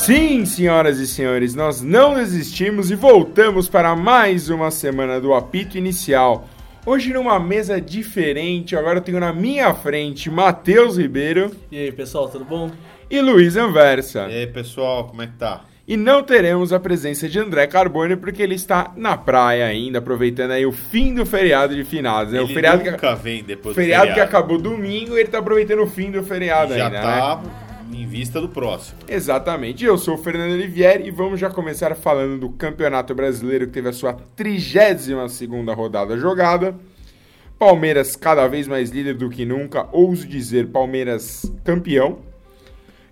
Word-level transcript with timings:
Sim, 0.00 0.46
senhoras 0.46 0.98
e 0.98 1.06
senhores, 1.06 1.54
nós 1.54 1.82
não 1.82 2.14
desistimos 2.14 2.90
e 2.90 2.94
voltamos 2.94 3.68
para 3.68 3.94
mais 3.94 4.48
uma 4.48 4.70
semana 4.70 5.20
do 5.20 5.34
apito 5.34 5.76
inicial. 5.76 6.48
Hoje 6.86 7.12
numa 7.12 7.38
mesa 7.38 7.78
diferente, 7.78 8.74
agora 8.74 8.98
eu 8.98 9.02
tenho 9.02 9.20
na 9.20 9.30
minha 9.30 9.74
frente 9.74 10.30
Matheus 10.30 10.96
Ribeiro 10.96 11.54
E 11.70 11.76
aí, 11.76 11.92
pessoal, 11.92 12.30
tudo 12.30 12.46
bom? 12.46 12.70
e 13.10 13.20
Luiz 13.20 13.58
Anversa. 13.58 14.26
E 14.30 14.36
aí, 14.36 14.46
pessoal, 14.46 15.04
como 15.04 15.20
é 15.20 15.26
que 15.26 15.34
tá? 15.34 15.64
E 15.86 15.98
não 15.98 16.22
teremos 16.22 16.72
a 16.72 16.80
presença 16.80 17.28
de 17.28 17.38
André 17.38 17.66
Carbone 17.66 18.16
porque 18.16 18.42
ele 18.42 18.54
está 18.54 18.92
na 18.96 19.18
praia 19.18 19.66
ainda, 19.66 19.98
aproveitando 19.98 20.52
aí 20.52 20.64
o 20.64 20.72
fim 20.72 21.14
do 21.14 21.26
feriado 21.26 21.74
de 21.74 21.84
finados. 21.84 22.32
Né? 22.32 22.40
o 22.40 22.44
Ele 22.44 22.54
feriado, 22.54 22.82
que, 22.82 22.90
nunca 22.90 23.14
vem 23.14 23.44
depois 23.44 23.76
feriado, 23.76 24.08
do 24.08 24.14
que 24.14 24.20
acabou 24.20 24.56
domingo 24.56 25.12
e 25.12 25.18
ele 25.18 25.24
está 25.24 25.40
aproveitando 25.40 25.82
o 25.82 25.86
fim 25.86 26.10
do 26.10 26.22
feriado 26.22 26.74
Já 26.74 26.86
ainda, 26.86 27.02
né? 27.02 27.50
Em 27.96 28.06
vista 28.06 28.40
do 28.40 28.48
próximo. 28.48 28.98
Exatamente. 29.08 29.84
Eu 29.84 29.98
sou 29.98 30.14
o 30.14 30.18
Fernando 30.18 30.52
Olivieri 30.52 31.08
e 31.08 31.10
vamos 31.10 31.40
já 31.40 31.50
começar 31.50 31.94
falando 31.94 32.38
do 32.38 32.50
Campeonato 32.50 33.14
Brasileiro 33.14 33.66
que 33.66 33.72
teve 33.72 33.88
a 33.88 33.92
sua 33.92 34.14
32ª 34.36 35.74
rodada 35.74 36.16
jogada. 36.16 36.74
Palmeiras 37.58 38.16
cada 38.16 38.48
vez 38.48 38.66
mais 38.66 38.90
líder 38.90 39.14
do 39.14 39.28
que 39.28 39.44
nunca, 39.44 39.86
ouso 39.92 40.26
dizer 40.26 40.68
Palmeiras 40.68 41.50
campeão. 41.62 42.18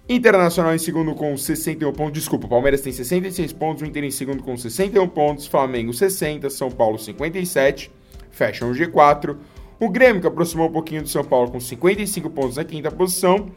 Internacional 0.09 0.75
em 0.75 0.79
segundo 0.79 1.15
com 1.15 1.37
61 1.37 1.93
pontos. 1.93 2.15
Desculpa, 2.15 2.49
Palmeiras 2.49 2.81
tem 2.81 2.91
66 2.91 3.53
pontos, 3.53 3.83
o 3.83 3.87
Inter 3.87 4.05
em 4.05 4.11
segundo 4.11 4.43
com 4.43 4.57
61 4.57 5.07
pontos, 5.09 5.47
Flamengo 5.47 5.93
60, 5.93 6.49
São 6.49 6.71
Paulo 6.71 6.99
57, 6.99 7.91
fecham 8.31 8.71
o 8.71 8.75
G4. 8.75 9.37
O 9.79 9.91
Grêmio 9.91 10.23
que 10.23 10.27
aproximou 10.27 10.69
um 10.69 10.73
pouquinho 10.73 11.03
do 11.03 11.09
São 11.11 11.23
Paulo 11.23 11.51
com 11.51 11.61
55 11.61 12.31
pontos 12.31 12.57
na 12.57 12.65
quinta 12.65 12.91
posição. 12.91 13.51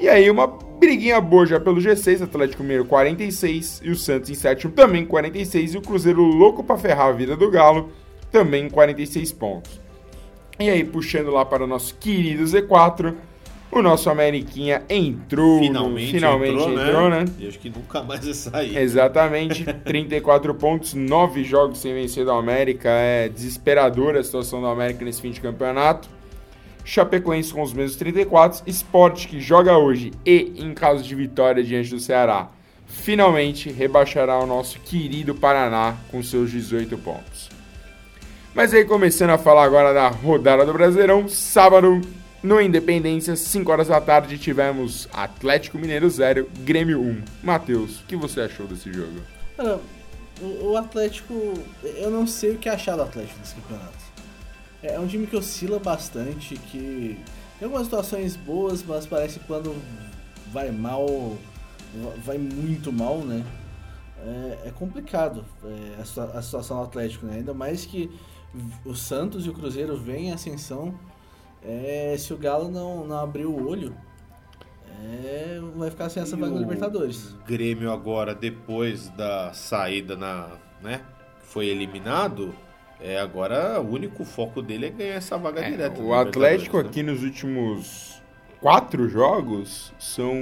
E 0.00 0.08
aí 0.08 0.30
uma 0.30 0.46
briguinha 0.46 1.20
boa 1.20 1.44
já 1.44 1.58
pelo 1.58 1.80
G6, 1.80 2.22
Atlético 2.22 2.62
Mineiro 2.62 2.84
46 2.84 3.80
e 3.84 3.90
o 3.90 3.96
Santos 3.96 4.30
em 4.30 4.34
sétimo 4.34 4.72
também 4.72 5.04
46 5.04 5.74
e 5.74 5.78
o 5.78 5.82
Cruzeiro 5.82 6.22
louco 6.22 6.62
para 6.62 6.78
ferrar 6.78 7.08
a 7.08 7.12
vida 7.12 7.36
do 7.36 7.50
Galo 7.50 7.90
também 8.30 8.68
46 8.70 9.32
pontos. 9.32 9.80
E 10.60 10.68
aí 10.68 10.84
puxando 10.84 11.30
lá 11.30 11.44
para 11.44 11.64
o 11.64 11.66
nosso 11.66 11.94
querido 11.96 12.44
Z4, 12.44 13.14
o 13.70 13.82
nosso 13.82 14.08
Ameriquinha 14.08 14.82
entrou, 14.88 15.58
Finalmente, 15.58 16.12
finalmente 16.12 16.54
entrou, 16.54 16.80
entrou, 16.80 17.10
né? 17.10 17.24
E 17.38 17.48
acho 17.48 17.58
que 17.58 17.68
nunca 17.68 18.02
mais 18.02 18.24
vai 18.24 18.34
sair. 18.34 18.76
Exatamente, 18.78 19.64
34 19.84 20.54
pontos, 20.54 20.94
9 20.94 21.44
jogos 21.44 21.78
sem 21.78 21.92
vencer 21.92 22.24
do 22.24 22.32
América. 22.32 22.88
É 22.88 23.28
desesperadora 23.28 24.20
a 24.20 24.24
situação 24.24 24.60
do 24.60 24.66
América 24.66 25.04
nesse 25.04 25.20
fim 25.20 25.30
de 25.30 25.40
campeonato. 25.40 26.08
Chapecoense 26.88 27.52
com 27.52 27.60
os 27.60 27.74
mesmos 27.74 27.98
34. 27.98 28.62
Sport 28.66 29.26
que 29.26 29.38
joga 29.38 29.76
hoje 29.76 30.10
e, 30.24 30.54
em 30.56 30.72
caso 30.72 31.04
de 31.04 31.14
vitória 31.14 31.62
diante 31.62 31.90
do 31.90 32.00
Ceará, 32.00 32.48
finalmente 32.86 33.70
rebaixará 33.70 34.38
o 34.38 34.46
nosso 34.46 34.80
querido 34.80 35.34
Paraná 35.34 35.96
com 36.10 36.22
seus 36.22 36.50
18 36.50 36.96
pontos. 36.96 37.50
Mas 38.54 38.72
aí, 38.72 38.86
começando 38.86 39.28
a 39.28 39.36
falar 39.36 39.64
agora 39.64 39.92
da 39.92 40.08
rodada 40.08 40.64
do 40.64 40.72
Brasileirão, 40.72 41.28
sábado 41.28 42.00
no 42.42 42.58
Independência, 42.58 43.36
5 43.36 43.70
horas 43.70 43.88
da 43.88 44.00
tarde, 44.00 44.38
tivemos 44.38 45.06
Atlético 45.12 45.76
Mineiro 45.76 46.08
0, 46.08 46.48
Grêmio 46.60 47.02
1. 47.02 47.22
Matheus, 47.42 48.00
o 48.00 48.04
que 48.04 48.16
você 48.16 48.40
achou 48.40 48.66
desse 48.66 48.90
jogo? 48.90 49.20
O, 50.40 50.70
o 50.70 50.76
Atlético. 50.78 51.34
Eu 51.84 52.10
não 52.10 52.26
sei 52.26 52.52
o 52.52 52.56
que 52.56 52.70
achar 52.70 52.96
do 52.96 53.02
Atlético 53.02 53.38
nesse 53.40 53.54
campeonato. 53.56 54.07
É 54.82 54.94
é 54.94 55.00
um 55.00 55.06
time 55.06 55.26
que 55.26 55.36
oscila 55.36 55.78
bastante, 55.78 56.56
que 56.56 57.18
tem 57.58 57.66
algumas 57.66 57.84
situações 57.86 58.36
boas, 58.36 58.82
mas 58.82 59.06
parece 59.06 59.38
que 59.40 59.46
quando 59.46 59.74
vai 60.52 60.70
mal, 60.70 61.06
va- 61.94 62.14
vai 62.24 62.38
muito 62.38 62.92
mal, 62.92 63.18
né? 63.18 63.44
É, 64.20 64.68
é 64.68 64.70
complicado 64.70 65.44
é, 65.64 65.96
a, 65.98 66.38
a 66.38 66.42
situação 66.42 66.78
do 66.78 66.82
Atlético, 66.84 67.26
né? 67.26 67.36
Ainda 67.36 67.54
mais 67.54 67.84
que 67.86 68.10
o 68.84 68.94
Santos 68.94 69.46
e 69.46 69.50
o 69.50 69.52
Cruzeiro 69.52 69.96
vêm 69.96 70.28
em 70.28 70.32
ascensão. 70.32 70.94
É, 71.62 72.14
se 72.18 72.32
o 72.32 72.36
Galo 72.36 72.70
não, 72.70 73.04
não 73.04 73.18
abrir 73.18 73.46
o 73.46 73.68
olho, 73.68 73.94
é, 75.04 75.60
vai 75.76 75.90
ficar 75.90 76.08
sem 76.08 76.22
essa 76.22 76.36
vaga 76.36 76.52
da 76.52 76.56
o 76.56 76.60
Libertadores. 76.60 77.34
Grêmio 77.46 77.92
agora, 77.92 78.34
depois 78.34 79.08
da 79.10 79.52
saída 79.52 80.16
na, 80.16 80.50
né, 80.82 81.02
foi 81.40 81.66
eliminado, 81.66 82.54
é 83.00 83.18
agora 83.18 83.80
o 83.80 83.92
único 83.92 84.24
foco 84.24 84.60
dele 84.60 84.86
é 84.86 84.90
ganhar 84.90 85.14
essa 85.14 85.36
vaga 85.36 85.62
direta. 85.62 86.00
o 86.00 86.10
na 86.10 86.20
Atlético 86.20 86.78
né? 86.78 86.84
aqui 86.88 87.02
nos 87.02 87.22
últimos 87.22 88.08
quatro 88.60 89.08
jogos 89.08 89.92
são 89.98 90.34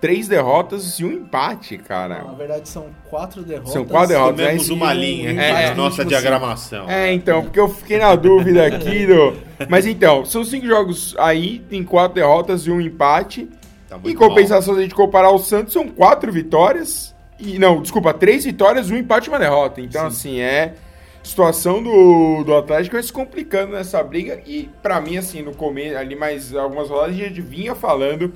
três 0.00 0.28
derrotas 0.28 0.98
e 1.00 1.04
um 1.04 1.12
empate, 1.12 1.78
Na 1.78 1.82
cara. 1.82 2.24
verdade, 2.36 2.68
são 2.68 2.88
quatro 3.08 3.42
derrotas. 3.42 3.72
São 3.72 3.84
quatro 3.84 4.08
derrotas. 4.08 4.36
Comemos 4.40 4.68
É, 4.68 4.72
uma 4.72 4.92
linha 4.92 5.30
é, 5.30 5.68
na 5.68 5.70
no 5.70 5.76
nossa 5.76 6.02
último 6.02 6.08
diagramação. 6.10 6.90
É, 6.90 7.12
então, 7.12 7.42
porque 7.42 7.58
eu 7.58 7.68
fiquei 7.68 7.98
na 7.98 8.14
dúvida 8.14 8.66
aqui 8.66 9.06
do. 9.06 9.34
Mas 9.68 9.86
então, 9.86 10.24
são 10.24 10.44
cinco 10.44 10.66
jogos 10.66 11.14
aí, 11.18 11.60
tem 11.70 11.82
quatro 11.82 12.14
derrotas 12.16 12.66
e 12.66 12.70
um 12.70 12.80
empate. 12.80 13.48
Tá 13.88 13.98
Em 14.04 14.14
compensação, 14.14 14.74
se 14.74 14.80
a 14.80 14.82
gente 14.82 14.94
comparar 14.94 15.30
o 15.30 15.38
Santos, 15.38 15.72
são 15.72 15.88
quatro 15.88 16.30
vitórias. 16.32 17.14
E 17.38 17.58
não, 17.58 17.80
desculpa, 17.82 18.12
três 18.14 18.44
vitórias, 18.44 18.90
um 18.90 18.96
empate 18.96 19.28
e 19.28 19.32
uma 19.32 19.38
derrota. 19.38 19.80
Então, 19.80 20.06
assim, 20.06 20.40
é. 20.40 20.74
Situação 21.22 21.82
do, 21.82 22.42
do 22.44 22.54
Atlético 22.54 22.96
vai 22.96 23.02
se 23.02 23.12
complicando 23.12 23.72
nessa 23.72 24.02
briga. 24.02 24.42
E 24.46 24.68
pra 24.82 25.00
mim, 25.00 25.16
assim, 25.16 25.40
no 25.42 25.54
começo, 25.54 25.96
ali 25.96 26.16
mais 26.16 26.54
algumas 26.54 26.88
rodadas, 26.88 27.14
a 27.14 27.18
gente 27.18 27.40
vinha 27.40 27.74
falando. 27.74 28.32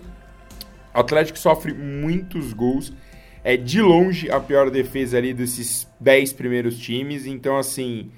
O 0.95 0.99
Atlético 1.01 1.39
sofre 1.39 1.75
muitos 1.75 2.53
gols. 2.53 2.93
É 3.43 3.57
de 3.57 3.81
longe 3.83 4.31
a 4.31 4.41
pior 4.41 4.71
defesa 4.71 5.19
ali 5.19 5.33
desses 5.35 5.87
10 6.01 6.33
primeiros 6.33 6.79
times. 6.79 7.27
Então, 7.27 7.57
assim, 7.57 8.11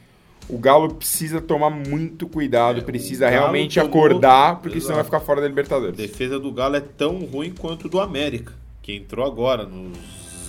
o 0.48 0.56
Galo 0.58 0.94
precisa 0.94 1.40
tomar 1.40 1.70
muito 1.70 2.26
cuidado, 2.28 2.80
É, 2.80 2.82
precisa 2.82 3.28
realmente 3.28 3.80
tomou- 3.80 3.88
acordar, 3.90 4.60
porque 4.60 4.80
senão 4.80 4.94
vai 4.94 5.02
Exato. 5.02 5.16
ficar 5.16 5.20
fora 5.20 5.40
da 5.40 5.46
A 5.46 5.48
Libertadores. 5.48 5.96
defesa 5.96 6.38
do 6.38 6.50
Galo 6.52 6.76
é 6.76 6.80
tão 6.80 7.18
ruim 7.24 7.52
quanto 7.58 7.88
do 7.88 8.00
América, 8.00 8.52
que 8.82 8.94
entrou 8.94 9.26
agora 9.26 9.64
no 9.64 9.92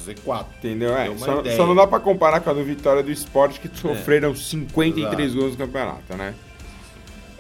Z4. 0.05 0.45
Entendeu? 0.59 0.95
É, 0.97 1.15
só, 1.17 1.43
só 1.55 1.65
não 1.67 1.75
dá 1.75 1.85
pra 1.87 1.99
comparar 1.99 2.39
com 2.39 2.49
a 2.49 2.53
do 2.53 2.63
Vitória 2.63 3.01
do 3.03 3.11
Esporte, 3.11 3.59
que 3.59 3.69
sofreram 3.77 4.35
53 4.35 5.19
Exato. 5.25 5.39
gols 5.39 5.51
no 5.57 5.57
campeonato, 5.65 6.15
né? 6.17 6.33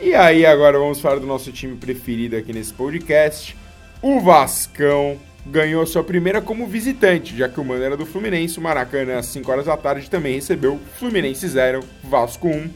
E 0.01 0.13
aí, 0.15 0.45
agora 0.45 0.77
vamos 0.79 0.99
falar 1.01 1.19
do 1.19 1.25
nosso 1.27 1.51
time 1.51 1.75
preferido 1.75 2.35
aqui 2.37 2.53
nesse 2.53 2.73
podcast. 2.73 3.55
O 4.01 4.21
Vascão 4.21 5.17
ganhou 5.45 5.85
sua 5.85 6.03
primeira 6.03 6.41
como 6.41 6.65
visitante, 6.67 7.35
já 7.35 7.49
que 7.49 7.59
o 7.59 7.65
mano 7.65 7.83
era 7.83 7.97
do 7.97 8.05
Fluminense. 8.05 8.57
O 8.59 8.61
Maracanã, 8.61 9.17
às 9.17 9.25
5 9.27 9.51
horas 9.51 9.65
da 9.65 9.75
tarde, 9.75 10.09
também 10.09 10.35
recebeu 10.35 10.79
Fluminense 10.97 11.45
0, 11.47 11.83
Vasco 12.03 12.47
1. 12.47 12.69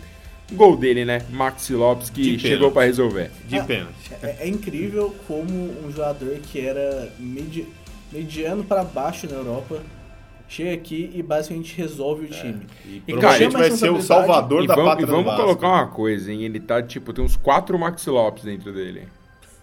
Gol 0.52 0.76
dele, 0.76 1.06
né? 1.06 1.22
Maxi 1.32 1.74
Lopes, 1.74 2.10
que 2.10 2.36
De 2.36 2.40
chegou 2.40 2.70
pra 2.72 2.84
resolver. 2.84 3.32
De 3.48 3.58
Ah, 3.58 3.64
pênalti. 3.64 4.12
É, 4.22 4.36
é 4.42 4.48
incrível 4.48 5.16
como 5.26 5.48
um 5.86 5.90
jogador 5.90 6.38
que 6.52 6.60
era 6.60 7.12
medi- 7.18 7.66
mediano 8.14 8.64
para 8.64 8.84
baixo 8.84 9.28
na 9.28 9.36
Europa 9.38 9.82
chega 10.48 10.74
aqui 10.74 11.10
e 11.16 11.24
basicamente 11.24 11.76
resolve 11.76 12.26
o 12.26 12.30
time. 12.30 12.68
E, 12.86 12.98
E, 13.08 13.14
provavelmente 13.14 13.52
cara, 13.54 13.70
vai 13.70 13.72
ser 13.78 13.90
o 13.92 14.02
salvador 14.02 14.64
E 14.64 14.68
da 14.68 14.76
vamos, 14.76 14.88
e 14.88 14.92
pátria 14.92 15.08
do 15.08 15.12
vamos 15.24 15.36
colocar 15.36 15.68
uma 15.70 15.88
coisa, 15.88 16.32
hein? 16.32 16.44
Ele 16.44 16.60
tá, 16.60 16.82
tipo, 16.84 17.12
tem 17.12 17.24
uns 17.26 17.36
4 17.36 17.78
Maxi 17.80 18.10
Lopes 18.10 18.44
dentro 18.44 18.72
dele. 18.72 19.08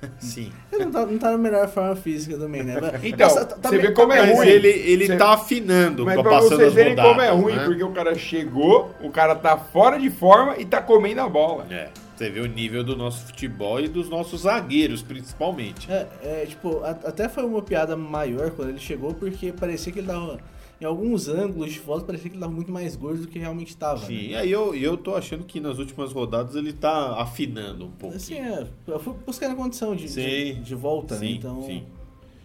Sim. 0.18 0.50
Ele 0.72 0.86
não 0.86 0.90
tá, 0.92 1.06
não 1.06 1.18
tá 1.18 1.30
na 1.32 1.38
melhor 1.38 1.68
forma 1.68 1.94
física 1.94 2.36
também, 2.38 2.62
né? 2.64 2.78
Mas- 2.80 3.04
Então, 3.04 3.26
mas 3.34 3.34
tá- 3.46 3.54
tá 3.56 3.68
você 3.68 3.76
bem- 3.78 3.86
vê 3.86 3.92
como 3.92 4.12
é 4.12 4.22
Mas 4.26 4.36
ruim. 4.38 4.48
ele, 4.48 4.68
ele 4.68 5.06
Cê- 5.06 5.16
tá 5.16 5.34
afinando 5.34 6.04
Mas 6.06 6.20
pra 6.20 6.30
passando 6.30 6.56
vocês 6.56 6.72
verem 6.72 6.90
rodadas, 6.92 7.10
como 7.12 7.20
é 7.22 7.30
ruim, 7.30 7.54
né? 7.56 7.64
porque 7.66 7.84
o 7.84 7.90
cara 7.92 8.14
chegou, 8.16 8.90
o 9.02 9.10
cara 9.10 9.34
tá 9.36 9.56
fora 9.58 9.98
de 9.98 10.10
forma 10.10 10.56
e 10.58 10.64
tá 10.64 10.80
comendo 10.80 11.20
a 11.20 11.28
bola. 11.28 11.66
É, 11.70 11.88
você 12.20 12.28
vê 12.30 12.40
o 12.40 12.46
nível 12.46 12.84
do 12.84 12.94
nosso 12.94 13.24
futebol 13.26 13.80
e 13.80 13.88
dos 13.88 14.10
nossos 14.10 14.42
zagueiros, 14.42 15.00
principalmente. 15.02 15.90
É, 15.90 16.06
é, 16.22 16.46
tipo, 16.46 16.80
a- 16.84 16.90
até 16.90 17.28
foi 17.30 17.44
uma 17.44 17.62
piada 17.62 17.96
maior 17.96 18.50
quando 18.50 18.68
ele 18.68 18.78
chegou, 18.78 19.14
porque 19.14 19.52
parecia 19.52 19.90
que 19.92 20.00
ele 20.00 20.06
tava. 20.08 20.38
Em 20.78 20.84
alguns 20.86 21.28
ângulos 21.28 21.72
de 21.72 21.78
foto, 21.78 22.06
parecia 22.06 22.30
que 22.30 22.36
ele 22.36 22.40
tava 22.40 22.52
muito 22.54 22.72
mais 22.72 22.96
gordo 22.96 23.22
do 23.22 23.28
que 23.28 23.38
realmente 23.38 23.76
tava. 23.76 24.06
Sim, 24.06 24.14
e 24.14 24.28
né? 24.30 24.38
aí 24.38 24.50
eu, 24.50 24.74
eu 24.74 24.96
tô 24.96 25.14
achando 25.14 25.44
que 25.44 25.60
nas 25.60 25.78
últimas 25.78 26.10
rodadas 26.12 26.54
ele 26.54 26.72
tá 26.72 27.20
afinando 27.20 27.84
um 27.86 27.90
pouco. 27.90 28.16
Assim, 28.16 28.34
é, 28.38 28.66
eu 28.86 28.98
fui 28.98 29.12
buscando 29.26 29.52
a 29.52 29.56
condição 29.56 29.94
de, 29.94 30.08
de, 30.12 30.54
de 30.54 30.74
volta, 30.74 31.14
né? 31.16 31.20
Sim, 31.20 31.34
Então. 31.36 31.62
sim. 31.62 31.84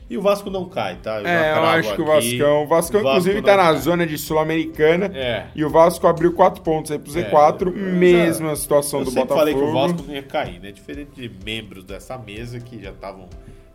E 0.08 0.18
o 0.18 0.22
Vasco 0.22 0.52
não 0.52 0.66
cai, 0.70 0.98
tá? 1.02 1.22
já 1.24 1.28
É, 1.30 1.52
eu 1.58 1.64
acho 1.64 1.96
que 1.96 2.02
o. 2.02 2.06
Vascão. 2.06 2.64
O 2.64 2.68
Vascão, 2.68 3.00
O 3.02 3.04
Vasco 3.04 3.20
inclusive, 3.20 3.42
tá 3.42 3.58
na 3.58 3.64
cai. 3.72 3.78
zona 3.78 4.06
de 4.06 4.18
Sul-Americana. 4.20 5.12
É. 5.16 5.48
E 5.56 5.66
o 5.66 5.70
Vasco 5.70 6.06
abriu 6.06 6.32
4 6.34 6.62
pontos 6.62 6.92
aí 6.92 7.00
pro 7.00 7.12
Z4. 7.12 7.70
É, 7.70 7.72
eu- 7.72 7.88
eu 7.88 7.94
mesma 7.94 8.50
já- 8.50 8.56
situação 8.56 9.00
Eu 9.00 9.06
do 9.06 9.12
sempre 9.12 9.30
Botafogo. 9.30 9.40
falei 9.40 9.54
que 9.56 9.70
o 9.70 9.74
Vasco 9.74 10.04
não 10.08 10.14
ia 10.16 10.22
cair, 10.24 10.60
né? 10.60 10.72
Diferente 10.72 11.10
de 11.16 11.32
membros 11.44 11.84
dessa 11.84 12.18
mesa 12.20 12.60
que 12.60 12.80
já 12.84 12.92
estavam 12.92 13.28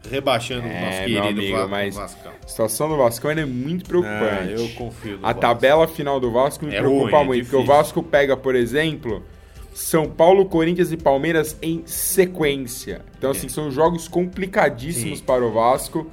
rebaixando 0.09 0.67
o 0.67 0.71
É, 0.71 0.81
nosso 0.81 0.99
meu 0.99 1.23
querido 1.23 1.41
amigo, 1.41 1.57
Va- 1.59 1.67
mas- 1.69 1.95
Vascão. 1.97 2.33
A 2.45 2.49
situação 2.49 2.89
do 2.89 2.97
Vasco 2.97 3.29
é 3.29 3.45
muito 3.45 3.85
preocupante. 3.85 4.55
Ah, 4.55 4.57
eu 4.57 4.69
confio 4.71 5.13
no 5.19 5.25
A 5.25 5.29
Vasco. 5.29 5.41
tabela 5.41 5.89
final 5.89 6.21
do 6.21 6.31
Vasco 6.31 6.65
me 6.65 6.75
É 6.75 6.79
preocupa 6.79 7.17
ruim, 7.17 7.23
é 7.23 7.25
muito, 7.27 7.45
porque 7.51 7.57
o. 7.57 7.67
Vasco 7.67 8.03
pega, 8.03 8.37
por 8.37 8.55
exemplo, 8.55 9.23
São 9.73 10.09
Paulo, 10.11 10.47
Corinthians 10.47 10.91
e 10.93 10.97
Palmeiras 10.97 11.57
em 11.63 11.83
sequência. 11.87 13.03
Então, 13.17 13.31
assim, 13.31 13.49
são 13.49 13.71
jogos 13.71 14.09
complicadíssimos 14.09 15.19
Sim. 15.21 15.25
para 15.25 15.45
o 15.47 15.53
Vasco. 15.53 16.07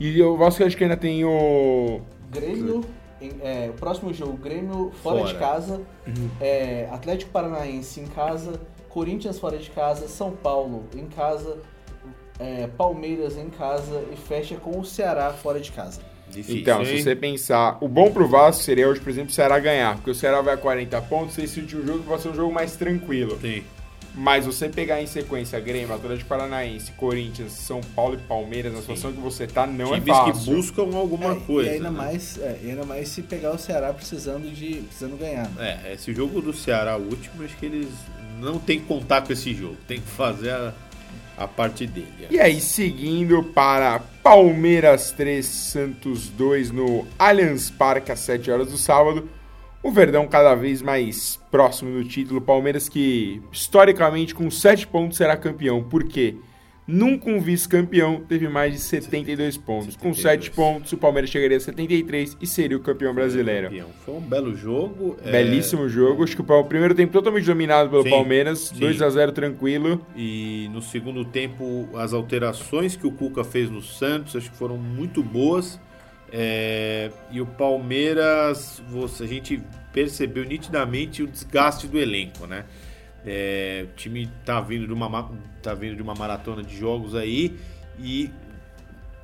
E 0.00 0.20
o 0.22 0.36
Vasco 0.36 0.64
acho 0.64 0.76
que 0.76 0.84
ainda 0.84 0.96
tem 0.96 1.24
o. 1.24 2.00
Grêmio, 2.30 2.84
em- 3.20 3.32
é, 3.42 3.70
o 3.70 3.74
próximo 3.78 4.12
jogo, 4.12 4.36
Grêmio 4.36 4.92
fora, 5.02 5.18
Fora. 5.20 5.32
de 5.32 5.38
casa, 5.38 5.80
é, 6.40 6.88
Atlético 6.90 7.30
Paranaense 7.30 8.00
em 8.00 8.06
casa, 8.06 8.60
Corinthians 8.88 9.38
fora 9.38 9.56
de 9.58 9.70
casa, 9.70 10.08
São 10.08 10.32
Paulo 10.32 10.84
em 10.94 11.06
casa, 11.06 11.58
é, 12.38 12.66
Palmeiras 12.66 13.36
em 13.38 13.48
casa 13.48 14.04
e 14.12 14.16
fecha 14.16 14.56
com 14.56 14.78
o 14.78 14.84
Ceará 14.84 15.32
fora 15.32 15.60
de 15.60 15.70
casa. 15.72 16.00
Difícil, 16.30 16.60
Então, 16.60 16.80
hein? 16.80 16.86
se 16.98 17.02
você 17.02 17.14
pensar, 17.16 17.78
o 17.80 17.88
bom 17.88 18.10
pro 18.10 18.26
Vasco 18.28 18.62
seria 18.62 18.88
hoje, 18.88 19.00
por 19.00 19.10
exemplo, 19.10 19.30
o 19.30 19.32
Ceará 19.34 19.58
ganhar, 19.58 19.94
porque 19.96 20.10
o 20.10 20.14
Ceará 20.14 20.40
vai 20.40 20.54
a 20.54 20.56
40 20.56 21.00
pontos, 21.02 21.38
esse 21.38 21.60
último 21.60 21.86
jogo 21.86 22.00
vai 22.02 22.18
ser 22.18 22.28
um 22.28 22.34
jogo 22.34 22.52
mais 22.52 22.76
tranquilo. 22.76 23.38
Sim. 23.40 23.62
Mas 24.18 24.46
você 24.46 24.66
pegar 24.70 25.00
em 25.02 25.06
sequência 25.06 25.60
Grêmio, 25.60 25.94
Atlético 25.94 26.26
Paranaense, 26.28 26.90
Corinthians, 26.92 27.52
São 27.52 27.82
Paulo 27.94 28.14
e 28.14 28.18
Palmeiras, 28.18 28.72
na 28.72 28.80
situação 28.80 29.12
que 29.12 29.20
você 29.20 29.46
tá, 29.46 29.66
não 29.66 29.92
Times 29.92 30.08
é 30.08 30.10
fácil. 30.10 30.32
que 30.32 30.50
buscam 30.56 30.96
alguma 30.96 31.32
É, 31.32 31.40
coisa. 31.46 31.70
e 31.70 31.74
ainda 31.74 31.90
né? 31.90 31.96
mais, 31.98 32.38
é, 32.38 32.58
e 32.64 32.70
ainda 32.70 32.84
mais 32.86 33.08
se 33.10 33.20
pegar 33.20 33.52
o 33.52 33.58
Ceará 33.58 33.92
precisando 33.92 34.50
de 34.50 34.76
precisando 34.76 35.18
ganhar. 35.18 35.46
né? 35.50 35.80
É, 35.84 35.92
esse 35.92 36.14
jogo 36.14 36.40
do 36.40 36.54
Ceará 36.54 36.96
último, 36.96 37.44
acho 37.44 37.54
que 37.58 37.66
eles 37.66 37.88
não 38.40 38.58
tem 38.58 38.80
que 38.80 38.86
contar 38.86 39.20
com 39.20 39.32
esse 39.34 39.52
jogo. 39.54 39.76
Tem 39.86 40.00
que 40.00 40.08
fazer 40.08 40.50
a, 40.50 40.72
a 41.36 41.46
parte 41.46 41.86
dele. 41.86 42.28
E 42.30 42.40
aí, 42.40 42.60
seguindo 42.60 43.42
para 43.42 43.98
Palmeiras 44.22 45.10
3, 45.12 45.44
Santos 45.44 46.28
2 46.28 46.70
no 46.70 47.06
Allianz 47.18 47.70
Parque 47.70 48.10
às 48.10 48.20
7 48.20 48.50
horas 48.50 48.70
do 48.70 48.78
sábado. 48.78 49.28
O 49.82 49.90
Verdão 49.92 50.26
cada 50.26 50.54
vez 50.54 50.82
mais 50.82 51.38
próximo 51.50 51.92
do 51.92 52.08
título. 52.08 52.40
Palmeiras 52.40 52.88
que, 52.88 53.40
historicamente, 53.52 54.34
com 54.34 54.50
7 54.50 54.86
pontos 54.86 55.16
será 55.18 55.36
campeão. 55.36 55.82
Por 55.84 56.04
quê? 56.04 56.36
Nunca 56.86 57.28
um 57.28 57.40
vice-campeão 57.40 58.20
teve 58.28 58.48
mais 58.48 58.72
de 58.72 58.78
72 58.78 59.56
pontos. 59.56 59.96
Com 59.96 60.14
7 60.14 60.52
pontos, 60.52 60.92
o 60.92 60.96
Palmeiras 60.96 61.30
chegaria 61.30 61.56
a 61.56 61.60
73 61.60 62.36
e 62.40 62.46
seria 62.46 62.76
o 62.76 62.80
campeão 62.80 63.12
brasileiro. 63.12 63.68
Campeão. 63.68 63.88
Foi 64.04 64.14
um 64.14 64.20
belo 64.20 64.54
jogo. 64.54 65.16
é, 65.24 65.32
Belíssimo 65.32 65.88
jogo. 65.88 66.22
Acho 66.22 66.36
que 66.36 66.42
o 66.42 66.64
primeiro 66.64 66.94
tempo 66.94 67.12
totalmente 67.12 67.44
dominado 67.44 67.90
pelo 67.90 68.04
Sim, 68.04 68.10
Palmeiras. 68.10 68.58
sim. 68.68 68.78
2 68.78 69.02
a 69.02 69.10
0 69.10 69.32
tranquilo. 69.32 70.00
E 70.14 70.70
no 70.72 70.80
segundo 70.80 71.24
tempo, 71.24 71.88
as 71.94 72.12
alterações 72.12 72.94
que 72.94 73.06
o 73.06 73.10
Cuca 73.10 73.42
fez 73.42 73.68
no 73.68 73.82
Santos, 73.82 74.36
acho 74.36 74.48
que 74.50 74.56
foram 74.56 74.76
muito 74.76 75.24
boas. 75.24 75.80
É, 76.32 77.10
e 77.32 77.40
o 77.40 77.46
Palmeiras, 77.46 78.82
a 79.20 79.26
gente 79.26 79.60
percebeu 79.92 80.44
nitidamente 80.44 81.22
o 81.22 81.26
desgaste 81.26 81.86
do 81.88 81.98
elenco, 81.98 82.46
né? 82.46 82.64
É, 83.26 83.86
o 83.90 83.96
time 83.96 84.30
tá 84.44 84.60
vindo 84.60 84.86
de 84.86 84.92
uma 84.92 85.08
ma- 85.08 85.30
tá 85.62 85.74
vindo 85.74 85.96
de 85.96 86.02
uma 86.02 86.14
maratona 86.14 86.62
de 86.62 86.76
jogos 86.76 87.14
aí 87.14 87.58
e 87.98 88.30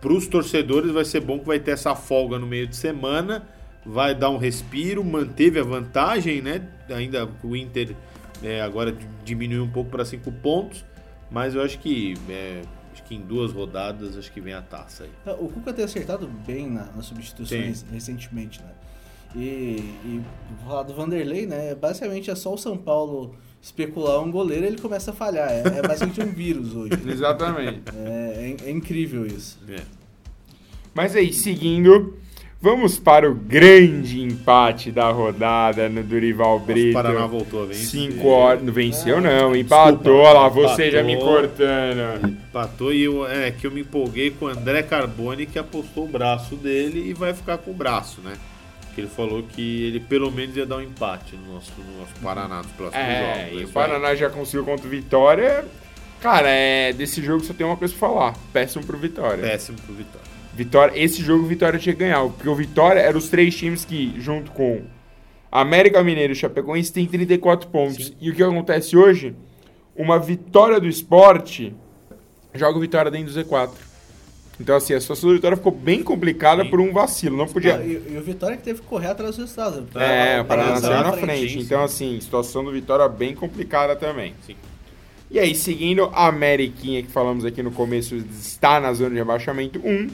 para 0.01 0.13
os 0.13 0.27
torcedores 0.27 0.91
vai 0.91 1.05
ser 1.05 1.21
bom 1.21 1.39
que 1.39 1.47
vai 1.47 1.61
ter 1.61 1.71
essa 1.71 1.95
folga 1.95 2.37
no 2.37 2.47
meio 2.47 2.67
de 2.67 2.75
semana, 2.75 3.47
vai 3.87 4.13
dar 4.15 4.31
um 4.31 4.39
respiro, 4.39 5.05
manteve 5.05 5.61
a 5.61 5.63
vantagem, 5.63 6.43
né? 6.43 6.69
Ainda 6.91 7.29
o 7.45 7.55
Inter 7.55 7.95
é, 8.43 8.61
agora 8.61 8.93
diminuiu 9.25 9.63
um 9.63 9.71
pouco 9.71 9.91
para 9.91 10.05
cinco 10.05 10.33
pontos, 10.33 10.85
mas 11.31 11.55
eu 11.55 11.63
acho 11.63 11.79
que 11.79 12.15
é, 12.29 12.63
acho 12.93 13.05
que 13.05 13.15
em 13.15 13.21
duas 13.21 13.53
rodadas 13.53 14.19
acho 14.19 14.33
que 14.33 14.41
vem 14.41 14.53
a 14.55 14.63
taça 14.63 15.05
aí. 15.05 15.11
O 15.39 15.49
Cuca 15.49 15.73
tem 15.73 15.85
acertado 15.85 16.27
bem 16.45 16.69
na- 16.69 16.87
nas 16.97 17.07
substituições 17.07 17.83
recentemente, 17.93 18.61
né? 18.61 18.71
E, 19.37 19.77
e 20.05 20.21
falar 20.67 20.83
do 20.83 20.93
Vanderlei, 20.93 21.47
né? 21.47 21.73
Basicamente 21.77 22.29
é 22.31 22.35
só 22.35 22.53
o 22.53 22.59
São 22.59 22.77
Paulo 22.77 23.37
especular 23.63 24.21
um 24.21 24.31
goleiro 24.31 24.67
ele 24.67 24.79
começa 24.79 25.13
a 25.13 25.15
falhar. 25.15 25.49
É, 25.49 25.63
é 25.79 25.83
basicamente 25.83 26.21
um 26.21 26.33
vírus 26.33 26.75
hoje. 26.75 26.93
Exatamente. 27.09 27.83
É, 27.95 28.57
é- 28.65 28.69
é 28.69 28.71
incrível 28.71 29.25
isso. 29.27 29.59
É. 29.69 29.81
Mas 30.95 31.15
aí, 31.17 31.33
seguindo, 31.33 32.19
vamos 32.61 32.99
para 32.99 33.31
o 33.31 33.35
grande 33.35 34.21
empate 34.21 34.91
da 34.91 35.11
rodada 35.11 35.89
no 35.89 36.03
Durival 36.03 36.59
Brito. 36.61 36.91
o 36.91 36.93
Paraná 36.93 37.27
voltou 37.27 37.63
a 37.63 37.67
vencer. 37.67 37.87
5 38.13 38.29
horas. 38.29 38.63
Não 38.63 38.73
venceu, 38.73 39.17
Ah, 39.19 39.21
não. 39.21 39.57
Empatou 39.57 39.97
desculpa, 39.97 40.33
lá, 40.33 40.49
você 40.49 40.91
já 40.91 41.03
me 41.03 41.13
empatou. 41.15 41.35
cortando. 41.35 42.29
Empatou 42.29 42.93
e 42.93 43.03
eu, 43.05 43.27
é 43.27 43.51
que 43.53 43.67
eu 43.67 43.71
me 43.71 43.81
empolguei 43.81 44.31
com 44.33 44.45
o 44.47 44.49
André 44.49 44.83
Carboni 44.83 45.47
que 45.47 45.59
apostou 45.59 46.05
o 46.05 46.09
braço 46.09 46.57
dele 46.57 47.09
e 47.09 47.15
vai 47.15 47.33
ficar 47.33 47.57
com 47.59 47.71
o 47.71 47.75
braço, 47.75 48.21
né? 48.21 48.35
Que 48.95 49.01
ele 49.03 49.09
falou 49.09 49.43
que 49.43 49.85
ele 49.85 50.01
pelo 50.01 50.31
menos 50.31 50.57
ia 50.57 50.67
dar 50.67 50.77
um 50.77 50.83
empate 50.83 51.35
no 51.37 51.55
nosso, 51.55 51.73
no 51.79 51.99
nosso 52.01 52.13
Paraná 52.23 52.59
nos 52.59 52.73
próximos 52.73 53.05
É, 53.07 53.37
jogos. 53.45 53.53
e 53.53 53.57
o 53.57 53.65
Isso 53.65 53.73
Paraná 53.73 54.15
já 54.15 54.29
conseguiu 54.31 54.65
contra 54.65 54.87
o 54.87 54.91
Vitória. 54.91 55.65
Cara, 56.21 56.49
é, 56.49 56.93
desse 56.93 57.23
jogo 57.23 57.43
só 57.43 57.53
tem 57.55 57.67
uma 57.67 57.77
coisa 57.77 57.95
pra 57.97 58.09
falar. 58.09 58.35
Péssimo 58.53 58.85
pro. 58.85 58.99
Vitória. 58.99 59.43
Péssimo 59.43 59.79
pro 59.79 59.95
Vitória. 59.95 60.27
Vitória, 60.55 60.93
esse 61.03 61.23
jogo 61.23 61.45
o 61.45 61.47
Vitória 61.47 61.79
tinha 61.79 61.95
que 61.95 62.01
ganhar, 62.01 62.23
porque 62.29 62.49
o 62.49 62.55
Vitória 62.55 63.01
era 63.01 63.17
os 63.17 63.29
três 63.31 63.57
times 63.57 63.85
que, 63.87 64.13
junto 64.21 64.51
com 64.53 64.83
América 65.51 66.03
Mineiro 66.05 66.33
e 66.35 66.37
Chapecoense, 66.37 66.93
tem 66.93 67.07
34 67.07 67.69
pontos. 67.71 68.09
Sim. 68.09 68.15
E 68.21 68.31
o 68.31 68.35
que 68.35 68.43
acontece 68.43 68.97
hoje? 68.97 69.35
Uma 69.97 70.19
vitória 70.19 70.79
do 70.79 70.87
esporte 70.87 71.75
joga 72.55 72.77
o 72.77 72.81
Vitória 72.81 73.11
dentro 73.11 73.33
do 73.33 73.41
Z4. 73.45 73.71
Então, 74.61 74.77
assim, 74.77 74.95
a 74.95 75.01
situação 75.01 75.31
do 75.31 75.35
Vitória 75.35 75.57
ficou 75.57 75.73
bem 75.73 76.03
complicada 76.03 76.63
Sim. 76.63 76.71
por 76.71 76.81
um 76.81 76.93
vacilo. 76.93 77.37
Não 77.37 77.49
podia. 77.49 77.83
E, 77.83 78.13
e 78.15 78.19
o 78.19 78.23
Vitória 78.23 78.57
que 78.57 78.63
teve 78.63 78.81
que 78.81 78.87
correr 78.87 79.09
atrás 79.09 79.37
dos 79.37 79.39
resultados. 79.39 79.85
É, 79.97 80.41
o 80.41 80.45
Paraná 80.45 80.77
saiu 80.77 81.03
na 81.03 81.13
frente. 81.13 81.49
frente, 81.49 81.59
Então, 81.59 81.83
assim, 81.83 82.21
situação 82.21 82.63
do 82.63 82.71
Vitória 82.71 83.09
bem 83.09 83.35
complicada 83.35 83.97
também. 83.97 84.35
Sim. 84.47 84.55
E 85.31 85.39
aí, 85.39 85.55
seguindo 85.55 86.11
a 86.13 86.27
Ameriquinha 86.27 87.03
que 87.03 87.11
falamos 87.11 87.45
aqui 87.45 87.63
no 87.63 87.71
começo, 87.73 88.15
está 88.15 88.79
na 88.79 88.93
zona 88.93 89.11
de 89.11 89.17
rebaixamento 89.17 89.81
1. 89.83 90.11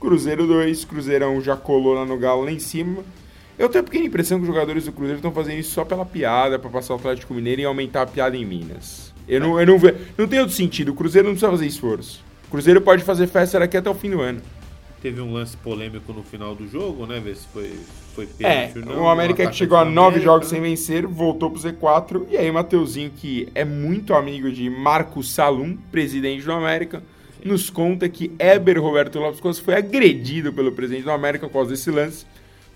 Cruzeiro 0.00 0.46
2, 0.46 0.84
Cruzeirão 0.84 1.40
já 1.40 1.56
colou 1.56 1.94
lá 1.94 2.04
no 2.04 2.18
Galo 2.18 2.44
lá 2.44 2.50
em 2.50 2.58
cima. 2.58 3.04
Eu 3.58 3.68
tenho 3.68 3.82
a 3.82 3.84
pequena 3.84 4.06
impressão 4.06 4.38
que 4.38 4.42
os 4.42 4.48
jogadores 4.48 4.84
do 4.84 4.92
Cruzeiro 4.92 5.18
estão 5.18 5.32
fazendo 5.32 5.58
isso 5.58 5.70
só 5.70 5.84
pela 5.84 6.04
piada, 6.04 6.58
pra 6.58 6.70
passar 6.70 6.94
o 6.94 6.96
Atlético 6.96 7.34
Mineiro 7.34 7.60
e 7.62 7.64
aumentar 7.64 8.02
a 8.02 8.06
piada 8.06 8.36
em 8.36 8.44
Minas. 8.44 9.12
Eu 9.28 9.40
não, 9.40 9.60
eu 9.60 9.66
não 9.66 9.78
vejo. 9.78 9.96
Não 10.16 10.26
tem 10.26 10.40
outro 10.40 10.54
sentido. 10.54 10.90
O 10.90 10.94
Cruzeiro 10.94 11.26
não 11.26 11.34
precisa 11.34 11.50
fazer 11.50 11.66
esforço. 11.66 12.24
O 12.48 12.50
Cruzeiro 12.50 12.80
pode 12.80 13.04
fazer 13.04 13.26
festa 13.26 13.58
daqui 13.58 13.76
até 13.76 13.88
o 13.90 13.94
fim 13.94 14.10
do 14.10 14.20
ano. 14.20 14.40
Teve 15.00 15.20
um 15.20 15.32
lance 15.32 15.56
polêmico 15.56 16.12
no 16.12 16.24
final 16.24 16.54
do 16.56 16.66
jogo, 16.66 17.06
né? 17.06 17.20
Ver 17.20 17.36
se 17.36 17.46
foi, 17.52 17.72
foi 18.16 18.28
É, 18.40 18.66
pênalti 18.68 18.78
ou 18.90 18.96
não. 18.96 19.02
o 19.04 19.08
América 19.08 19.46
que 19.46 19.54
chegou 19.54 19.78
a 19.78 19.84
nove 19.84 20.18
jogos 20.20 20.48
sem 20.48 20.60
vencer, 20.60 21.06
voltou 21.06 21.50
pro 21.50 21.60
Z4. 21.60 22.26
E 22.30 22.36
aí, 22.36 22.50
Mateuzinho, 22.50 23.10
que 23.16 23.48
é 23.54 23.64
muito 23.64 24.12
amigo 24.12 24.50
de 24.50 24.68
Marco 24.68 25.22
Salum, 25.22 25.76
presidente 25.92 26.44
do 26.44 26.52
América, 26.52 27.00
nos 27.44 27.70
conta 27.70 28.08
que 28.08 28.32
Eber 28.40 28.80
Roberto 28.82 29.20
Lopes 29.20 29.38
Costa 29.40 29.62
foi 29.62 29.74
agredido 29.76 30.52
pelo 30.52 30.72
presidente 30.72 31.04
do 31.04 31.12
América 31.12 31.46
por 31.46 31.52
causa 31.52 31.70
desse 31.70 31.90
lance. 31.92 32.26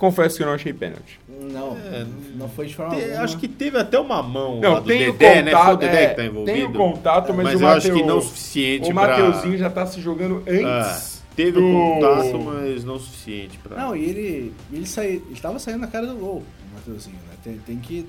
Confesso 0.02 0.36
que 0.36 0.42
eu 0.42 0.48
não 0.48 0.54
achei 0.54 0.72
pênalti. 0.72 1.20
Não, 1.28 1.76
É, 1.76 2.04
não 2.34 2.48
foi 2.48 2.66
de 2.66 2.74
forma 2.74 2.96
Te- 2.96 3.02
alguma. 3.04 3.20
acho 3.22 3.38
que 3.38 3.46
teve 3.46 3.78
até 3.78 4.00
uma 4.00 4.20
mão 4.20 4.58
Não, 4.60 4.72
lá 4.72 4.80
do 4.80 4.86
Dedé, 4.88 5.42
né? 5.42 5.52
Foi 5.52 5.60
o 5.60 5.62
contato, 5.62 5.78
Dedé 5.78 6.02
é, 6.02 6.08
que 6.08 6.14
tá 6.16 6.24
envolvido. 6.24 6.52
tem 6.58 6.64
o 6.64 6.72
contato, 6.72 7.32
mas, 7.32 7.44
mas 7.44 7.60
o 7.60 7.62
eu 7.64 7.68
acho 7.68 7.92
que 7.92 8.02
não 8.02 8.18
o 8.18 8.20
suficiente 8.20 8.90
O 8.90 8.94
pra... 8.94 9.06
Mateuzinho 9.06 9.56
já 9.56 9.70
tá 9.70 9.86
se 9.86 10.00
jogando 10.00 10.42
Ah, 10.44 10.80
antes. 10.90 11.22
teve 11.36 11.52
do- 11.52 11.64
o 11.64 11.72
contato, 11.94 12.38
mas 12.40 12.82
não 12.84 12.96
o 12.96 12.98
suficiente 12.98 13.56
pra... 13.58 13.76
Não, 13.76 13.94
e 13.94 14.04
ele, 14.04 14.52
ele, 14.72 14.86
sai, 14.88 15.22
ele 15.30 15.40
tava 15.40 15.60
saindo 15.60 15.78
na 15.78 15.86
cara 15.86 16.04
do 16.08 16.16
gol, 16.16 16.42
o 16.72 16.74
Mateuzinho, 16.74 17.14
né? 17.28 17.34
Tem, 17.44 17.58
tem 17.58 17.78
que. 17.78 18.04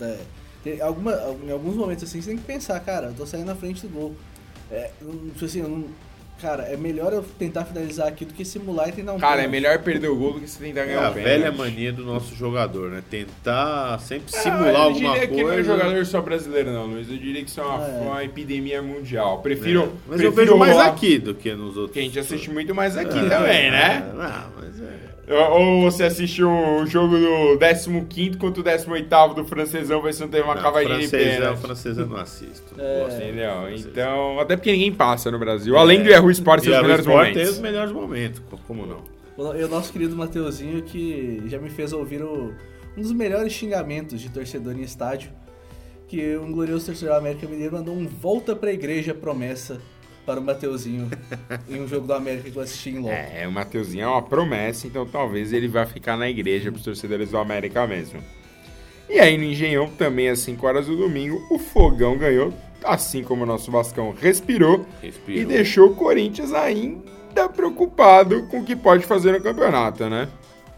é, 0.00 0.18
tem 0.62 0.80
alguma, 0.80 1.12
em 1.44 1.50
alguns 1.50 1.74
momentos 1.74 2.04
assim 2.04 2.20
você 2.22 2.28
tem 2.28 2.38
que 2.38 2.44
pensar, 2.44 2.78
cara, 2.78 3.06
eu 3.08 3.14
tô 3.14 3.26
saindo 3.26 3.46
na 3.46 3.56
frente 3.56 3.84
do 3.84 3.88
gol. 3.92 4.14
É, 4.70 4.90
não- 5.02 5.28
tipo 5.30 5.44
assim, 5.44 5.58
eu 5.60 5.68
não- 5.68 5.84
cara, 6.40 6.64
é 6.64 6.76
melhor 6.76 7.12
eu 7.12 7.22
tentar 7.38 7.64
finalizar 7.64 8.06
aqui 8.08 8.24
do 8.24 8.34
que 8.34 8.44
simular 8.44 8.88
e 8.88 8.92
tentar 8.92 9.12
um 9.14 9.18
Cara, 9.18 9.34
é 9.34 9.36
pênalti. 9.44 9.50
melhor 9.52 9.78
perder 9.82 10.08
o 10.08 10.16
gol 10.16 10.34
do 10.34 10.40
que 10.40 10.48
você 10.48 10.62
tentar 10.64 10.82
É 10.82 10.86
ganhar 10.86 11.06
a 11.06 11.10
o 11.10 11.14
pênalti. 11.14 11.24
velha 11.24 11.52
mania 11.52 11.92
do 11.92 12.04
nosso 12.04 12.34
jogador, 12.34 12.90
né? 12.90 13.02
Tentar 13.10 13.98
sempre 14.00 14.26
Ah, 14.34 14.38
simular 14.40 14.68
eu 14.68 14.76
alguma 14.76 15.12
diria 15.12 15.26
que 15.28 15.34
não 15.42 15.50
é 15.50 15.54
coisa. 15.54 15.64
jogador 15.72 16.06
só 16.06 16.20
brasileiro, 16.20 16.72
não, 16.72 16.86
Luiz. 16.86 17.10
Eu 17.10 17.16
diria 17.16 17.42
que 17.42 17.50
isso 17.50 17.60
é 17.60 17.64
uma, 17.64 17.86
É. 17.86 18.00
uma 18.00 18.24
epidemia 18.24 18.82
mundial. 18.82 19.40
Prefiro. 19.40 19.82
É, 19.82 19.88
Mas 20.08 20.20
eu 20.20 20.32
prefiro 20.32 20.34
vejo 20.34 20.56
mais 20.58 20.72
rolar- 20.72 20.88
aqui 20.88 21.18
do 21.18 21.34
que 21.34 21.54
nos 21.54 21.76
outros. 21.76 21.92
Que 21.92 22.00
a 22.00 22.02
gente 22.02 22.18
assiste 22.18 22.50
muito 22.50 22.74
mais 22.74 22.96
aqui 22.96 23.18
É, 23.18 23.28
também, 23.28 23.70
né? 23.70 24.06
é, 24.14 24.20
Ah, 24.22 24.48
mas 24.58 24.80
é. 24.80 25.15
Ou 25.28 25.82
você 25.90 26.04
assiste 26.04 26.42
o 26.44 26.86
jogo 26.86 27.16
do 27.18 27.58
15 28.08 28.36
contra 28.38 28.60
o 28.60 28.64
18 28.64 29.34
do 29.34 29.44
francesão, 29.44 30.00
vai 30.00 30.12
ser 30.12 30.22
não 30.24 30.28
teve 30.30 30.44
uma 30.44 30.54
Não, 30.54 30.62
cavadinha 30.62 30.98
de 31.00 31.08
francês, 31.08 31.34
é, 31.34 31.38
pênalti. 31.40 31.58
francês 31.60 31.98
eu 31.98 32.06
não 32.06 32.16
assisto. 32.16 32.74
não 32.76 32.84
É, 32.84 33.04
Entendeu? 33.16 33.70
Então, 33.74 34.38
até 34.38 34.56
porque 34.56 34.70
ninguém 34.70 34.92
passa 34.92 35.30
no 35.30 35.38
Brasil. 35.38 35.76
Além 35.76 36.02
do 36.02 36.08
Yahoo 36.08 36.30
Sports 36.30 36.64
E 36.66 36.70
ter 36.70 36.76
os 36.76 36.82
melhores 36.82 37.04
Sport 37.06 37.24
tem 37.24 37.34
momentos. 37.34 37.54
os 37.56 37.58
melhores 37.60 37.92
momentos, 37.92 38.42
co- 38.48 38.58
como 38.68 38.86
não? 38.86 39.02
O, 39.36 39.52
e 39.54 39.64
o 39.64 39.68
nosso 39.68 39.92
querido 39.92 40.14
Mateuzinho 40.16 40.80
que 40.82 41.42
já 41.46 41.58
me 41.58 41.70
fez 41.70 41.92
ouvir 41.92 42.22
o- 42.22 42.54
um 42.96 43.02
dos 43.02 43.12
melhores 43.12 43.52
xingamentos 43.52 44.20
de 44.20 44.30
torcedor 44.30 44.74
em 44.78 44.82
estádio, 44.82 45.30
que 46.08 46.36
um 46.36 46.52
glorioso 46.52 46.86
torcedor 46.86 47.14
do 47.14 47.18
América 47.18 47.48
Mineiro 47.48 47.74
mandou 47.74 47.94
um 47.96 48.06
volta 48.06 48.54
pra 48.54 48.72
igreja 48.72 49.12
promessa 49.12 49.78
para 50.26 50.40
o 50.40 50.42
Mateuzinho 50.42 51.08
em 51.70 51.80
um 51.80 51.86
jogo 51.86 52.06
do 52.06 52.12
América 52.12 52.50
que 52.50 52.56
eu 52.56 52.62
assisti 52.62 52.90
em 52.90 52.98
Londres. 52.98 53.28
É, 53.34 53.46
o 53.46 53.52
Mateuzinho 53.52 54.02
é 54.04 54.08
uma 54.08 54.22
promessa, 54.22 54.86
então 54.86 55.06
talvez 55.06 55.52
ele 55.52 55.68
vá 55.68 55.86
ficar 55.86 56.16
na 56.16 56.28
igreja 56.28 56.70
pros 56.72 56.84
torcedores 56.84 57.30
do 57.30 57.38
América 57.38 57.86
mesmo. 57.86 58.20
E 59.08 59.20
aí 59.20 59.38
no 59.38 59.44
Engenhão, 59.44 59.88
também 59.88 60.28
às 60.28 60.40
5 60.40 60.66
horas 60.66 60.86
do 60.86 60.96
domingo, 60.96 61.40
o 61.48 61.58
Fogão 61.58 62.18
ganhou 62.18 62.52
assim 62.84 63.22
como 63.22 63.42
o 63.44 63.46
nosso 63.46 63.70
Vascão 63.70 64.14
respirou, 64.20 64.86
Respirou. 65.02 65.40
e 65.40 65.44
deixou 65.44 65.90
o 65.90 65.94
Corinthians 65.94 66.52
ainda 66.52 67.48
preocupado 67.54 68.46
com 68.48 68.60
o 68.60 68.64
que 68.64 68.76
pode 68.76 69.04
fazer 69.04 69.32
no 69.32 69.40
campeonato, 69.40 70.08
né? 70.08 70.28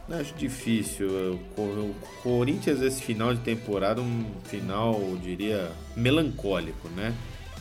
Eu 0.08 0.16
Acho 0.16 0.34
difícil. 0.34 1.38
O 1.56 1.94
Corinthians, 2.22 2.80
esse 2.80 3.02
final 3.02 3.34
de 3.34 3.40
temporada, 3.40 4.00
um 4.00 4.24
final, 4.44 4.94
eu 4.94 5.16
diria, 5.16 5.70
melancólico, 5.94 6.88
né? 6.96 7.12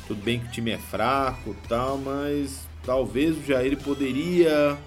Tudo 0.07 0.23
bem 0.23 0.39
que 0.39 0.47
o 0.47 0.51
time 0.51 0.71
é 0.71 0.77
fraco 0.77 1.51
e 1.51 1.67
tal, 1.67 1.97
mas 1.97 2.67
talvez 2.85 3.37
o 3.37 3.43
Jair 3.43 3.77
poderia 3.77 4.77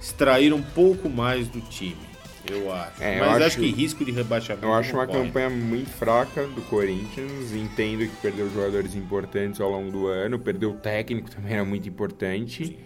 extrair 0.00 0.52
um 0.52 0.62
pouco 0.62 1.08
mais 1.08 1.48
do 1.48 1.60
time, 1.62 1.96
eu 2.50 2.70
acho. 2.72 3.02
É, 3.02 3.16
eu 3.18 3.24
mas 3.24 3.36
acho, 3.36 3.44
acho- 3.46 3.60
que 3.60 3.70
risco 3.70 4.04
de 4.04 4.12
rebaixamento. 4.12 4.66
Eu 4.66 4.74
acho 4.74 4.92
uma 4.94 5.06
campanha 5.06 5.48
muito 5.50 5.88
fraca 5.90 6.46
do 6.46 6.60
Corinthians. 6.62 7.52
Entendo 7.54 8.00
que 8.08 8.16
perdeu 8.22 8.48
jogadores 8.50 8.94
importantes 8.94 9.60
ao 9.60 9.70
longo 9.70 9.90
do 9.90 10.06
ano. 10.06 10.38
Perdeu 10.38 10.70
o 10.70 10.74
técnico, 10.74 11.30
também 11.30 11.54
era 11.54 11.64
muito 11.64 11.88
importante. 11.88 12.78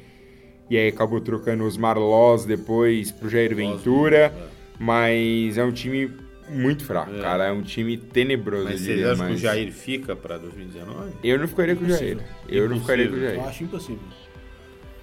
E 0.71 0.77
aí 0.79 0.89
acabou 0.89 1.21
trocando 1.21 1.65
os 1.65 1.77
Marlós 1.77 2.45
depois 2.45 3.11
pro 3.11 3.29
Jair 3.29 3.55
Ventura. 3.55 4.33
Mas 4.79 5.59
é 5.59 5.65
um 5.65 5.71
time 5.73 6.11
muito 6.53 6.85
fraco, 6.85 7.15
É. 7.15 7.21
cara. 7.21 7.45
É 7.47 7.53
um 7.53 7.63
time 7.63 7.97
tenebroso, 7.97 8.65
Mas 8.65 8.73
eu 8.75 8.79
vocês 8.79 8.97
diria. 8.97 9.13
acham 9.13 9.25
que 9.27 9.31
o 9.31 9.33
Mas 9.33 9.41
Jair 9.41 9.73
fica 9.73 10.15
pra 10.17 10.39
2019? 10.39 11.13
eu 11.25 11.39
não 11.39 11.49
ficaria 11.49 11.77
com 11.77 11.85
o 11.85 11.89
Jair. 11.89 12.19
Eu 12.49 12.69
não 12.69 12.81
ficaria 12.81 13.09
com 13.09 13.15
o 13.15 13.19
Eu 13.19 13.23
Jair. 13.23 13.45
acho 13.49 13.65
impossível. 13.65 13.99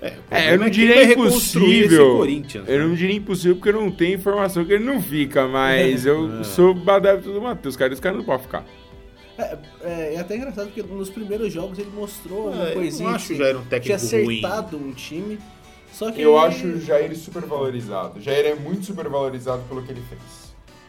É, 0.01 0.07
o 0.31 0.33
É, 0.33 0.53
eu 0.53 0.57
não 0.57 0.63
quem 0.65 0.71
diria 0.73 1.01
esse 1.03 1.11
impossível. 1.13 2.25
Eu 2.67 2.79
né? 2.79 2.85
não 2.87 2.95
diria 2.95 3.15
impossível 3.17 3.55
porque 3.57 3.69
eu 3.69 3.73
não 3.81 3.91
tenho 3.91 4.15
informação 4.15 4.63
que 4.63 4.71
ele 4.73 4.83
não 4.85 5.01
fica, 5.01 5.45
mas 5.47 6.05
eu 6.05 6.41
sou 6.45 6.71
adepto 6.87 7.33
do 7.33 7.41
Matheus, 7.41 7.75
cara. 7.75 7.91
Esse 7.91 8.01
cara 8.01 8.15
não 8.15 8.23
pode 8.23 8.43
ficar. 8.43 8.65
É, 9.37 9.57
é, 9.83 10.13
é 10.15 10.19
até 10.19 10.35
engraçado 10.37 10.67
porque 10.67 10.81
nos 10.83 11.09
primeiros 11.09 11.51
jogos 11.51 11.77
ele 11.79 11.89
mostrou 11.93 12.49
uma 12.51 12.67
É, 12.67 12.69
eu 12.71 12.73
coisinha. 12.75 13.09
não 13.09 13.15
acho 13.15 13.27
que 13.27 13.33
o 13.33 13.37
Jair 13.37 13.55
um 13.57 13.59
tinha 13.59 13.69
técnico 13.69 14.07
ruim. 14.25 14.37
acertado 14.39 14.77
um 14.77 14.91
time. 14.93 15.39
Só 15.91 16.11
que 16.11 16.21
Eu 16.21 16.37
acho 16.39 16.65
o 16.65 16.79
Jair 16.79 17.13
super 17.17 17.41
valorizado. 17.45 18.21
Jair 18.21 18.45
é 18.45 18.55
muito 18.55 18.85
super 18.85 19.09
valorizado 19.09 19.63
pelo 19.67 19.81
que 19.83 19.91
ele 19.91 20.01
fez. 20.07 20.38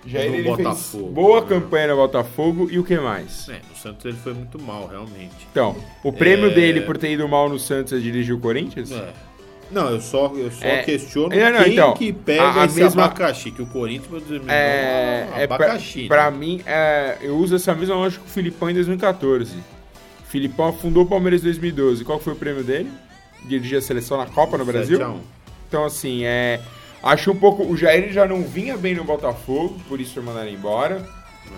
Jair 0.07 0.33
ele 0.33 0.43
Botafogo, 0.45 1.03
fez 1.05 1.13
boa 1.15 1.41
né? 1.43 1.47
campanha 1.49 1.87
no 1.89 1.97
Botafogo 1.97 2.69
e 2.71 2.79
o 2.79 2.85
que 2.85 2.97
mais? 2.99 3.49
É, 3.49 3.61
no 3.69 3.77
Santos 3.77 4.05
ele 4.07 4.17
foi 4.17 4.33
muito 4.33 4.61
mal, 4.61 4.87
realmente. 4.87 5.47
Então, 5.51 5.77
o 6.03 6.13
prêmio 6.13 6.47
É. 6.51 6.55
dele 6.55 6.81
por 6.83 6.97
ter 6.97 7.13
ido 7.13 7.29
mal 7.29 7.49
no 7.49 7.59
Santos 7.59 7.93
é 7.93 7.99
dirigir 7.99 8.35
o 8.35 8.41
Corinthians? 8.41 8.91
É. 8.93 9.13
Não, 9.71 9.89
eu 9.91 10.01
só, 10.01 10.33
eu 10.35 10.51
só 10.51 10.65
É. 10.65 10.83
questiono 10.83 11.33
É, 11.33 11.53
não, 11.53 11.63
quem 11.63 11.73
então, 11.75 11.95
que 11.95 12.13
pega 12.13 12.43
a- 12.43 12.63
a 12.63 12.65
esse 12.65 12.81
mesma- 12.81 13.05
abacaxi, 13.05 13.51
que 13.53 13.63
o 13.63 13.67
Corinthians 13.67 14.11
vai 14.11 14.21
dizer, 14.21 14.41
É, 14.49 15.27
não, 15.31 15.39
é 15.39 15.47
pra, 15.47 15.57
abacaxi. 15.67 16.09
pra 16.09 16.31
né? 16.31 16.37
mim, 16.37 16.61
é, 16.67 17.19
eu 17.21 17.37
uso 17.37 17.55
essa 17.55 17.73
mesma 17.75 17.95
lógica 17.95 18.23
com 18.25 18.29
o 18.29 18.33
Filipão 18.33 18.69
em 18.71 18.75
2014. 18.75 19.55
O 19.57 20.27
Filipão 20.31 20.73
fundou 20.73 21.05
o 21.05 21.07
Palmeiras 21.07 21.43
em 21.43 21.45
2012. 21.45 22.05
Qual 22.05 22.19
foi 22.19 22.33
o 22.33 22.37
prêmio 22.37 22.65
dele? 22.65 22.91
Dirigir 23.45 23.79
a 23.79 23.81
seleção 23.83 24.17
na 24.19 24.27
Copa 24.27 24.59
no 24.59 24.65
Brasil? 24.65 24.99
7 24.99 25.07
a 25.07 25.11
1. 25.13 25.21
Então, 25.69 25.85
assim, 25.85 26.25
é. 26.25 26.61
Acho 27.03 27.33
um 27.33 27.37
pouco. 27.37 27.65
O 27.65 27.77
Jair 27.77 28.13
já 28.13 28.27
não 28.27 28.43
vinha 28.43 28.77
bem 28.77 28.95
no 28.95 29.05
Botafogo, 29.05 29.79
por 29.89 30.01
isso 30.01 30.15
foi 30.15 30.23
mandado 30.23 30.49
embora. 30.49 31.07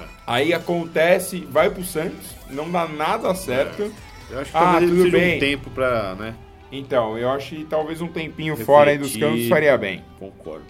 É. 0.00 0.04
Aí 0.26 0.54
acontece, 0.54 1.46
vai 1.50 1.68
pro 1.70 1.82
Santos, 1.84 2.34
não 2.50 2.70
dá 2.70 2.86
nada 2.86 3.34
certo. 3.34 3.92
Eu 4.30 4.38
acho 4.40 4.50
que 4.50 4.56
Ah, 4.56 4.60
talvez 4.72 4.90
tudo 4.90 5.10
bem. 5.10 5.36
um 5.36 5.40
tempo 5.40 5.70
pra, 5.70 6.14
né? 6.14 6.34
Então, 6.70 7.18
eu 7.18 7.28
acho 7.30 7.54
que 7.54 7.64
talvez 7.64 8.00
um 8.00 8.08
tempinho 8.08 8.54
Refletir. 8.54 8.66
fora 8.66 8.90
aí 8.92 8.98
dos 8.98 9.14
campos 9.16 9.46
faria 9.48 9.76
bem. 9.76 10.02
Concordo. 10.18 10.64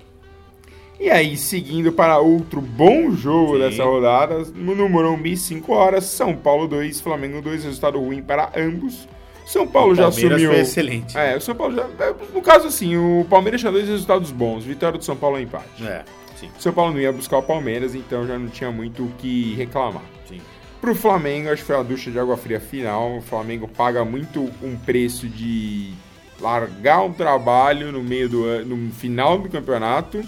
E 0.98 1.08
aí, 1.10 1.36
seguindo 1.36 1.92
para 1.92 2.18
outro 2.18 2.60
bom 2.60 3.12
jogo 3.12 3.54
Sim. 3.54 3.60
dessa 3.60 3.84
rodada, 3.84 4.38
no 4.54 4.88
Morumbi, 4.88 5.36
5 5.36 5.72
horas, 5.72 6.04
São 6.04 6.34
Paulo 6.34 6.66
2, 6.66 7.00
Flamengo 7.00 7.40
2, 7.42 7.64
resultado 7.64 8.00
ruim 8.00 8.22
para 8.22 8.50
ambos. 8.56 9.06
São 9.46 9.66
Paulo 9.66 9.92
O 9.92 9.94
já 9.94 10.04
Palmeiras 10.04 10.32
assumiu. 10.32 10.50
foi 10.52 10.60
excelente. 10.60 11.18
É, 11.18 11.36
o 11.36 11.40
São 11.40 11.54
Paulo 11.54 11.74
já. 11.74 11.82
é, 12.04 12.14
No 12.32 12.40
caso, 12.42 12.68
assim, 12.68 12.96
o 12.96 13.26
Palmeiras 13.28 13.60
tinha 13.60 13.72
dois 13.72 13.88
resultados 13.88 14.30
bons. 14.30 14.64
Vitória 14.64 14.98
do 14.98 15.04
São 15.04 15.16
Paulo 15.16 15.38
e 15.38 15.42
empate. 15.42 15.84
É, 15.86 16.04
sim, 16.36 16.48
O 16.58 16.62
São 16.62 16.72
Paulo 16.72 16.92
não 16.92 17.00
ia 17.00 17.12
buscar 17.12 17.38
o 17.38 17.42
Palmeiras, 17.42 17.94
então 17.94 18.26
já 18.26 18.38
não 18.38 18.48
tinha 18.48 18.70
muito 18.70 19.04
o 19.04 19.12
que 19.18 19.54
reclamar. 19.54 20.02
sim. 20.28 20.40
Pro 20.80 20.94
Flamengo, 20.96 21.48
acho 21.48 21.62
que 21.62 21.66
foi 21.68 21.76
uma 21.76 21.84
ducha 21.84 22.10
de 22.10 22.18
água 22.18 22.36
fria 22.36 22.58
final. 22.58 23.18
O 23.18 23.22
Flamengo 23.22 23.68
paga 23.68 24.04
muito 24.04 24.50
um 24.60 24.76
preço 24.76 25.28
de 25.28 25.92
largar 26.40 27.02
um 27.04 27.12
trabalho 27.12 27.92
no 27.92 28.02
meio 28.02 28.28
do 28.28 28.44
ano, 28.44 28.74
no 28.76 28.92
final 28.92 29.38
do 29.38 29.48
campeonato. 29.48 30.20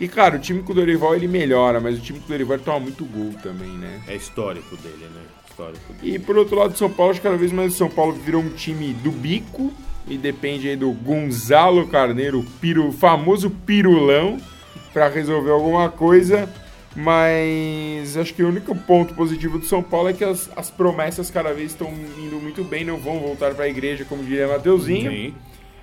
E, 0.00 0.08
cara, 0.08 0.34
o 0.34 0.38
time 0.40 0.62
com 0.64 0.72
o 0.72 0.74
Dorival 0.74 1.14
ele 1.14 1.28
melhora, 1.28 1.78
mas 1.80 1.96
o 1.96 2.00
time 2.00 2.18
com 2.18 2.24
o 2.24 2.28
Dorival 2.28 2.58
toma 2.58 2.80
muito 2.80 3.04
gol 3.04 3.32
também, 3.40 3.68
né? 3.68 4.00
É 4.08 4.16
histórico 4.16 4.76
dele, 4.78 5.06
né? 5.14 5.20
Histórico. 5.52 5.94
E 6.02 6.18
por 6.18 6.36
outro 6.36 6.56
lado, 6.56 6.76
São 6.76 6.90
Paulo, 6.90 7.12
acho 7.12 7.20
que 7.20 7.26
cada 7.26 7.36
vez 7.38 7.52
mais 7.52 7.74
o 7.74 7.76
São 7.76 7.88
Paulo 7.88 8.12
virou 8.12 8.42
um 8.42 8.48
time 8.48 8.92
do 8.94 9.10
bico 9.10 9.72
e 10.08 10.16
depende 10.16 10.68
aí 10.68 10.76
do 10.76 10.90
Gonzalo 10.92 11.86
Carneiro, 11.86 12.40
o 12.40 12.92
famoso 12.92 13.50
pirulão, 13.50 14.38
para 14.92 15.08
resolver 15.08 15.50
alguma 15.50 15.88
coisa. 15.88 16.48
Mas 16.94 18.16
acho 18.16 18.34
que 18.34 18.42
o 18.42 18.48
único 18.48 18.74
ponto 18.74 19.14
positivo 19.14 19.58
do 19.58 19.64
São 19.64 19.82
Paulo 19.82 20.08
é 20.08 20.12
que 20.12 20.24
as, 20.24 20.50
as 20.56 20.70
promessas 20.70 21.30
cada 21.30 21.52
vez 21.52 21.70
estão 21.70 21.88
indo 21.90 22.36
muito 22.36 22.62
bem, 22.64 22.84
não 22.84 22.98
vão 22.98 23.18
voltar 23.18 23.54
para 23.54 23.64
a 23.64 23.68
igreja, 23.68 24.04
como 24.04 24.22
diria 24.22 24.46
Mateuzinho. 24.48 25.10
Sim. 25.10 25.34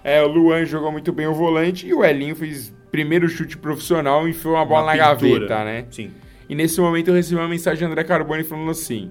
É, 0.03 0.21
o 0.21 0.27
Luan 0.27 0.65
jogou 0.65 0.91
muito 0.91 1.11
bem 1.11 1.27
o 1.27 1.33
volante 1.33 1.88
e 1.88 1.93
o 1.93 2.05
Elinho 2.05 2.35
fez 2.35 2.73
primeiro 2.91 3.27
chute 3.27 3.57
profissional 3.57 4.27
e 4.27 4.31
enfiou 4.31 4.53
uma 4.55 4.65
bola 4.65 4.93
Uma 4.93 4.95
na 4.95 5.15
pintura. 5.15 5.47
gaveta, 5.47 5.63
né? 5.63 5.85
Sim. 5.89 6.11
E 6.47 6.55
nesse 6.55 6.79
momento 6.79 7.09
eu 7.09 7.13
recebi 7.15 7.39
uma 7.39 7.47
mensagem 7.47 7.79
de 7.79 7.85
André 7.85 8.03
Carboni 8.03 8.43
falando 8.43 8.71
assim: 8.71 9.09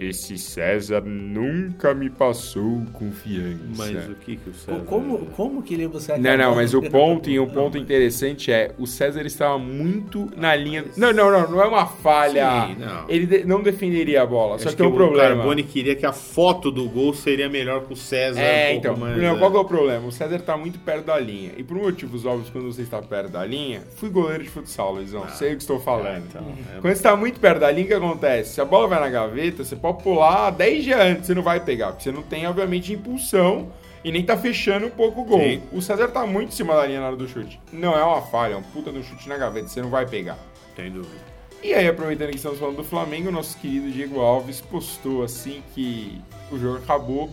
Esse 0.00 0.38
César 0.38 1.02
nunca 1.02 1.92
me 1.94 2.08
passou 2.08 2.82
confiança. 2.92 3.58
Mas 3.76 4.08
o 4.08 4.14
que 4.14 4.36
que 4.36 4.50
o 4.50 4.54
César... 4.54 4.80
Como, 4.86 5.26
como 5.26 5.62
que 5.62 5.74
ele 5.74 5.86
você 5.86 6.16
Não, 6.16 6.36
não, 6.36 6.54
mas 6.54 6.72
o 6.74 6.80
ponto 6.82 7.28
e 7.28 7.38
um 7.38 7.44
Não, 7.46 7.52
ponto 7.52 7.74
mas- 7.74 7.82
interessante 7.82 8.50
é 8.50 8.74
o 8.78 8.86
César 8.86 9.22
estava 9.26 9.58
muito 9.58 10.30
na 10.36 10.54
linha. 10.56 10.84
Não, 10.96 11.12
não, 11.12 11.30
não, 11.30 11.50
não 11.50 11.62
é 11.62 11.66
uma 11.66 11.86
falha. 11.86 12.66
Sim, 12.68 12.76
não. 12.78 13.04
Ele 13.08 13.26
de- 13.26 13.44
não 13.44 13.62
defenderia 13.62 14.22
a 14.22 14.26
bola, 14.26 14.58
só 14.58 14.68
Acho 14.68 14.76
que 14.76 14.82
tem 14.82 14.90
um 14.90 14.94
o 14.94 14.96
problema. 14.96 15.36
Carbone 15.36 15.62
queria 15.62 15.94
que 15.94 16.06
a 16.06 16.12
foto 16.12 16.70
do 16.70 16.88
gol 16.88 17.12
seria 17.12 17.48
melhor 17.48 17.84
que 17.84 17.92
o 17.92 17.96
César. 17.96 18.40
É, 18.40 18.72
um 18.72 18.76
então, 18.76 18.96
mais, 18.96 19.16
não, 19.16 19.36
é. 19.36 19.38
qual 19.38 19.50
que 19.50 19.56
é 19.56 19.60
o 19.60 19.64
problema? 19.64 20.06
O 20.06 20.12
César 20.12 20.38
tá 20.40 20.56
muito 20.56 20.78
perto 20.78 21.06
da 21.06 21.18
linha. 21.18 21.52
E 21.56 21.62
por 21.62 21.76
motivos 21.76 22.24
óbvios, 22.24 22.48
quando 22.50 22.72
você 22.72 22.82
está 22.82 23.02
perto 23.02 23.30
da 23.32 23.44
linha, 23.44 23.82
fui 23.96 24.08
goleiro 24.08 24.42
de 24.44 24.48
futsal, 24.50 24.94
Luizão. 24.94 25.28
sei 25.30 25.52
o 25.52 25.56
que 25.56 25.62
estou 25.62 25.78
falando. 25.78 26.24
então, 26.28 26.54
é. 26.76 26.80
Quando 26.80 26.94
você 26.94 27.02
tá 27.02 27.14
muito 27.16 27.38
perto 27.38 27.60
da 27.60 27.70
linha, 27.70 27.84
o 27.84 27.88
que 27.88 27.94
acontece? 27.94 28.54
Se 28.54 28.60
a 28.60 28.64
bola 28.64 28.88
vai 28.88 29.00
na 29.00 29.08
gaveta, 29.10 29.62
você 29.64 29.76
pode 29.76 29.89
pular 29.94 30.50
10 30.50 30.84
dias 30.84 31.00
antes, 31.00 31.26
você 31.26 31.34
não 31.34 31.42
vai 31.42 31.60
pegar, 31.60 31.88
porque 31.88 32.04
você 32.04 32.12
não 32.12 32.22
tem, 32.22 32.46
obviamente, 32.46 32.92
impulsão 32.92 33.72
e 34.04 34.10
nem 34.10 34.24
tá 34.24 34.36
fechando 34.36 34.86
um 34.86 34.90
pouco 34.90 35.20
o 35.20 35.24
gol. 35.24 35.40
Sim. 35.40 35.62
O 35.72 35.82
César 35.82 36.08
tá 36.08 36.26
muito 36.26 36.48
em 36.48 36.52
cima 36.52 36.74
da 36.74 36.86
linha 36.86 37.00
na 37.00 37.08
hora 37.08 37.16
do 37.16 37.28
chute. 37.28 37.60
Não 37.72 37.94
é 37.96 38.02
uma 38.02 38.22
falha, 38.22 38.54
é 38.54 38.56
um 38.56 38.62
puta 38.62 38.90
do 38.90 39.02
chute 39.02 39.28
na 39.28 39.36
gaveta, 39.36 39.68
você 39.68 39.82
não 39.82 39.90
vai 39.90 40.06
pegar. 40.06 40.38
Tem 40.74 40.90
dúvida. 40.90 41.30
E 41.62 41.74
aí, 41.74 41.86
aproveitando 41.86 42.30
que 42.30 42.36
estamos 42.36 42.58
falando 42.58 42.76
do 42.76 42.84
Flamengo, 42.84 43.28
o 43.28 43.32
nosso 43.32 43.58
querido 43.58 43.90
Diego 43.90 44.20
Alves 44.20 44.62
postou 44.62 45.22
assim 45.22 45.62
que 45.74 46.18
o 46.50 46.58
jogo 46.58 46.78
acabou. 46.78 47.30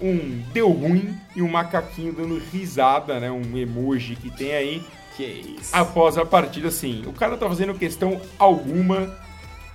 Um 0.00 0.42
deu 0.54 0.70
ruim 0.70 1.14
e 1.36 1.42
um 1.42 1.48
macaquinho 1.48 2.12
dando 2.12 2.38
risada, 2.38 3.20
né? 3.20 3.30
Um 3.30 3.58
emoji 3.58 4.16
que 4.16 4.30
tem 4.30 4.54
aí. 4.54 4.82
Que 5.16 5.24
isso. 5.60 5.76
Após 5.76 6.16
a 6.16 6.24
partida, 6.24 6.68
assim, 6.68 7.02
o 7.06 7.12
cara 7.12 7.36
tá 7.36 7.46
fazendo 7.46 7.74
questão 7.74 8.18
alguma 8.38 9.14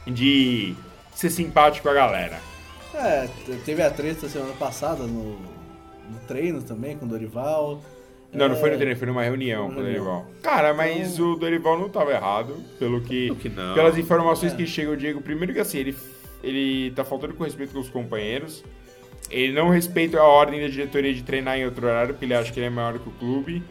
de 0.07 0.73
ser 1.15 1.29
simpático 1.29 1.83
com 1.83 1.89
a 1.89 1.93
galera. 1.93 2.39
É, 2.93 3.27
teve 3.65 3.81
a 3.81 3.89
treta 3.89 4.27
semana 4.29 4.53
passada 4.53 5.03
no, 5.03 5.33
no 5.39 6.19
treino 6.27 6.61
também 6.61 6.97
com 6.97 7.05
o 7.05 7.09
Dorival. 7.09 7.81
Não, 8.31 8.49
não 8.49 8.55
foi 8.55 8.69
no 8.69 8.75
É, 8.75 8.79
treino, 8.79 8.97
foi 8.97 9.07
numa 9.07 9.23
reunião 9.23 9.67
com 9.71 9.79
o. 9.79 9.83
Dorival. 9.83 10.25
Cara, 10.41 10.73
mas 10.73 11.19
o 11.19 11.35
Dorival 11.35 11.77
não 11.79 11.89
tava 11.89 12.11
errado, 12.11 12.55
pelo 12.79 13.01
que. 13.01 13.33
Que 13.35 13.49
não. 13.49 13.73
Pelas 13.75 13.97
informações 13.97 14.53
É. 14.53 14.55
que 14.55 14.65
chegam, 14.65 14.93
o 14.93 14.97
Diego, 14.97 15.21
primeiro 15.21 15.53
que 15.53 15.59
assim, 15.59 15.77
ele, 15.79 15.95
ele 16.43 16.91
tá 16.91 17.03
faltando 17.03 17.33
com 17.35 17.43
respeito 17.43 17.73
com 17.73 17.79
os 17.79 17.89
companheiros. 17.89 18.63
Ele 19.29 19.53
não 19.53 19.69
respeita 19.69 20.19
a 20.19 20.23
ordem 20.23 20.61
da 20.61 20.67
diretoria 20.67 21.13
de 21.13 21.23
treinar 21.23 21.57
em 21.57 21.65
outro 21.65 21.85
horário, 21.87 22.13
porque 22.13 22.25
ele 22.25 22.33
acha 22.35 22.51
que 22.51 22.59
ele 22.59 22.67
é 22.67 22.69
maior 22.69 22.99
que 22.99 23.07
o 23.09 23.11
clube. 23.13 23.63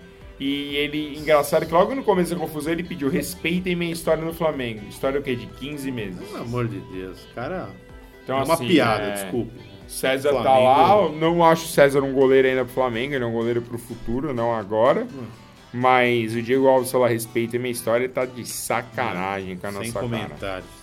E 0.44 0.74
ele, 0.76 1.16
engraçado 1.18 1.64
que 1.66 1.72
logo 1.72 1.94
no 1.94 2.02
começo 2.02 2.34
da 2.34 2.40
confusão 2.40 2.72
ele 2.72 2.82
pediu 2.82 3.08
respeitem 3.08 3.76
minha 3.76 3.92
história 3.92 4.24
no 4.24 4.32
Flamengo. 4.34 4.80
História 4.88 5.20
o 5.20 5.22
quê? 5.22 5.36
De 5.36 5.46
15 5.46 5.90
meses. 5.92 6.18
Pelo 6.20 6.42
amor 6.42 6.66
de 6.66 6.80
Deus, 6.80 7.18
cara. 7.34 7.68
Então, 8.24 8.38
é 8.38 8.42
uma 8.44 8.54
assim, 8.54 8.66
piada, 8.66 9.02
é, 9.04 9.10
desculpe. 9.12 9.52
César 9.86 10.32
tá 10.32 10.42
Flamengo- 10.42 10.64
lá, 10.64 10.96
eu 11.02 11.12
não 11.12 11.44
acho 11.44 11.66
o 11.66 11.68
César 11.68 12.02
um 12.02 12.12
goleiro 12.12 12.48
ainda 12.48 12.64
pro 12.64 12.74
Flamengo, 12.74 13.14
ele 13.14 13.22
é 13.22 13.26
um 13.26 13.32
goleiro 13.32 13.62
pro 13.62 13.78
futuro, 13.78 14.32
não 14.34 14.52
agora. 14.54 15.04
Hum. 15.04 15.26
Mas 15.72 16.34
o 16.34 16.42
Diego 16.42 16.66
Alves, 16.66 16.88
se 16.90 16.96
ela 16.96 17.08
respeita 17.08 17.56
a 17.56 17.60
minha 17.60 17.72
história, 17.72 18.04
ele 18.04 18.12
tá 18.12 18.24
de 18.24 18.44
sacanagem 18.46 19.56
com 19.56 19.66
a 19.66 19.70
Sem 19.70 19.78
nossa 19.80 19.92
cara. 19.92 20.06
comentários. 20.06 20.81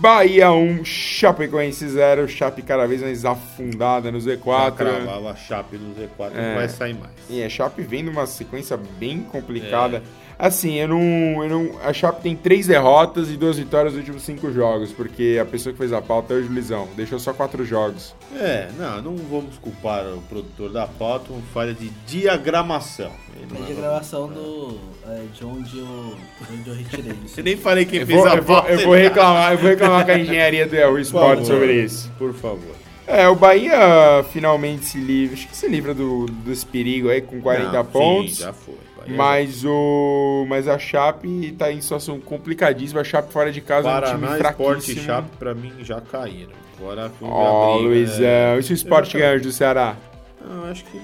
Bahia 0.00 0.52
1, 0.52 0.84
Chapecoense 0.84 1.88
0. 1.88 2.28
Chape 2.28 2.60
cada 2.62 2.86
vez 2.86 3.00
mais 3.00 3.24
afundada 3.24 4.12
no 4.12 4.20
Já 4.20 4.32
Z4. 4.36 4.72
cravava 4.76 5.30
a 5.30 5.34
Chape 5.36 5.76
no 5.78 5.94
Z4, 5.94 6.32
É. 6.34 6.48
não 6.48 6.54
vai 6.56 6.68
sair 6.68 6.94
mais. 6.94 7.12
E 7.30 7.42
a 7.42 7.48
Chape 7.48 7.80
vem 7.82 8.02
numa 8.02 8.26
sequência 8.26 8.76
bem 8.76 9.20
complicada. 9.20 10.02
Assim, 10.44 10.74
eu 10.74 10.88
não, 10.88 11.42
eu 11.42 11.48
não. 11.48 11.80
A 11.82 11.90
Chape 11.90 12.20
tem 12.20 12.36
três 12.36 12.66
derrotas 12.66 13.30
e 13.30 13.36
duas 13.36 13.56
vitórias 13.56 13.94
nos 13.94 14.00
últimos 14.00 14.22
cinco 14.24 14.52
jogos, 14.52 14.92
porque 14.92 15.38
a 15.40 15.44
pessoa 15.46 15.72
que 15.72 15.78
fez 15.78 15.90
a 15.90 16.02
pauta 16.02 16.34
é 16.34 16.36
o 16.36 16.44
Juizão. 16.44 16.86
Deixou 16.94 17.18
só 17.18 17.32
quatro 17.32 17.64
jogos. 17.64 18.14
É, 18.36 18.68
não, 18.76 19.00
não 19.00 19.16
vamos 19.16 19.56
culpar 19.56 20.04
o 20.06 20.20
produtor 20.28 20.70
da 20.70 20.86
pauta, 20.86 21.32
uma 21.32 21.40
falha 21.54 21.72
de 21.72 21.88
diagramação. 22.06 23.10
É 23.42 23.66
de 23.66 23.72
gravação 23.72 24.28
do. 24.28 24.78
é, 25.08 25.22
de 25.32 25.46
onde 25.46 25.78
eu, 25.78 26.14
onde 26.52 26.68
eu 26.68 26.74
retirei 26.74 27.14
isso. 27.24 27.40
Eu 27.40 27.44
nem 27.44 27.56
falei 27.56 27.86
quem 27.86 28.00
Eu 28.00 28.06
fez 28.06 28.18
vou, 28.18 28.28
a 28.28 28.34
eu, 28.36 28.42
vou, 28.42 28.56
pauta. 28.56 28.70
eu 28.70 28.80
vou 28.80 28.94
reclamar, 28.94 29.52
eu 29.52 29.58
vou 29.58 29.70
reclamar 29.70 30.04
com 30.04 30.12
a 30.12 30.18
engenharia 30.18 30.66
do 30.66 30.76
Yahoo 30.76 30.92
Por 30.96 31.00
Sport 31.00 31.44
sobre 31.46 31.72
isso. 31.84 32.12
Por 32.18 32.34
favor. 32.34 32.74
É, 33.06 33.26
o 33.28 33.34
Bahia 33.34 34.24
finalmente 34.30 34.84
se 34.84 34.98
livra. 34.98 35.36
Acho 35.36 35.48
que 35.48 35.56
se 35.56 35.68
livra 35.68 35.94
do, 35.94 36.26
desse 36.26 36.66
perigo 36.66 37.08
aí 37.08 37.22
com 37.22 37.40
40 37.40 37.72
Não, 37.72 37.84
pontos. 37.86 38.36
Sim, 38.36 38.42
já 38.42 38.52
foi. 38.52 38.83
Mas 39.08 39.64
o. 39.64 40.44
Mas 40.48 40.66
a 40.68 40.78
Chape 40.78 41.54
tá 41.58 41.70
em 41.72 41.80
situação 41.80 42.20
complicadíssima. 42.20 43.00
A 43.00 43.04
Chape 43.04 43.32
fora 43.32 43.50
de 43.52 43.60
casa 43.60 43.88
é 43.88 43.92
um 43.92 44.02
time 44.02 44.26
Paraná, 44.26 44.50
Sport 44.50 44.78
e 44.78 44.82
fraquíssimo. 44.82 45.06
Chape 45.06 45.28
pra 45.38 45.54
mim 45.54 45.72
já 45.80 46.00
caíram. 46.00 46.52
Agora 46.78 47.10
vamos 47.20 47.34
Ó, 47.36 47.74
abrir, 47.74 47.86
Luizão. 47.86 48.24
é. 48.26 48.58
E 48.58 48.62
se 48.62 48.72
o 48.72 48.74
Sport 48.74 49.12
ganhar 49.12 49.40
do 49.40 49.52
Ceará? 49.52 49.96
Não, 50.44 50.64
acho 50.70 50.84
que 50.84 51.00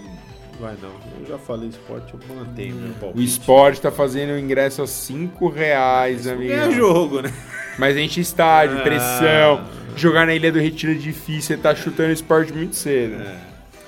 vai 0.61 0.75
não. 0.83 0.91
Eu 1.21 1.27
já 1.29 1.39
falei 1.39 1.69
esporte, 1.69 2.13
eu 2.13 2.35
mantenho 2.37 2.75
meu 2.77 2.91
O 2.91 2.95
palpite. 2.95 3.25
Sport 3.25 3.79
tá 3.79 3.91
fazendo 3.91 4.31
o 4.35 4.39
ingresso 4.39 4.83
a 4.83 4.87
5 4.87 5.49
reais, 5.49 6.27
amigo. 6.27 6.49
ganha 6.53 6.71
jogo, 6.73 7.23
né? 7.23 7.33
Mas 7.79 7.97
enche 7.97 8.21
estádio, 8.21 8.79
Ah. 8.79 8.83
pressão. 8.83 9.65
Jogar 9.97 10.27
na 10.27 10.35
Ilha 10.35 10.53
do 10.53 10.59
Retiro 10.59 10.93
é 10.93 10.97
difícil. 10.97 11.57
Você 11.57 11.57
tá 11.57 11.75
chutando 11.75 12.11
o 12.11 12.13
Sport 12.13 12.51
muito 12.51 12.77
cedo. 12.77 13.15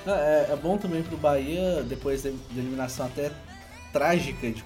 É, 0.07 0.11
é- 0.11 0.49
é 0.52 0.57
bom 0.61 0.76
também 0.78 1.02
pro 1.02 1.16
Bahia, 1.16 1.83
depois 1.87 2.23
da 2.23 2.31
da 2.31 2.37
eliminação 2.61 3.07
até 3.07 3.31
trágica, 3.93 4.51
de, 4.51 4.63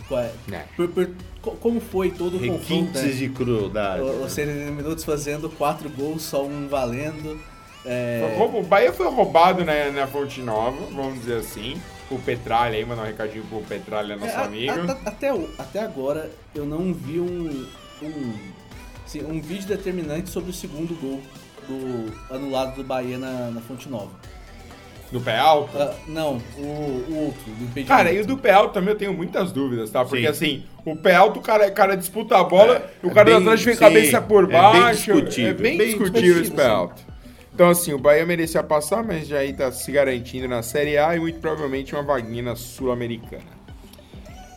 É. 0.52 0.64
por- 0.76 0.88
por- 0.88 1.11
co- 1.42 1.50
como 1.52 1.80
foi 1.80 2.11
todo 2.11 2.37
o 2.37 2.38
confronto. 2.38 2.59
Requintes 2.62 3.02
Né? 3.02 3.09
de 3.12 3.28
crueldade. 3.30 4.02
O- 4.02 4.25
Os 4.25 4.33
70 4.33 4.71
minutos 4.71 5.04
fazendo 5.04 5.49
quatro 5.50 5.88
gols, 5.90 6.23
só 6.23 6.45
um 6.45 6.68
valendo. 6.68 7.38
É, 7.85 8.37
O 8.40 8.62
Bahia 8.62 8.92
foi 8.92 9.06
roubado 9.09 9.64
na, 9.64 9.90
na 9.92 10.06
Fonte 10.06 10.40
Nova, 10.40 10.76
vamos 10.92 11.21
dizer 11.21 11.38
assim. 11.38 11.80
O 12.11 12.18
Petralha 12.18 12.76
aí, 12.76 12.85
mandar 12.85 13.02
um 13.02 13.06
recadinho 13.06 13.45
pro 13.45 13.61
Petralha, 13.62 14.16
nosso 14.16 14.33
É, 14.33 14.37
a- 14.37 14.45
amigo. 14.45 14.73
a- 14.73 14.92
a- 14.92 15.09
até, 15.09 15.33
o- 15.35 15.49
até 15.59 15.80
agora 15.80 16.30
eu 16.54 16.64
não 16.64 16.92
vi 16.95 17.18
um, 17.21 17.66
um, 18.02 18.33
assim, 19.04 19.23
um 19.25 19.40
vídeo 19.40 19.66
determinante 19.66 20.30
sobre 20.30 20.50
o 20.50 20.52
segundo 20.52 20.95
gol 21.00 21.21
do 21.68 22.12
anulado 22.35 22.76
do 22.76 22.85
Bahia 22.85 23.18
na, 23.18 23.50
na 23.50 23.61
Fonte 23.61 23.88
Nova. 23.88 24.11
Do 25.12 25.20
pé 25.20 25.36
alto? 25.38 25.70
Ah, 25.78 25.94
não, 26.08 26.42
o, 26.58 26.62
o 26.62 27.25
outro, 27.26 27.42
do 27.44 27.64
impedimento. 27.64 27.86
Cara, 27.88 28.10
e 28.12 28.20
o 28.20 28.26
do 28.26 28.36
pé 28.36 28.50
alto 28.52 28.75
também 28.75 28.90
eu 28.90 28.98
tenho 28.98 29.12
muitas 29.14 29.52
dúvidas, 29.52 29.88
tá? 29.90 30.04
Porque 30.04 30.22
Sim. 30.22 30.26
assim, 30.26 30.64
o 30.84 30.96
pé 30.96 31.14
alto, 31.14 31.38
o 31.38 31.42
cara, 31.42 31.68
o 31.68 31.72
cara 31.72 31.96
disputa 31.96 32.36
a 32.36 32.42
bola, 32.44 32.76
É, 33.02 33.06
o 33.06 33.10
cara 33.12 33.30
é 33.30 33.34
da 33.34 33.38
bem- 33.40 33.48
Atlético 33.48 33.70
fica 33.72 33.76
sim, 33.76 33.84
a 33.84 33.88
cabeça 34.00 34.20
por 34.22 34.44
é 34.44 34.46
bem 34.48 34.56
baixo. 34.60 35.12
discutível, 35.14 35.50
É 35.50 35.54
bem, 35.54 35.78
bem 35.78 35.86
discutível 35.88 36.12
discutível, 36.12 36.42
esse 36.42 36.50
pé 36.50 36.64
sim. 36.64 36.68
alto. 36.70 37.02
Então, 37.54 37.70
assim, 37.70 37.92
o 37.94 37.98
Bahia 37.98 38.26
merecia 38.26 38.62
passar, 38.62 39.02
mas 39.04 39.26
já 39.28 39.38
aí 39.38 39.52
tá 39.52 39.70
se 39.72 39.90
garantindo 39.92 40.46
na 40.48 40.60
Série 40.62 40.98
A 40.98 41.16
e 41.16 41.20
muito 41.20 41.38
provavelmente 41.38 41.94
uma 41.94 42.02
vaguinha 42.02 42.42
na 42.42 42.56
Sul-Americana. 42.56 43.56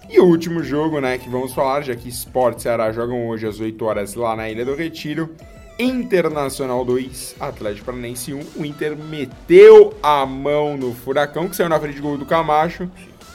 E 0.09 0.19
o 0.19 0.25
último 0.25 0.63
jogo, 0.63 0.99
né, 0.99 1.17
que 1.19 1.29
vamos 1.29 1.53
falar, 1.53 1.81
já 1.83 1.95
que 1.95 2.09
Sport 2.09 2.57
e 2.57 2.61
Ceará 2.63 2.91
jogam 2.91 3.27
hoje 3.27 3.45
às 3.47 3.59
8 3.59 3.85
horas 3.85 4.15
lá 4.15 4.35
na 4.35 4.49
Ilha 4.49 4.65
do 4.65 4.73
Retiro. 4.75 5.33
Internacional 5.79 6.83
2, 6.83 7.37
Atlético 7.39 7.85
Paranaense 7.85 8.33
1. 8.33 8.41
O 8.57 8.65
Inter 8.65 8.97
meteu 8.97 9.97
a 10.03 10.25
mão 10.25 10.75
no 10.75 10.93
Furacão, 10.93 11.47
que 11.47 11.55
saiu 11.55 11.69
na 11.69 11.79
frente 11.79 11.95
de 11.95 12.01
gol 12.01 12.17
do 12.17 12.25
Camacho. 12.25 12.89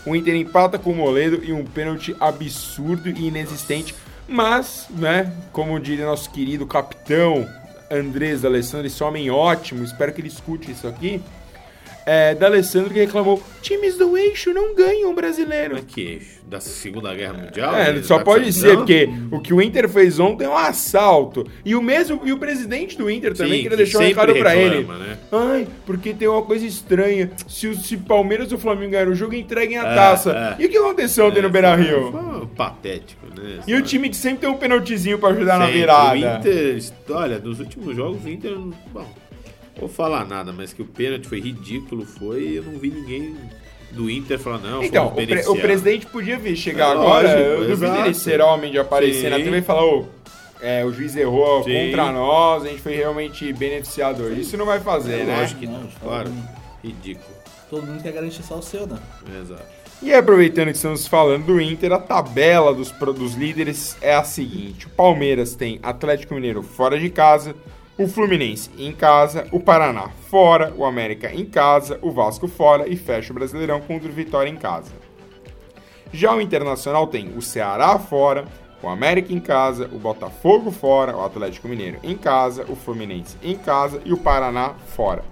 O 0.04 0.14
Inter 0.14 0.34
empata 0.34 0.78
com 0.78 0.92
o 0.92 0.94
Moledo 0.94 1.42
e 1.42 1.54
um 1.54 1.64
pênalti 1.64 2.14
absurdo 2.20 3.08
e 3.08 3.28
inexistente. 3.28 3.94
Mas, 4.28 4.86
né, 4.90 5.32
como 5.52 5.80
diria 5.80 6.04
nosso 6.04 6.30
querido 6.30 6.66
capitão 6.66 7.48
Andrés 7.90 8.42
D'Alessandro, 8.42 8.86
esse 8.86 9.02
homem 9.02 9.30
ótimo, 9.30 9.82
espero 9.82 10.12
que 10.12 10.20
ele 10.20 10.28
escute 10.28 10.70
isso 10.70 10.86
aqui. 10.86 11.22
É, 12.06 12.34
D'Alessandro 12.34 12.90
que 12.92 12.98
reclamou: 13.00 13.42
times 13.62 13.96
do 13.96 14.16
eixo 14.16 14.52
não 14.52 14.74
ganham 14.74 15.10
o 15.10 15.14
brasileiro. 15.14 15.76
É 15.76 15.80
que 15.80 16.00
eixo? 16.02 16.34
Da 16.46 16.60
Segunda 16.60 17.14
Guerra 17.14 17.32
Mundial? 17.32 17.74
É, 17.74 18.02
só 18.02 18.18
tá 18.18 18.24
pode 18.24 18.52
ser, 18.52 18.76
porque 18.76 19.08
o 19.30 19.40
que 19.40 19.54
o 19.54 19.62
Inter 19.62 19.88
fez 19.88 20.20
ontem 20.20 20.44
é 20.44 20.48
um 20.48 20.56
assalto. 20.56 21.46
E 21.64 21.74
o 21.74 21.80
mesmo, 21.80 22.20
e 22.22 22.32
o 22.32 22.38
presidente 22.38 22.98
do 22.98 23.10
Inter 23.10 23.32
também 23.34 23.54
Sim, 23.54 23.62
queria 23.62 23.70
que 23.70 23.76
deixar 23.84 23.98
um 23.98 24.02
recado 24.02 24.34
pra 24.34 24.54
ele. 24.54 24.84
né? 24.84 25.18
Ai, 25.32 25.66
porque 25.86 26.12
tem 26.12 26.28
uma 26.28 26.42
coisa 26.42 26.66
estranha. 26.66 27.30
Se 27.48 27.66
o 27.66 27.74
se 27.74 27.96
Palmeiras 27.96 28.52
ou 28.52 28.58
Flamengo 28.58 28.90
ganharam 28.92 29.12
o 29.12 29.14
jogo, 29.14 29.34
entreguem 29.34 29.78
a 29.78 29.90
É, 29.90 29.94
taça. 29.94 30.56
é. 30.58 30.62
E 30.62 30.66
o 30.66 30.68
que 30.68 30.76
aconteceu 30.76 31.26
ontem 31.26 31.40
no 31.40 31.48
Beira 31.48 31.74
Rio? 31.74 32.12
Foi 32.12 32.46
patético, 32.54 33.26
né? 33.34 33.60
E 33.66 33.74
o 33.74 33.80
time 33.82 34.10
que 34.10 34.16
sempre 34.16 34.40
tem 34.40 34.50
um 34.50 34.58
penaltizinho 34.58 35.18
pra 35.18 35.30
ajudar 35.30 35.58
na 35.58 35.64
Sempre. 35.64 35.80
virada. 35.80 36.12
O 36.12 36.16
Inter, 36.18 36.78
olha, 37.10 37.38
dos 37.38 37.58
últimos 37.58 37.96
jogos, 37.96 38.22
o 38.22 38.28
Inter, 38.28 38.52
bom, 38.92 39.08
vou 39.78 39.88
falar 39.88 40.24
nada, 40.26 40.52
mas 40.52 40.72
que 40.72 40.82
o 40.82 40.84
pênalti 40.86 41.26
foi 41.26 41.40
ridículo, 41.40 42.04
foi, 42.04 42.58
eu 42.58 42.62
não 42.62 42.78
vi 42.78 42.90
ninguém 42.90 43.36
do 43.90 44.10
Inter 44.10 44.38
falar, 44.38 44.58
não, 44.58 44.82
Então, 44.82 45.06
o, 45.08 45.10
pre- 45.12 45.46
o 45.48 45.56
presidente 45.56 46.06
podia 46.06 46.36
vir 46.38 46.56
chegar 46.56 46.88
É 46.88 46.92
agora. 46.92 47.28
lógico, 47.28 47.40
eu 47.40 47.68
duvido 47.68 47.96
ele 47.98 48.14
ser 48.14 48.40
homem 48.40 48.70
de 48.72 48.78
aparecer 48.78 49.30
na 49.30 49.36
Sim. 49.36 49.44
TV 49.44 49.58
e 49.58 49.62
falar: 49.62 49.84
ô, 49.84 50.06
é, 50.60 50.84
o 50.84 50.92
juiz 50.92 51.14
errou 51.14 51.62
Sim. 51.62 51.72
contra 51.90 52.10
nós, 52.10 52.64
a 52.64 52.68
gente 52.68 52.80
foi 52.82 52.94
realmente 52.96 53.52
beneficiado 53.52 54.22
hoje. 54.22 54.40
Isso 54.40 54.56
não 54.56 54.66
vai 54.66 54.80
fazer, 54.80 55.20
É 55.20 55.24
né? 55.24 55.36
lógico 55.40 55.60
que 55.60 55.66
Não, 55.66 55.80
não, 55.80 55.86
de 55.86 55.96
claro, 55.96 56.28
forma 56.28 56.50
ridículo, 56.82 57.34
Todo 57.70 57.86
mundo 57.86 58.02
quer 58.02 58.12
garantir 58.12 58.42
só 58.42 58.58
o 58.58 58.62
seu, 58.62 58.86
né? 58.86 58.98
exato. 59.40 59.62
E 60.02 60.12
aproveitando 60.12 60.66
que 60.66 60.76
estamos 60.76 61.06
falando 61.06 61.46
do 61.46 61.60
Inter, 61.60 61.92
a 61.92 61.98
tabela 61.98 62.74
dos, 62.74 62.90
dos 62.90 63.34
líderes 63.34 63.96
é 64.02 64.14
a 64.14 64.24
seguinte: 64.24 64.86
o 64.86 64.90
Palmeiras 64.90 65.54
tem 65.54 65.78
Atlético 65.82 66.34
Mineiro 66.34 66.62
fora 66.62 66.98
de 66.98 67.08
casa, 67.10 67.54
o 67.96 68.08
Fluminense 68.08 68.70
em 68.76 68.92
casa, 68.92 69.46
o 69.52 69.60
Paraná 69.60 70.08
fora, 70.28 70.72
o 70.76 70.84
América 70.84 71.32
em 71.32 71.44
casa, 71.44 71.98
o 72.02 72.10
Vasco 72.10 72.48
fora 72.48 72.88
e 72.88 72.96
fecha 72.96 73.32
o 73.32 73.34
Brasileirão 73.34 73.80
contra 73.80 74.08
o 74.08 74.12
Vitória 74.12 74.50
em 74.50 74.56
casa. 74.56 74.92
Já 76.12 76.34
o 76.34 76.40
Internacional 76.40 77.06
tem 77.06 77.32
o 77.36 77.42
Ceará 77.42 77.98
fora, 77.98 78.46
o 78.82 78.88
América 78.88 79.32
em 79.32 79.40
casa, 79.40 79.88
o 79.92 79.98
Botafogo 79.98 80.70
fora, 80.70 81.16
o 81.16 81.24
Atlético 81.24 81.68
Mineiro 81.68 81.98
em 82.02 82.16
casa, 82.16 82.64
o 82.68 82.74
Fluminense 82.74 83.36
em 83.42 83.56
casa 83.56 84.00
e 84.04 84.12
o 84.12 84.18
Paraná 84.18 84.74
fora. 84.94 85.24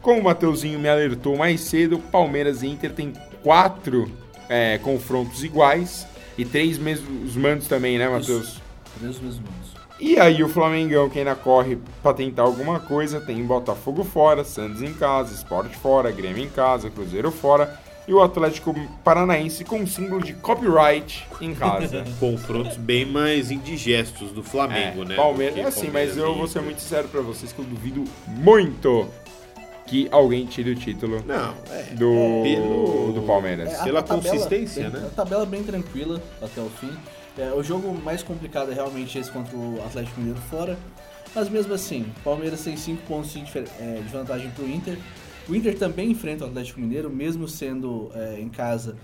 Como 0.00 0.20
o 0.20 0.24
Mateuzinho 0.24 0.78
me 0.78 0.88
alertou 0.88 1.36
mais 1.36 1.62
cedo, 1.62 1.98
Palmeiras 1.98 2.62
e 2.62 2.68
Inter 2.68 2.92
tem 2.92 3.12
quatro 3.42 4.10
é, 4.48 4.78
confrontos 4.78 5.42
iguais 5.42 6.06
e 6.38 6.44
três 6.44 6.78
mesmos 6.78 7.36
mandos 7.36 7.66
também, 7.66 7.98
né, 7.98 8.08
Matheus? 8.08 8.60
Três 8.98 9.18
mesmos 9.18 9.38
mundos. 9.38 9.63
E 10.06 10.20
aí 10.20 10.42
o 10.44 10.48
Flamengão, 10.50 11.08
que 11.08 11.18
ainda 11.18 11.34
corre 11.34 11.78
pra 12.02 12.12
tentar 12.12 12.42
alguma 12.42 12.78
coisa, 12.78 13.22
tem 13.22 13.42
Botafogo 13.42 14.04
fora, 14.04 14.44
Santos 14.44 14.82
em 14.82 14.92
casa, 14.92 15.32
Sport 15.32 15.72
fora, 15.76 16.10
Grêmio 16.12 16.44
em 16.44 16.48
casa, 16.50 16.90
Cruzeiro 16.90 17.30
fora 17.32 17.80
e 18.06 18.12
o 18.12 18.20
Atlético 18.20 18.74
Paranaense 19.02 19.64
com 19.64 19.86
símbolo 19.86 20.22
de 20.22 20.34
copyright 20.34 21.26
em 21.40 21.54
casa. 21.54 22.04
Confrontos 22.20 22.76
bem 22.76 23.06
mais 23.06 23.50
indigestos 23.50 24.30
do 24.30 24.42
Flamengo, 24.42 25.04
É, 25.04 25.06
né? 25.06 25.16
Palmeiras, 25.16 25.54
que 25.54 25.60
assim, 25.62 25.88
mas 25.90 26.14
eu 26.18 26.34
vou 26.34 26.46
ser 26.46 26.60
muito 26.60 26.82
sincero 26.82 27.08
pra 27.08 27.22
vocês 27.22 27.50
que 27.50 27.58
eu 27.60 27.64
duvido 27.64 28.04
muito 28.26 29.08
que 29.86 30.06
alguém 30.10 30.44
tire 30.44 30.70
o 30.72 30.74
título 30.76 31.22
Não, 31.26 31.54
é. 31.70 31.82
do, 31.94 32.42
Pelo- 32.42 33.12
do 33.14 33.22
Palmeiras. 33.26 33.72
É, 33.72 33.80
a- 33.80 33.84
Pela 33.84 34.00
a 34.00 34.02
tabela- 34.02 34.30
consistência, 34.34 34.90
bem- 34.90 35.00
né? 35.00 35.06
A 35.10 35.14
tabela 35.16 35.46
bem 35.46 35.62
tranquila 35.62 36.20
até 36.42 36.60
o 36.60 36.68
fim. 36.78 36.90
É, 37.36 37.52
o 37.52 37.62
jogo 37.62 37.92
mais 37.92 38.22
complicado 38.22 38.70
é 38.70 38.74
realmente 38.74 39.18
esse 39.18 39.30
contra 39.30 39.56
o 39.56 39.82
Atlético 39.84 40.20
Mineiro 40.20 40.40
fora. 40.42 40.78
Mas 41.34 41.48
mesmo 41.48 41.74
assim, 41.74 42.02
o 42.18 42.20
Palmeiras 42.20 42.62
tem 42.62 42.76
5 42.76 43.02
pontos 43.06 43.32
de, 43.32 43.40
é, 43.80 44.00
de 44.00 44.08
vantagem 44.08 44.50
pro 44.52 44.68
Inter. 44.68 44.96
O 45.48 45.54
Inter 45.54 45.76
também 45.76 46.10
enfrenta 46.10 46.44
o 46.44 46.48
Atlético 46.48 46.80
Mineiro, 46.80 47.10
mesmo 47.10 47.48
sendo 47.48 48.10
é, 48.14 48.40
em 48.40 48.48
casa. 48.48 48.96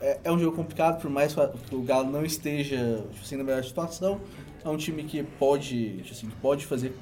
É, 0.00 0.20
é 0.24 0.32
um 0.32 0.38
jogo 0.38 0.56
complicado, 0.56 1.00
por 1.00 1.10
mais 1.10 1.34
que 1.34 1.74
o 1.74 1.82
Galo 1.82 2.10
não 2.10 2.24
esteja 2.24 3.04
tipo 3.10 3.24
assim, 3.24 3.36
na 3.36 3.42
melhor 3.42 3.64
situação. 3.64 4.20
É 4.64 4.68
um 4.68 4.76
time 4.76 5.02
que 5.02 5.22
pode, 5.22 5.98
tipo 5.98 6.12
assim, 6.12 6.28
pode 6.40 6.66
fazer 6.66 6.94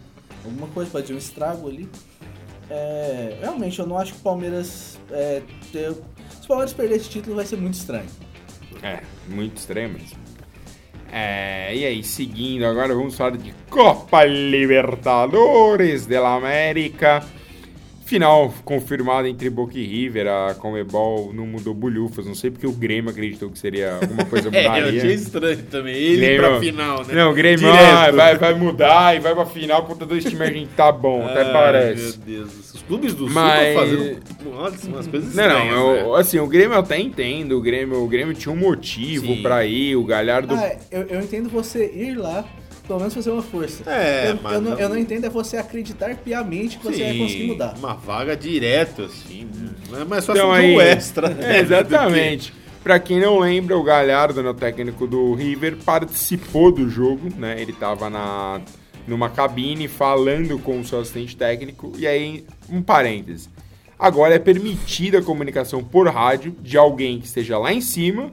alguma 0.45 0.67
coisa, 0.69 0.91
pode 0.91 1.05
fazer 1.05 1.15
um 1.15 1.19
estrago 1.19 1.69
ali. 1.69 1.89
É, 2.71 3.37
realmente, 3.41 3.79
eu 3.79 3.87
não 3.87 3.99
acho 3.99 4.15
que 4.15 4.21
o 4.21 4.23
Palmeiras 4.23 4.99
é, 5.11 5.43
ter... 5.71 5.93
Se 5.93 6.45
o 6.45 6.49
Palmeiras 6.49 6.73
perder 6.73 6.97
esse 6.97 7.11
título 7.11 7.37
vai 7.37 7.45
ser 7.45 7.57
muito 7.57 7.75
estranho. 7.75 8.09
É, 8.83 9.03
muito 9.29 9.59
estranho 9.59 9.91
mesmo. 9.91 10.30
É, 11.13 11.75
e 11.75 11.85
aí, 11.85 12.05
seguindo, 12.05 12.65
agora 12.65 12.95
vamos 12.95 13.17
falar 13.17 13.37
de 13.37 13.53
Copa 13.69 14.25
Libertadores 14.25 16.07
da 16.07 16.35
América. 16.35 17.25
Final 18.11 18.53
confirmada 18.65 19.29
entre 19.29 19.49
Boca 19.49 19.79
e 19.79 19.85
River. 19.87 20.27
A 20.27 20.55
Comebol 20.55 21.33
não 21.33 21.47
mudou 21.47 21.73
bolhufas. 21.73 22.27
Não 22.27 22.35
sei 22.35 22.51
porque 22.51 22.67
o 22.67 22.73
Grêmio 22.73 23.09
acreditou 23.11 23.49
que 23.51 23.59
seria 23.59 23.95
alguma 24.03 24.25
coisa 24.25 24.49
É, 24.53 24.67
eu 24.67 24.71
mudaria. 24.73 24.99
achei 25.01 25.15
estranho 25.15 25.63
também. 25.71 25.95
Ele 25.95 26.17
Grêmio- 26.17 26.41
pra 26.41 26.59
final, 26.61 27.05
né? 27.07 27.15
Não, 27.15 27.31
o 27.31 27.35
Grêmio 27.35 27.69
ah, 27.73 28.11
vai, 28.11 28.37
vai 28.37 28.55
mudar 28.55 29.17
e 29.17 29.21
vai 29.21 29.33
pra 29.33 29.47
final 29.47 29.85
contra 29.85 30.05
dois 30.05 30.25
times 30.25 30.41
argentinos. 30.41 30.75
Tá 30.77 30.91
bom, 30.91 31.23
até 31.31 31.43
Ai, 31.43 31.53
parece. 31.53 32.19
Meu 32.19 32.27
Deus. 32.39 32.75
Os 32.75 32.83
clubes 32.83 33.15
do 33.15 33.27
Sul 33.27 33.35
Mas- 33.35 33.69
estão 33.69 33.81
fazendo 33.83 34.21
nossa, 34.53 34.89
umas 34.89 35.07
coisas 35.07 35.35
Não, 35.35 35.45
estranhas, 35.45 35.75
não, 35.77 35.93
né? 35.95 36.03
eu- 36.03 36.15
assim, 36.17 36.39
o 36.41 36.47
Grêmio 36.49 36.75
eu 36.75 36.81
até 36.81 36.99
entendo, 36.99 37.57
o 37.57 37.61
Grêmio, 37.61 38.03
o 38.03 38.09
Grêmio 38.09 38.35
tinha 38.35 38.53
um 38.53 38.57
motivo 38.59 39.27
Sim. 39.27 39.43
pra 39.43 39.65
ir, 39.65 39.95
o 39.95 40.05
Galhardo... 40.05 40.53
Ah, 40.55 40.73
eu, 40.91 41.03
eu 41.03 41.21
entendo 41.21 41.49
você 41.49 41.87
ir 41.95 42.17
lá, 42.17 42.45
pelo 42.91 42.99
menos 42.99 43.15
fazer 43.15 43.31
uma 43.31 43.43
força. 43.43 43.89
É, 43.89 44.31
eu, 44.33 44.39
mas 44.43 44.53
eu, 44.55 44.61
não, 44.61 44.71
não- 44.73 44.79
eu 44.81 44.89
não 44.89 44.99
entendo 44.99 45.25
é 45.27 45.29
você 45.31 45.57
acreditar 45.57 46.13
piamente 46.17 46.77
que 46.77 46.85
você 46.85 47.05
vai 47.05 47.19
conseguir 47.19 47.47
mudar. 47.47 47.75
Uma 47.79 47.95
vaga 47.95 48.37
direto, 48.37 49.03
assim. 49.03 49.47
né? 49.91 50.05
Mais 50.09 50.25
só 50.25 50.33
Então 50.33 50.49
um 50.49 50.53
aí- 50.53 50.71
jogo 50.71 50.81
extra. 50.81 51.29
né? 51.29 51.57
É, 51.57 51.61
exatamente. 51.63 52.53
Pra 52.83 52.99
quem 52.99 53.21
não 53.21 53.39
lembra, 53.39 53.79
o 53.79 53.83
Galhardo, 53.85 54.43
né, 54.43 54.49
o 54.51 54.55
técnico 54.55 55.07
do 55.07 55.35
River, 55.35 55.77
participou 55.85 56.73
do 56.73 56.89
jogo, 56.91 57.29
né? 57.39 57.61
Ele 57.61 57.73
tava 57.75 58.11
na, 58.11 58.61
numa 59.07 59.29
cabine 59.31 59.87
falando 59.87 60.59
com 60.59 60.81
o 60.81 60.85
seu 60.85 60.99
assistente 60.99 61.37
técnico. 61.37 61.93
E 61.97 62.07
aí, 62.09 62.45
um 62.69 62.83
parêntese. 62.83 63.49
Agora 63.99 64.35
é 64.35 64.39
permitida 64.39 65.19
a 65.19 65.23
comunicação 65.23 65.85
por 65.85 66.09
rádio 66.09 66.57
de 66.61 66.77
alguém 66.77 67.21
que 67.21 67.27
esteja 67.27 67.57
lá 67.59 67.73
em 67.73 67.83
cima 67.83 68.33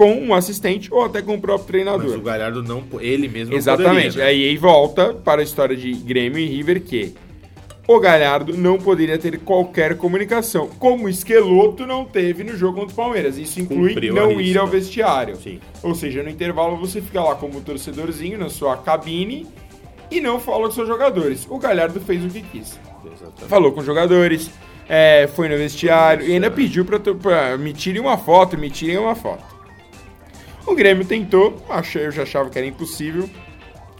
com 0.00 0.14
um 0.14 0.32
assistente 0.32 0.88
ou 0.90 1.04
até 1.04 1.20
com 1.20 1.34
o 1.34 1.38
próprio 1.38 1.58
Mas 1.58 1.66
treinador. 1.66 2.16
o 2.16 2.22
Galhardo 2.22 2.62
não, 2.62 2.82
ele 3.00 3.28
mesmo 3.28 3.50
não 3.50 3.58
Exatamente. 3.58 4.14
poderia, 4.14 4.24
né? 4.24 4.30
Aí, 4.30 4.48
aí 4.48 4.56
volta 4.56 5.12
para 5.12 5.42
a 5.42 5.44
história 5.44 5.76
de 5.76 5.92
Grêmio 5.92 6.38
e 6.38 6.46
River 6.46 6.80
que 6.80 7.12
o 7.86 8.00
Galhardo 8.00 8.56
não 8.56 8.78
poderia 8.78 9.18
ter 9.18 9.38
qualquer 9.40 9.98
comunicação, 9.98 10.70
como 10.78 11.04
o 11.04 11.08
Esqueloto 11.10 11.86
não 11.86 12.06
teve 12.06 12.42
no 12.42 12.56
jogo 12.56 12.80
contra 12.80 12.94
o 12.94 12.96
Palmeiras. 12.96 13.36
Isso 13.36 13.60
inclui 13.60 13.90
Cumpriu 13.90 14.14
não 14.14 14.40
ir 14.40 14.56
ao 14.56 14.66
vestiário. 14.66 15.36
Sim. 15.36 15.60
Ou 15.82 15.94
seja, 15.94 16.22
no 16.22 16.30
intervalo 16.30 16.78
você 16.78 17.02
fica 17.02 17.22
lá 17.22 17.34
como 17.34 17.60
torcedorzinho 17.60 18.38
na 18.38 18.48
sua 18.48 18.78
cabine 18.78 19.46
e 20.10 20.18
não 20.18 20.40
fala 20.40 20.68
com 20.68 20.70
seus 20.70 20.88
jogadores. 20.88 21.46
O 21.46 21.58
Galhardo 21.58 22.00
fez 22.00 22.24
o 22.24 22.28
que 22.30 22.40
quis. 22.40 22.80
Exatamente. 23.04 23.48
Falou 23.48 23.70
com 23.70 23.80
os 23.80 23.86
jogadores, 23.86 24.50
é, 24.88 25.28
foi 25.36 25.46
no 25.46 25.58
vestiário 25.58 26.26
e 26.26 26.32
ainda 26.32 26.50
pediu 26.50 26.86
pra 26.86 27.58
me 27.58 27.74
tirem 27.74 28.00
uma 28.00 28.16
foto, 28.16 28.56
me 28.56 28.70
tirem 28.70 28.96
uma 28.96 29.14
foto. 29.14 29.59
O 30.70 30.74
Grêmio 30.76 31.04
tentou, 31.04 31.60
eu 31.96 32.12
já 32.12 32.22
achava 32.22 32.48
que 32.48 32.56
era 32.56 32.64
impossível, 32.64 33.28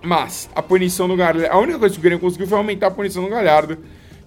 mas 0.04 0.48
a 0.54 0.62
punição 0.62 1.08
do 1.08 1.16
Galhardo, 1.16 1.44
a 1.50 1.58
única 1.58 1.80
coisa 1.80 1.94
que 1.96 1.98
o 1.98 2.02
Grêmio 2.02 2.20
conseguiu 2.20 2.46
foi 2.46 2.58
aumentar 2.58 2.86
a 2.86 2.90
punição 2.92 3.24
do 3.24 3.28
Galhardo, 3.28 3.76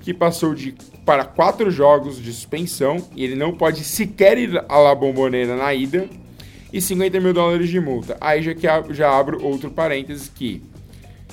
que 0.02 0.14
passou 0.14 0.54
de 0.54 0.76
para 1.06 1.24
quatro 1.24 1.72
jogos 1.72 2.22
de 2.22 2.34
suspensão 2.34 2.98
e 3.16 3.24
ele 3.24 3.36
não 3.36 3.54
pode 3.54 3.86
sequer 3.86 4.38
ir 4.38 4.62
à 4.68 4.78
La 4.78 4.94
Bombonera 4.94 5.56
na 5.56 5.74
ida 5.74 6.10
e 6.72 6.82
50 6.82 7.18
mil 7.22 7.34
dólares 7.34 7.70
de 7.70 7.80
multa. 7.80 8.18
Aí 8.20 8.44
já, 8.44 8.54
que 8.54 8.94
já 8.94 9.18
abro 9.18 9.42
outro 9.42 9.72
parênteses 9.72 10.28
que 10.28 10.62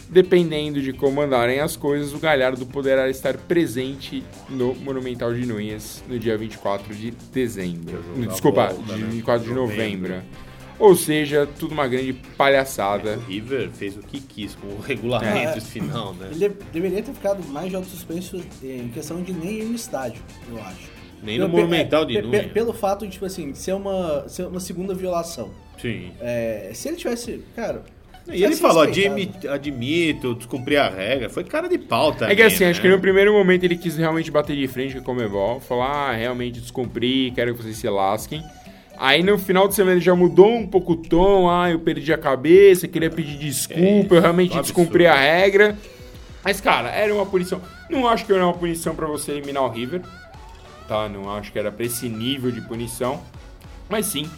Dependendo 0.08 0.82
de 0.82 0.92
como 0.92 1.20
andarem 1.20 1.60
as 1.60 1.76
coisas, 1.76 2.12
o 2.12 2.18
Galhardo 2.18 2.66
poderá 2.66 3.08
estar 3.08 3.36
presente 3.36 4.24
no 4.48 4.74
Monumental 4.74 5.32
de 5.32 5.46
Núñez 5.46 6.02
no 6.08 6.18
dia 6.18 6.36
24 6.36 6.92
de 6.92 7.12
dezembro. 7.32 8.02
Desculpa, 8.28 8.70
volta, 8.72 8.94
de 8.94 9.02
né? 9.02 9.08
24 9.08 9.48
de 9.48 9.54
Novembro. 9.54 10.14
novembro. 10.14 10.49
Ou 10.80 10.96
seja, 10.96 11.46
tudo 11.58 11.72
uma 11.72 11.86
grande 11.86 12.14
palhaçada. 12.36 13.18
O 13.18 13.30
River 13.30 13.68
fez 13.70 13.96
o 13.96 14.00
que 14.00 14.18
quis 14.20 14.54
com 14.54 14.66
o 14.66 14.80
regulamento 14.80 15.58
É. 15.58 15.60
final, 15.60 16.14
né? 16.14 16.28
Ele 16.32 16.48
de- 16.48 16.54
deveria 16.72 17.02
ter 17.02 17.12
ficado 17.12 17.46
mais 17.48 17.70
jogos 17.70 17.88
suspensos 17.88 18.42
em 18.62 18.88
questão 18.88 19.22
de 19.22 19.32
nem 19.32 19.60
ir 19.60 19.64
no 19.64 19.74
estádio, 19.76 20.22
eu 20.50 20.58
acho. 20.62 20.90
Nem 21.22 21.38
no 21.38 21.44
Pelo- 21.46 21.58
Monumental 21.58 22.04
de 22.06 22.20
Núñez. 22.22 22.50
Pelo 22.50 22.72
fato 22.72 23.04
de, 23.06 23.12
tipo 23.12 23.26
assim, 23.26 23.52
ser 23.54 23.74
uma, 23.74 24.26
ser 24.26 24.46
uma 24.46 24.58
segunda 24.58 24.94
violação. 24.94 25.50
Sim. 25.78 26.12
É, 26.20 26.70
se 26.74 26.88
ele 26.88 26.96
tivesse. 26.96 27.44
Cara. 27.54 27.82
E 28.32 28.44
ele 28.44 28.54
falou, 28.54 28.84
respeitado. 28.84 29.14
admito, 29.16 29.48
admito, 29.50 30.34
descumpri 30.36 30.76
a 30.76 30.88
regra. 30.88 31.28
Foi 31.28 31.42
cara 31.42 31.68
de 31.68 31.76
pau 31.78 32.12
também, 32.12 32.32
É 32.32 32.36
que 32.36 32.42
assim, 32.42 32.64
né? 32.64 32.70
acho 32.70 32.80
que 32.80 32.88
no 32.88 33.00
primeiro 33.00 33.32
momento 33.32 33.64
ele 33.64 33.76
quis 33.76 33.96
realmente 33.96 34.30
bater 34.30 34.54
de 34.56 34.68
frente 34.68 34.94
com 34.94 35.00
a 35.00 35.02
Comebol, 35.02 35.58
falar, 35.60 36.10
ah, 36.10 36.12
realmente 36.14 36.60
descumpri, 36.60 37.32
quero 37.34 37.54
que 37.54 37.62
vocês 37.62 37.76
se 37.76 37.88
lasquem. 37.88 38.42
Aí 39.02 39.22
no 39.22 39.38
final 39.38 39.66
de 39.66 39.74
semana 39.74 39.92
ele 39.96 40.00
já 40.04 40.14
mudou 40.14 40.54
um 40.54 40.66
pouco 40.66 40.92
o 40.92 40.96
tom, 40.96 41.48
ah, 41.48 41.70
eu 41.70 41.78
perdi 41.80 42.12
a 42.12 42.18
cabeça, 42.18 42.86
queria 42.86 43.08
pedir 43.10 43.38
desculpa, 43.38 44.14
É, 44.14 44.18
eu 44.18 44.20
realmente 44.20 44.50
absurdo. 44.58 44.62
descumpri 44.64 45.06
a 45.06 45.14
regra. 45.14 45.78
Mas, 46.44 46.60
cara, 46.60 46.90
era 46.90 47.14
uma 47.14 47.24
punição. 47.24 47.62
Não 47.88 48.06
acho 48.06 48.26
que 48.26 48.32
era 48.32 48.44
uma 48.44 48.52
punição 48.52 48.94
pra 48.94 49.06
você 49.06 49.32
eliminar 49.32 49.62
o 49.62 49.70
River, 49.70 50.02
tá? 50.86 51.08
Não 51.08 51.34
acho 51.34 51.50
que 51.50 51.58
era 51.58 51.72
pra 51.72 51.86
esse 51.86 52.10
nível 52.10 52.50
de 52.50 52.60
punição. 52.60 53.22
Mas 53.88 54.04
sim, 54.04 54.28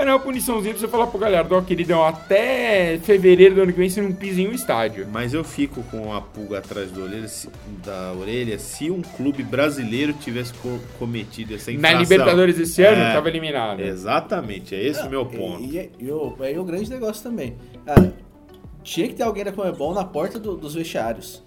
era 0.00 0.12
uma 0.14 0.18
puniçãozinha 0.20 0.72
pra 0.72 0.80
você 0.80 0.88
falar 0.88 1.06
pro 1.08 1.18
Galhardo, 1.18 1.54
ó, 1.54 1.60
queridão, 1.60 2.04
até 2.04 2.98
fevereiro 3.02 3.54
do 3.54 3.62
ano 3.62 3.72
que 3.72 3.78
vem 3.78 3.88
você 3.88 4.00
não 4.00 4.12
pisa 4.12 4.40
em 4.40 4.48
um 4.48 4.52
estádio. 4.52 5.06
Mas 5.12 5.34
eu 5.34 5.44
fico 5.44 5.82
com 5.84 6.12
a 6.14 6.20
pulga 6.20 6.58
atrás 6.58 6.90
da 6.90 7.00
orelha, 7.02 7.28
se, 7.28 7.48
da 7.84 8.12
orelha 8.12 8.58
se 8.58 8.90
um 8.90 9.02
clube 9.02 9.42
brasileiro 9.42 10.12
tivesse 10.14 10.52
co- 10.54 10.78
cometido 10.98 11.54
essa 11.54 11.70
infração. 11.70 11.96
Na 11.96 12.02
Libertadores 12.02 12.58
esse 12.58 12.82
ano, 12.82 13.02
É, 13.02 13.12
tava 13.12 13.28
eliminado. 13.28 13.80
Exatamente, 13.80 14.74
é 14.74 14.82
esse 14.82 15.06
o 15.06 15.10
meu 15.10 15.22
E- 15.32 15.36
ponto. 15.36 15.62
E, 15.62 15.90
e, 15.98 16.10
o, 16.10 16.36
aí 16.40 16.58
o 16.58 16.64
grande 16.64 16.88
negócio 16.90 17.22
também. 17.22 17.56
Cara, 17.84 18.12
tinha 18.82 19.06
que 19.08 19.14
ter 19.14 19.22
alguém 19.22 19.44
da 19.44 19.52
Comebol 19.52 19.92
na 19.94 20.04
porta 20.04 20.38
do- 20.38 20.56
dos 20.56 20.74
vestiários. 20.74 21.42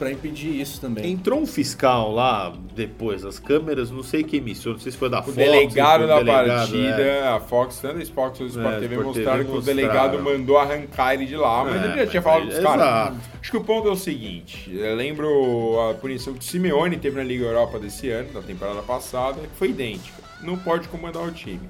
Pra 0.00 0.10
impedir 0.10 0.58
isso 0.58 0.80
também. 0.80 1.12
Entrou 1.12 1.38
um 1.40 1.46
fiscal 1.46 2.10
lá 2.10 2.52
depois, 2.74 3.22
as 3.22 3.38
câmeras, 3.38 3.90
não 3.90 4.02
sei 4.02 4.24
que 4.24 4.38
emissora, 4.38 4.72
não 4.76 4.80
sei 4.80 4.90
se 4.92 4.96
foi 4.98 5.10
da 5.10 5.20
O 5.20 5.24
Fox. 5.24 5.36
delegado 5.36 6.06
da 6.06 6.16
o 6.16 6.24
delegado, 6.24 6.46
partida, 6.56 7.02
é. 7.02 7.28
a 7.28 7.38
Fox, 7.38 7.78
tanto 7.80 7.96
a 7.98 8.06
Fox 8.06 8.14
quanto 8.38 8.42
o 8.44 8.46
Sport 8.46 8.66
É, 8.74 8.80
TV 8.80 8.84
Sport 8.86 8.88
TV 8.88 9.04
mostraram 9.04 9.44
que 9.44 9.56
o 9.58 9.60
delegado 9.60 10.18
mandou 10.22 10.56
arrancar 10.56 11.12
ele 11.12 11.26
de 11.26 11.36
lá, 11.36 11.64
mas 11.64 11.82
É, 11.82 11.86
ele 11.86 11.96
já 11.98 12.06
tinha 12.06 12.22
falado 12.22 12.40
aí- 12.44 12.48
com 12.50 12.54
os 12.56 12.60
caras. 12.64 12.82
exato. 12.86 13.16
Acho 13.42 13.50
que 13.50 13.56
o 13.58 13.60
ponto 13.64 13.88
é 13.88 13.90
o 13.90 13.96
seguinte, 13.96 14.70
eu 14.74 14.96
lembro 14.96 15.78
a 15.90 15.94
punição 15.94 16.32
que 16.32 16.40
o 16.40 16.42
Simeone 16.42 16.96
teve 16.96 17.16
na 17.18 17.22
Liga 17.24 17.44
Europa 17.44 17.78
desse 17.78 18.08
ano, 18.10 18.32
da 18.32 18.40
temporada 18.40 18.80
passada, 18.80 19.34
que 19.42 19.54
foi 19.58 19.68
idêntica. 19.68 20.18
Não 20.42 20.56
pode 20.56 20.88
comandar 20.88 21.22
o 21.22 21.30
time. 21.30 21.60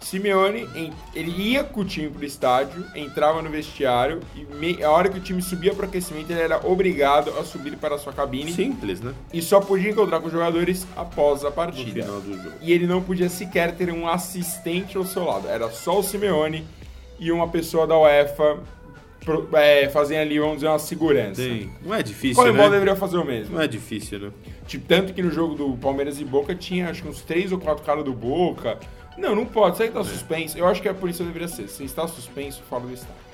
Simeone, 0.00 0.66
ele 1.14 1.30
ia 1.30 1.64
com 1.64 1.80
o 1.80 1.84
time 1.84 2.08
pro 2.08 2.24
estádio, 2.24 2.84
entrava 2.94 3.42
no 3.42 3.50
vestiário 3.50 4.20
e 4.60 4.82
a 4.82 4.90
hora 4.90 5.08
que 5.08 5.18
o 5.18 5.20
time 5.20 5.42
subia 5.42 5.74
pro 5.74 5.86
aquecimento, 5.86 6.30
ele 6.30 6.40
era 6.40 6.64
obrigado 6.66 7.30
a 7.38 7.44
subir 7.44 7.76
para 7.76 7.96
a 7.96 7.98
sua 7.98 8.12
cabine 8.12 8.52
Simples, 8.52 9.00
né? 9.00 9.12
e 9.32 9.42
só 9.42 9.60
podia 9.60 9.90
encontrar 9.90 10.20
com 10.20 10.26
os 10.26 10.32
jogadores 10.32 10.86
após 10.96 11.44
a 11.44 11.48
No 11.48 11.54
partida 11.54 12.02
final 12.02 12.20
do 12.20 12.32
jogo. 12.36 12.56
e 12.62 12.72
ele 12.72 12.86
não 12.86 13.02
podia 13.02 13.28
sequer 13.28 13.74
ter 13.74 13.92
um 13.92 14.06
assistente 14.08 14.96
ao 14.96 15.04
seu 15.04 15.24
lado. 15.24 15.48
Era 15.48 15.68
só 15.70 15.98
o 15.98 16.02
Simeone 16.02 16.64
e 17.18 17.32
uma 17.32 17.48
pessoa 17.48 17.86
da 17.86 17.98
UEFA 17.98 18.58
pro- 19.24 19.48
é, 19.54 19.88
fazendo 19.88 20.20
ali, 20.22 20.38
vamos 20.38 20.56
dizer, 20.56 20.68
uma 20.68 20.78
segurança. 20.78 21.42
Tem. 21.42 21.70
Não 21.84 21.92
é 21.92 22.02
difícil, 22.02 22.36
Comebol 22.42 22.66
né? 22.66 22.70
deveria 22.70 22.94
fazer 22.96 23.18
o 23.18 23.24
mesmo. 23.24 23.56
Não 23.56 23.62
é 23.62 23.66
difícil, 23.66 24.20
né? 24.20 24.30
Tipo, 24.66 24.86
tanto 24.86 25.12
que 25.12 25.22
no 25.22 25.30
jogo 25.30 25.54
do 25.54 25.76
Palmeiras 25.76 26.20
e 26.20 26.24
Boca 26.24 26.54
tinha 26.54 26.88
acho 26.88 27.02
que 27.02 27.08
uns 27.08 27.20
três 27.22 27.50
ou 27.52 27.58
quatro 27.58 27.84
caras 27.84 28.04
do 28.04 28.12
Boca. 28.12 28.78
Não, 29.18 29.34
não 29.34 29.44
pode. 29.44 29.76
Você 29.76 29.88
tá 29.88 30.02
suspenso. 30.04 30.56
Eu 30.56 30.66
acho 30.66 30.80
que 30.80 30.88
a 30.88 30.94
polícia 30.94 31.24
deveria 31.24 31.48
ser. 31.48 31.68
Se 31.68 31.84
está 31.84 32.06
suspenso, 32.06 32.62
fora 32.68 32.84
do 32.84 32.92
estádio. 32.92 33.28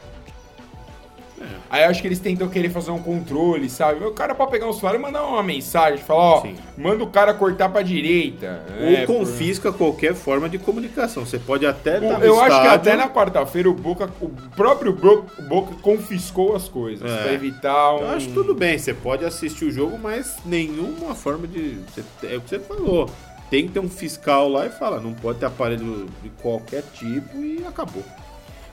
É. 1.41 1.47
Aí 1.69 1.83
eu 1.85 1.91
acho 1.91 2.01
que 2.01 2.07
eles 2.07 2.21
tentam 2.21 2.49
querer 2.49 2.71
fazer 2.71 2.93
um 2.93 3.03
controle, 3.03 3.69
sabe? 3.69 4.03
O 4.05 4.13
cara 4.13 4.35
pode 4.37 4.53
pegar 4.53 4.67
um 4.69 4.73
celular 4.73 4.95
e 4.95 4.99
mandar 4.99 5.25
uma 5.25 5.43
mensagem, 5.43 5.99
falar, 5.99 6.37
ó, 6.37 6.41
Sim. 6.43 6.55
manda 6.79 7.03
o 7.03 7.09
cara 7.09 7.35
cortar 7.35 7.69
pra 7.69 7.83
direita. 7.83 8.63
Ou 8.81 8.87
É, 8.87 9.05
por- 9.05 9.17
confisca 9.19 9.73
qualquer 9.73 10.15
forma 10.15 10.49
de 10.49 10.59
comunicação. 10.59 11.27
Você 11.27 11.39
pode 11.39 11.67
até 11.67 11.99
O- 11.99 12.23
eu 12.23 12.41
acho 12.41 12.61
que 12.63 12.69
até 12.69 12.97
na 12.97 13.09
quarta-feira 13.11 13.69
o 13.69 13.75
Boca, 13.75 14.09
o 14.23 14.31
próprio 14.55 14.93
Bro- 14.93 15.27
Boca 15.49 15.75
confiscou 15.83 16.55
as 16.55 16.69
coisas 16.69 17.11
É. 17.11 17.23
pra 17.25 17.33
evitar 17.33 17.95
um. 17.97 17.99
Eu 18.03 18.11
acho 18.11 18.31
tudo 18.31 18.55
bem, 18.55 18.79
você 18.79 18.95
pode 18.95 19.25
assistir 19.25 19.65
o 19.65 19.73
jogo, 19.73 19.99
mas 19.99 20.37
nenhuma 20.47 21.17
forma 21.17 21.49
de. 21.49 21.81
você- 21.93 22.05
É 22.33 22.37
o 22.37 22.41
que 22.41 22.49
você 22.49 22.61
falou. 22.61 23.11
Tem 23.51 23.67
que 23.67 23.73
ter 23.73 23.81
um 23.81 23.89
fiscal 23.89 24.49
lá 24.49 24.67
e 24.67 24.71
fala, 24.71 25.01
não 25.01 25.13
pode 25.15 25.39
ter 25.39 25.47
aparelho 25.47 26.09
de 26.23 26.29
qualquer 26.41 26.83
tipo 26.95 27.39
e 27.39 27.65
acabou. 27.67 28.03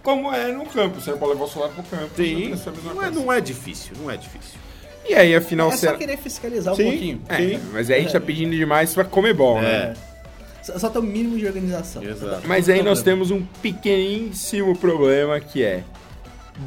Como 0.01 0.33
é 0.33 0.51
no 0.51 0.65
campo, 0.65 0.99
você 0.99 1.11
pode 1.11 1.33
levar 1.33 1.45
o 1.45 1.47
celular 1.47 1.69
pro 1.69 1.83
campo. 1.83 2.09
Sim, 2.15 2.45
é 2.47 2.49
mesma 2.49 2.93
não 2.93 3.03
é, 3.03 3.11
não 3.11 3.31
é 3.33 3.39
difícil, 3.41 3.93
não 4.01 4.09
é 4.09 4.17
difícil. 4.17 4.59
E 5.07 5.13
aí, 5.13 5.35
afinal, 5.35 5.67
É 5.69 5.71
só 5.71 5.77
será. 5.77 5.97
querer 5.97 6.17
fiscalizar 6.17 6.73
um 6.73 6.77
Sim. 6.77 6.83
pouquinho. 6.89 7.21
É, 7.29 7.37
Sim. 7.37 7.59
mas 7.71 7.89
aí 7.89 7.97
a 7.97 8.01
gente 8.01 8.13
tá 8.13 8.19
pedindo 8.19 8.55
demais 8.55 8.93
pra 8.93 9.03
Comebol, 9.03 9.61
né? 9.61 9.93
É. 9.97 10.63
Só, 10.63 10.77
só 10.77 10.89
tem 10.89 11.01
um 11.01 11.05
mínimo 11.05 11.37
de 11.37 11.45
organização. 11.45 12.03
Exato. 12.03 12.47
Mas 12.47 12.69
aí 12.69 12.83
nós 12.83 13.01
temos 13.01 13.31
um 13.31 13.43
pequeníssimo 13.61 14.75
problema 14.77 15.39
que 15.39 15.63
é. 15.63 15.83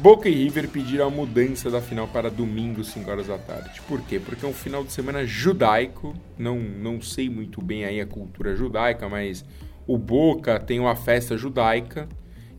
Boca 0.01 0.27
e 0.27 0.33
River 0.33 0.67
pediram 0.67 1.07
a 1.07 1.09
mudança 1.09 1.69
da 1.69 1.81
final 1.81 2.05
para 2.07 2.29
domingo, 2.29 2.83
5 2.83 3.09
horas 3.09 3.27
da 3.27 3.37
tarde. 3.37 3.81
Por 3.87 4.01
quê? 4.01 4.19
Porque 4.19 4.45
é 4.45 4.47
um 4.47 4.53
final 4.53 4.83
de 4.83 4.91
semana 4.91 5.25
judaico. 5.25 6.13
Não, 6.37 6.59
não 6.59 7.01
sei 7.01 7.29
muito 7.29 7.61
bem 7.61 7.85
aí 7.85 8.01
a 8.01 8.05
cultura 8.05 8.55
judaica, 8.55 9.07
mas 9.07 9.45
o 9.87 9.97
Boca 9.97 10.59
tem 10.59 10.81
uma 10.81 10.97
festa 10.97 11.37
judaica 11.37 12.09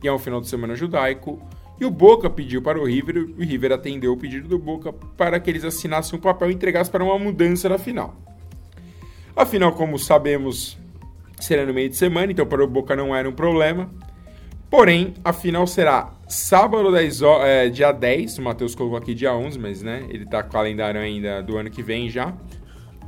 e 0.02 0.08
é 0.08 0.12
um 0.12 0.18
final 0.18 0.40
de 0.40 0.48
semana 0.48 0.74
judaico. 0.74 1.40
E 1.78 1.84
o 1.84 1.90
Boca 1.90 2.30
pediu 2.30 2.62
para 2.62 2.80
o 2.80 2.84
River, 2.84 3.28
o 3.36 3.42
River 3.42 3.72
atendeu 3.72 4.14
o 4.14 4.16
pedido 4.16 4.48
do 4.48 4.58
Boca 4.58 4.92
para 4.92 5.38
que 5.38 5.50
eles 5.50 5.62
assinassem 5.62 6.18
um 6.18 6.22
papel 6.22 6.50
e 6.50 6.54
entregassem 6.54 6.90
para 6.90 7.04
uma 7.04 7.18
mudança 7.18 7.68
na 7.68 7.76
final. 7.76 8.16
Afinal, 9.36 9.72
como 9.72 9.98
sabemos, 9.98 10.78
será 11.38 11.66
no 11.66 11.74
meio 11.74 11.90
de 11.90 11.96
semana, 11.96 12.32
então 12.32 12.46
para 12.46 12.64
o 12.64 12.66
Boca 12.66 12.96
não 12.96 13.14
era 13.14 13.28
um 13.28 13.32
problema. 13.32 13.90
Porém, 14.70 15.12
a 15.22 15.34
final 15.34 15.66
será 15.66 16.15
sábado 16.28 16.90
10, 16.90 17.22
é, 17.42 17.68
dia 17.68 17.92
10, 17.92 18.38
o 18.38 18.42
Matheus 18.42 18.74
colocou 18.74 18.98
aqui 18.98 19.14
dia 19.14 19.34
11, 19.34 19.58
mas 19.58 19.82
né, 19.82 20.06
ele 20.08 20.26
tá 20.26 20.42
com 20.42 20.48
o 20.48 20.52
calendário 20.52 21.00
ainda 21.00 21.42
do 21.42 21.56
ano 21.56 21.70
que 21.70 21.82
vem 21.82 22.08
já. 22.10 22.34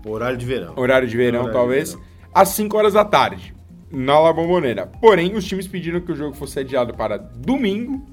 Horário 0.04 0.36
de 0.36 0.46
verão. 0.46 0.74
Horário 0.76 1.08
de 1.08 1.16
verão, 1.16 1.40
Horário 1.40 1.58
talvez. 1.58 1.90
De 1.90 1.96
verão. 1.96 2.08
Às 2.34 2.48
5 2.50 2.76
horas 2.76 2.92
da 2.92 3.04
tarde, 3.04 3.54
na 3.90 4.18
La 4.18 4.32
Bombonera. 4.32 4.86
Porém, 4.86 5.34
os 5.34 5.44
times 5.44 5.66
pediram 5.66 6.00
que 6.00 6.12
o 6.12 6.16
jogo 6.16 6.34
fosse 6.34 6.60
adiado 6.60 6.94
para 6.94 7.16
domingo, 7.16 8.04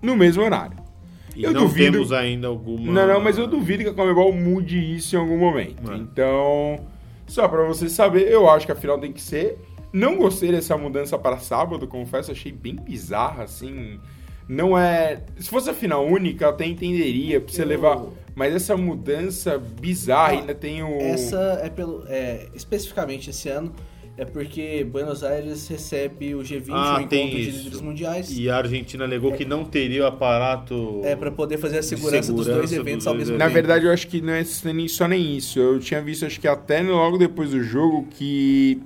no 0.00 0.16
mesmo 0.16 0.42
horário. 0.42 0.76
E 1.34 1.44
eu 1.44 1.52
não 1.52 1.62
duvido... 1.62 1.92
temos 1.92 2.12
ainda 2.12 2.48
alguma... 2.48 2.92
Não, 2.92 3.06
não, 3.06 3.20
mas 3.20 3.38
eu 3.38 3.46
duvido 3.46 3.82
que 3.82 3.88
a 3.88 3.94
Comebol 3.94 4.32
mude 4.32 4.78
isso 4.78 5.16
em 5.16 5.18
algum 5.18 5.38
momento. 5.38 5.82
Mano. 5.82 6.02
Então, 6.12 6.78
só 7.26 7.48
para 7.48 7.64
você 7.64 7.88
saber, 7.88 8.30
eu 8.30 8.48
acho 8.50 8.66
que 8.66 8.72
a 8.72 8.76
final 8.76 8.98
tem 8.98 9.12
que 9.12 9.22
ser. 9.22 9.58
Não 9.92 10.16
gostei 10.16 10.50
dessa 10.50 10.76
mudança 10.76 11.18
para 11.18 11.38
sábado, 11.38 11.86
confesso, 11.86 12.30
achei 12.30 12.52
bem 12.52 12.76
bizarra, 12.76 13.44
assim. 13.44 13.98
Não 14.48 14.76
é. 14.76 15.22
Se 15.38 15.48
fosse 15.48 15.70
a 15.70 15.74
final 15.74 16.06
única, 16.06 16.44
eu 16.44 16.50
até 16.50 16.66
entenderia 16.66 17.40
pra 17.40 17.52
você 17.52 17.62
eu... 17.62 17.66
levar. 17.66 18.02
Mas 18.34 18.54
essa 18.54 18.76
mudança 18.76 19.58
bizarra, 19.58 20.34
ah, 20.34 20.40
ainda 20.40 20.54
tem 20.54 20.82
o. 20.82 21.00
Essa 21.00 21.60
é 21.62 21.68
pelo. 21.68 22.04
É, 22.08 22.48
especificamente 22.54 23.30
esse 23.30 23.48
ano 23.48 23.72
é 24.16 24.24
porque 24.26 24.84
Buenos 24.84 25.24
Aires 25.24 25.66
recebe 25.68 26.34
o 26.34 26.40
G20, 26.40 26.66
ah, 26.70 26.96
o 26.96 27.00
encontro 27.00 27.18
de 27.18 27.50
líderes 27.50 27.80
mundiais. 27.80 28.36
E 28.36 28.48
a 28.48 28.56
Argentina 28.58 29.04
alegou 29.04 29.32
é, 29.32 29.36
que 29.36 29.44
não 29.44 29.64
teria 29.64 30.02
o 30.02 30.06
aparato. 30.06 31.00
É, 31.02 31.16
para 31.16 31.30
poder 31.30 31.56
fazer 31.56 31.78
a 31.78 31.82
segurança, 31.82 32.26
segurança 32.26 32.32
dos 32.32 32.46
dois 32.46 32.72
eventos 32.72 33.04
dos 33.04 33.06
ao 33.06 33.14
mesmo 33.14 33.32
tempo. 33.32 33.38
Na 33.38 33.48
verdade, 33.48 33.86
eu 33.86 33.92
acho 33.92 34.06
que 34.06 34.20
não 34.20 34.32
é 34.32 34.44
só 34.44 35.08
nem 35.08 35.36
isso. 35.36 35.58
Eu 35.58 35.80
tinha 35.80 36.02
visto, 36.02 36.26
acho 36.26 36.38
que 36.38 36.46
até 36.46 36.82
logo 36.82 37.16
depois 37.16 37.50
do 37.50 37.62
jogo, 37.62 38.06
que 38.10 38.80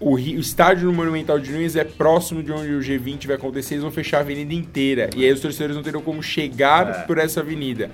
o, 0.00 0.14
o 0.14 0.18
estádio 0.18 0.86
no 0.86 0.92
Monumental 0.92 1.38
de 1.38 1.50
Nunes 1.50 1.76
é 1.76 1.84
próximo 1.84 2.42
de 2.42 2.52
onde 2.52 2.72
o 2.72 2.80
G20 2.80 3.26
vai 3.26 3.36
acontecer. 3.36 3.74
Eles 3.74 3.82
vão 3.82 3.92
fechar 3.92 4.18
a 4.18 4.20
avenida 4.20 4.52
inteira. 4.52 5.10
E 5.16 5.24
aí 5.24 5.32
os 5.32 5.40
torcedores 5.40 5.76
não 5.76 5.82
terão 5.82 6.02
como 6.02 6.22
chegar 6.22 6.88
é. 6.88 6.92
por 7.04 7.18
essa 7.18 7.40
avenida. 7.40 7.90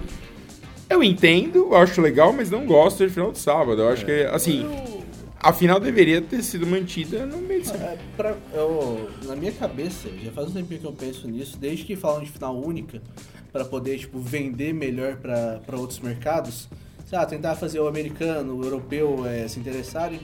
Eu 0.88 1.02
entendo, 1.02 1.58
eu 1.70 1.76
acho 1.76 2.00
legal, 2.00 2.32
mas 2.32 2.50
não 2.50 2.66
gosto 2.66 3.06
de 3.06 3.12
final 3.12 3.32
de 3.32 3.38
sábado. 3.38 3.80
Eu 3.80 3.88
acho 3.88 4.02
é. 4.02 4.04
que, 4.04 4.34
assim. 4.34 4.62
Eu 4.62 5.02
a 5.42 5.52
final 5.52 5.80
deveria 5.80 6.22
ter 6.22 6.40
sido 6.40 6.64
mantida 6.64 7.26
no 7.26 7.38
meio 7.38 7.62
de 7.62 7.66
semana. 7.66 7.84
É, 7.86 7.98
pra, 8.16 8.36
eu, 8.52 9.10
na 9.24 9.34
minha 9.34 9.50
cabeça, 9.50 10.08
já 10.22 10.30
faz 10.30 10.48
um 10.48 10.52
tempinho 10.52 10.80
que 10.80 10.86
eu 10.86 10.92
penso 10.92 11.26
nisso, 11.26 11.58
desde 11.58 11.84
que 11.84 11.96
falam 11.96 12.22
de 12.22 12.30
final 12.30 12.56
única, 12.56 13.02
para 13.52 13.64
poder 13.64 13.98
tipo, 13.98 14.20
vender 14.20 14.72
melhor 14.72 15.16
para 15.16 15.76
outros 15.76 15.98
mercados, 15.98 16.68
sei 17.04 17.18
tentar 17.26 17.56
fazer 17.56 17.80
o 17.80 17.88
americano, 17.88 18.56
o 18.56 18.62
europeu 18.62 19.26
é, 19.26 19.48
se 19.48 19.58
interessarem, 19.58 20.20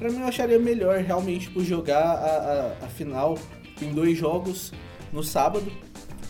para 0.00 0.10
mim 0.10 0.20
eu 0.20 0.26
acharia 0.26 0.58
melhor 0.58 0.98
realmente 1.00 1.46
tipo, 1.46 1.62
jogar 1.62 2.02
a, 2.02 2.72
a, 2.82 2.86
a 2.86 2.88
final 2.88 3.38
em 3.82 3.92
dois 3.92 4.16
jogos 4.16 4.72
no 5.12 5.22
sábado, 5.22 5.70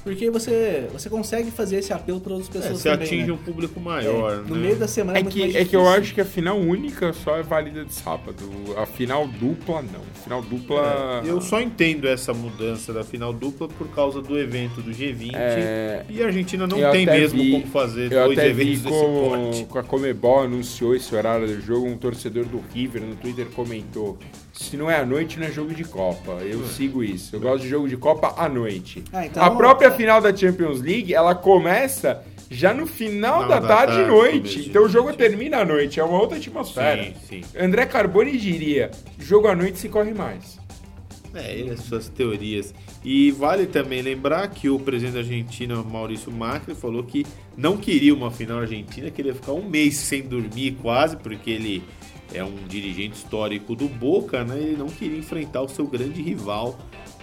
porque 0.02 0.30
você, 0.30 0.88
você 0.92 1.10
consegue 1.10 1.50
fazer 1.50 1.76
esse 1.76 1.92
apelo 1.92 2.20
para 2.20 2.32
outras 2.32 2.48
é, 2.48 2.52
pessoas 2.58 2.74
é, 2.74 2.78
você 2.78 2.90
também, 2.90 3.06
atinge 3.06 3.26
né? 3.26 3.32
um 3.32 3.36
público 3.36 3.78
maior, 3.80 4.32
é, 4.32 4.36
No 4.48 4.56
né? 4.56 4.62
meio 4.62 4.76
da 4.76 4.88
semana 4.88 5.18
é, 5.18 5.20
é 5.20 5.24
que, 5.24 5.56
é 5.56 5.64
que 5.64 5.76
eu 5.76 5.86
acho 5.88 6.14
que 6.14 6.20
a 6.20 6.24
final 6.24 6.58
única 6.58 7.12
só 7.12 7.36
é 7.36 7.42
válida 7.42 7.84
de 7.84 7.92
sábado. 7.92 8.48
A 8.76 8.86
final 8.86 9.26
dupla, 9.26 9.82
não. 9.82 10.00
A 10.00 10.22
final 10.22 10.42
dupla... 10.42 11.22
É, 11.24 11.30
eu 11.30 11.40
só 11.40 11.60
entendo 11.60 12.08
essa 12.08 12.32
mudança 12.32 12.92
da 12.92 13.04
final 13.04 13.32
dupla 13.32 13.68
por 13.68 13.88
causa 13.88 14.22
do 14.22 14.38
evento 14.38 14.80
do 14.80 14.90
G20. 14.90 15.32
É, 15.34 16.04
e 16.08 16.22
a 16.22 16.26
Argentina 16.26 16.66
não 16.66 16.90
tem 16.90 17.04
mesmo 17.04 17.42
vi, 17.42 17.52
como 17.52 17.66
fazer 17.66 18.08
dois 18.08 18.38
eventos 18.38 18.82
com, 18.82 19.50
desse 19.50 19.64
Com 19.64 19.78
a 19.78 19.82
Comebol 19.82 20.40
anunciou 20.44 20.94
esse 20.94 21.14
horário 21.14 21.46
do 21.46 21.60
jogo, 21.60 21.86
um 21.86 21.98
torcedor 21.98 22.46
do 22.46 22.62
River 22.72 23.02
no 23.02 23.16
Twitter 23.16 23.46
comentou 23.54 24.18
se 24.60 24.76
não 24.76 24.90
é 24.90 24.96
à 24.96 25.06
noite, 25.06 25.38
não 25.40 25.46
é 25.46 25.50
jogo 25.50 25.72
de 25.72 25.84
Copa. 25.84 26.32
Eu 26.42 26.66
sigo 26.66 27.02
isso. 27.02 27.34
Eu 27.34 27.40
gosto 27.40 27.62
de 27.62 27.68
jogo 27.70 27.88
de 27.88 27.96
Copa 27.96 28.34
à 28.36 28.46
noite. 28.46 29.02
Ah, 29.10 29.24
então... 29.24 29.42
A 29.42 29.50
própria 29.50 29.90
final 29.90 30.20
da 30.20 30.36
Champions 30.36 30.82
League, 30.82 31.14
ela 31.14 31.34
começa 31.34 32.22
já 32.50 32.74
no 32.74 32.86
final 32.86 33.48
da, 33.48 33.58
da, 33.58 33.66
tarde 33.66 34.00
e 34.00 34.04
noite. 34.04 34.68
Então 34.68 34.84
o 34.84 34.88
jogo 34.88 35.14
termina 35.14 35.58
à 35.58 35.64
noite, 35.64 35.98
é 35.98 36.04
uma 36.04 36.20
outra 36.20 36.36
atmosfera. 36.36 37.04
Sim, 37.04 37.14
sim. 37.26 37.58
André 37.58 37.86
Carboni 37.86 38.36
diria: 38.36 38.90
jogo 39.18 39.48
à 39.48 39.54
noite 39.54 39.78
se 39.78 39.88
corre 39.88 40.12
mais. 40.12 40.60
É, 41.32 41.54
ele 41.56 41.70
as 41.70 41.80
suas 41.80 42.08
teorias. 42.08 42.74
E 43.02 43.30
vale 43.30 43.66
também 43.66 44.02
lembrar 44.02 44.46
que 44.48 44.68
o 44.68 44.78
presidente 44.78 45.14
da 45.14 45.20
Argentina, 45.20 45.82
Maurício 45.82 46.30
Macri, 46.30 46.74
falou 46.74 47.02
que 47.02 47.24
não 47.56 47.78
queria 47.78 48.12
uma 48.12 48.30
final 48.30 48.58
argentina, 48.58 49.10
queria 49.10 49.34
ficar 49.34 49.52
um 49.52 49.66
mês 49.66 49.96
sem 49.96 50.22
dormir 50.22 50.76
quase, 50.82 51.16
porque 51.16 51.50
ele 51.50 51.82
é 52.32 52.44
um 52.44 52.54
dirigente 52.68 53.16
histórico 53.16 53.74
do 53.74 53.88
Boca, 53.88 54.44
né? 54.44 54.56
Ele 54.56 54.76
não 54.76 54.88
queria 54.88 55.18
enfrentar 55.18 55.62
o 55.62 55.68
seu 55.68 55.86
grande 55.86 56.22
rival 56.22 56.78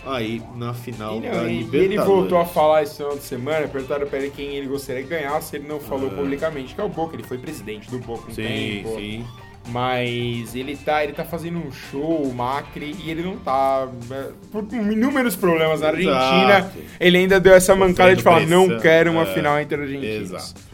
aí 0.06 0.42
na 0.56 0.74
final 0.74 1.18
e, 1.18 1.22
da 1.22 1.44
e, 1.44 1.58
Libertadores. 1.58 1.74
ele 1.74 1.98
voltou 2.00 2.38
a 2.38 2.46
falar 2.46 2.84
esse 2.84 2.98
final 2.98 3.18
de 3.18 3.24
semana, 3.24 3.68
perguntaram 3.68 4.08
para 4.08 4.20
ele 4.20 4.32
quem 4.32 4.56
ele 4.56 4.68
gostaria 4.68 5.04
de 5.04 5.10
ganhar, 5.10 5.42
se 5.42 5.58
ele 5.58 5.68
não 5.68 5.80
falou 5.80 6.10
ah. 6.12 6.16
publicamente 6.16 6.74
que 6.74 6.82
é 6.82 6.84
o 6.84 6.90
Boca, 6.90 7.16
ele 7.16 7.24
foi 7.24 7.38
presidente 7.38 7.90
do 7.90 8.00
Boca 8.00 8.32
um 8.32 8.34
sim, 8.34 8.44
tempo. 8.44 8.96
Sim. 8.96 9.26
Mas 9.70 10.56
ele 10.56 10.78
tá, 10.78 11.04
ele 11.04 11.12
tá 11.12 11.26
fazendo 11.26 11.60
um 11.60 11.70
show, 11.72 12.22
o 12.22 12.34
Macri, 12.34 12.96
e 13.04 13.12
ele 13.12 13.22
não 13.22 13.38
tá. 13.38 13.88
É, 14.10 14.30
por 14.50 14.66
inúmeros 14.72 15.36
problemas 15.36 15.82
na 15.82 15.88
Argentina, 15.88 16.60
Exato. 16.60 16.78
ele 16.98 17.18
ainda 17.18 17.38
deu 17.38 17.54
essa 17.54 17.76
mancada 17.76 18.16
de 18.16 18.24
falar: 18.24 18.48
não 18.48 18.80
quero 18.80 19.12
uma 19.12 19.24
é, 19.24 19.34
final 19.34 19.60
entre 19.60 19.82
argentinos. 19.82 20.32
Exato. 20.32 20.67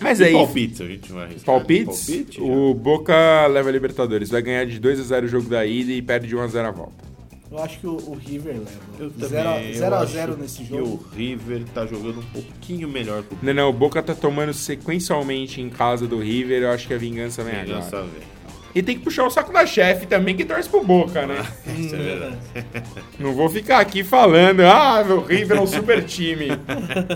Mas 0.00 0.20
e 0.20 0.24
aí. 0.24 0.32
Palpites, 0.32 0.80
a 0.80 0.86
gente 0.86 1.12
vai 1.12 1.24
arriscar. 1.24 1.44
Palpites? 1.44 2.06
Palpite, 2.06 2.40
o 2.40 2.74
Boca 2.74 3.46
leva 3.46 3.68
a 3.68 3.72
Libertadores. 3.72 4.30
Vai 4.30 4.42
ganhar 4.42 4.64
de 4.64 4.78
2 4.78 5.00
a 5.00 5.02
0 5.02 5.26
o 5.26 5.28
jogo 5.28 5.48
da 5.48 5.64
ida 5.64 5.92
e 5.92 6.02
perde 6.02 6.28
de 6.28 6.36
1 6.36 6.40
a 6.40 6.46
0 6.46 6.68
a 6.68 6.70
volta. 6.70 7.06
Eu 7.50 7.58
acho 7.62 7.78
que 7.78 7.86
o, 7.86 7.94
o 7.94 8.14
River 8.14 8.56
leva. 8.98 9.72
0 9.72 9.94
a 9.94 10.04
0 10.04 10.36
nesse 10.36 10.64
jogo. 10.64 10.82
E 10.82 10.82
o 10.82 11.16
River 11.16 11.64
tá 11.72 11.86
jogando 11.86 12.20
um 12.20 12.24
pouquinho 12.24 12.88
melhor 12.88 13.22
que 13.22 13.34
o 13.34 13.38
Não, 13.40 13.54
não, 13.54 13.70
o 13.70 13.72
Boca 13.72 14.02
tá 14.02 14.14
tomando 14.14 14.52
sequencialmente 14.52 15.60
em 15.60 15.70
casa 15.70 16.06
do 16.06 16.18
River. 16.18 16.62
Eu 16.62 16.70
acho 16.70 16.86
que 16.86 16.94
a 16.94 16.98
vingança 16.98 17.44
vem 17.44 17.64
vingança 17.64 17.96
agora. 17.96 18.10
Vem. 18.12 18.35
E 18.76 18.82
tem 18.82 18.98
que 18.98 19.04
puxar 19.04 19.24
o 19.24 19.30
saco 19.30 19.50
da 19.54 19.64
chefe 19.64 20.04
também, 20.04 20.36
que 20.36 20.44
torce 20.44 20.68
pro 20.68 20.84
Boca, 20.84 21.26
né? 21.26 21.42
Isso 21.78 21.94
é 21.94 21.98
verdade. 21.98 22.36
Não 23.18 23.32
vou 23.32 23.48
ficar 23.48 23.78
aqui 23.78 24.04
falando, 24.04 24.60
ah, 24.60 25.02
meu 25.02 25.22
River 25.22 25.56
é 25.56 25.60
um 25.62 25.66
super 25.66 26.04
time. 26.04 26.48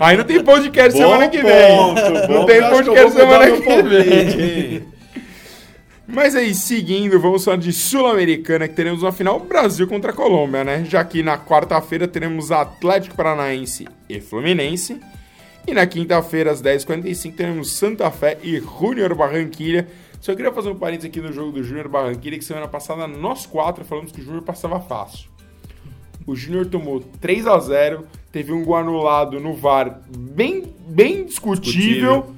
Aí 0.01 0.17
não 0.17 0.23
tem 0.23 0.43
podcast 0.43 0.99
bom 0.99 1.05
semana 1.05 1.29
que 1.29 1.39
vem. 1.43 1.77
Ponto, 1.77 2.31
não 2.31 2.45
tem 2.47 2.67
podcast 2.67 3.11
semana 3.11 3.51
que 3.51 3.81
vem. 3.83 4.83
Mas 6.07 6.35
aí, 6.35 6.55
seguindo, 6.55 7.19
vamos 7.19 7.45
falar 7.45 7.57
de 7.57 7.71
Sul-Americana, 7.71 8.67
que 8.67 8.73
teremos 8.73 9.03
uma 9.03 9.11
final 9.11 9.39
Brasil 9.39 9.87
contra 9.87 10.09
a 10.09 10.15
Colômbia, 10.15 10.63
né? 10.63 10.83
Já 10.83 11.03
que 11.03 11.21
na 11.21 11.37
quarta-feira 11.37 12.07
teremos 12.07 12.51
Atlético 12.51 13.15
Paranaense 13.15 13.87
e 14.09 14.19
Fluminense. 14.19 14.99
E 15.67 15.75
na 15.75 15.85
quinta-feira, 15.85 16.49
às 16.49 16.59
10h45, 16.59 17.35
teremos 17.35 17.71
Santa 17.71 18.09
Fé 18.09 18.39
e 18.41 18.59
Júnior 18.59 19.13
Barranquilha 19.13 19.87
só 20.21 20.35
queria 20.35 20.53
fazer 20.53 20.69
um 20.69 20.75
parênteses 20.75 21.09
aqui 21.09 21.19
no 21.19 21.33
jogo 21.33 21.51
do 21.51 21.63
Júnior 21.63 21.89
Barranquilla, 21.89 22.37
que 22.37 22.45
semana 22.45 22.67
passada 22.67 23.07
nós 23.07 23.47
quatro 23.47 23.83
falamos 23.83 24.11
que 24.11 24.21
o 24.21 24.23
Júnior 24.23 24.43
passava 24.43 24.79
fácil. 24.79 25.29
O 26.27 26.35
Júnior 26.35 26.67
tomou 26.67 26.99
3 27.19 27.47
a 27.47 27.59
0 27.59 28.05
teve 28.31 28.53
um 28.53 28.63
gol 28.63 28.75
anulado 28.75 29.39
no 29.39 29.55
VAR 29.55 29.99
bem, 30.15 30.63
bem 30.87 31.25
discutível. 31.25 32.21
discutível. 32.21 32.35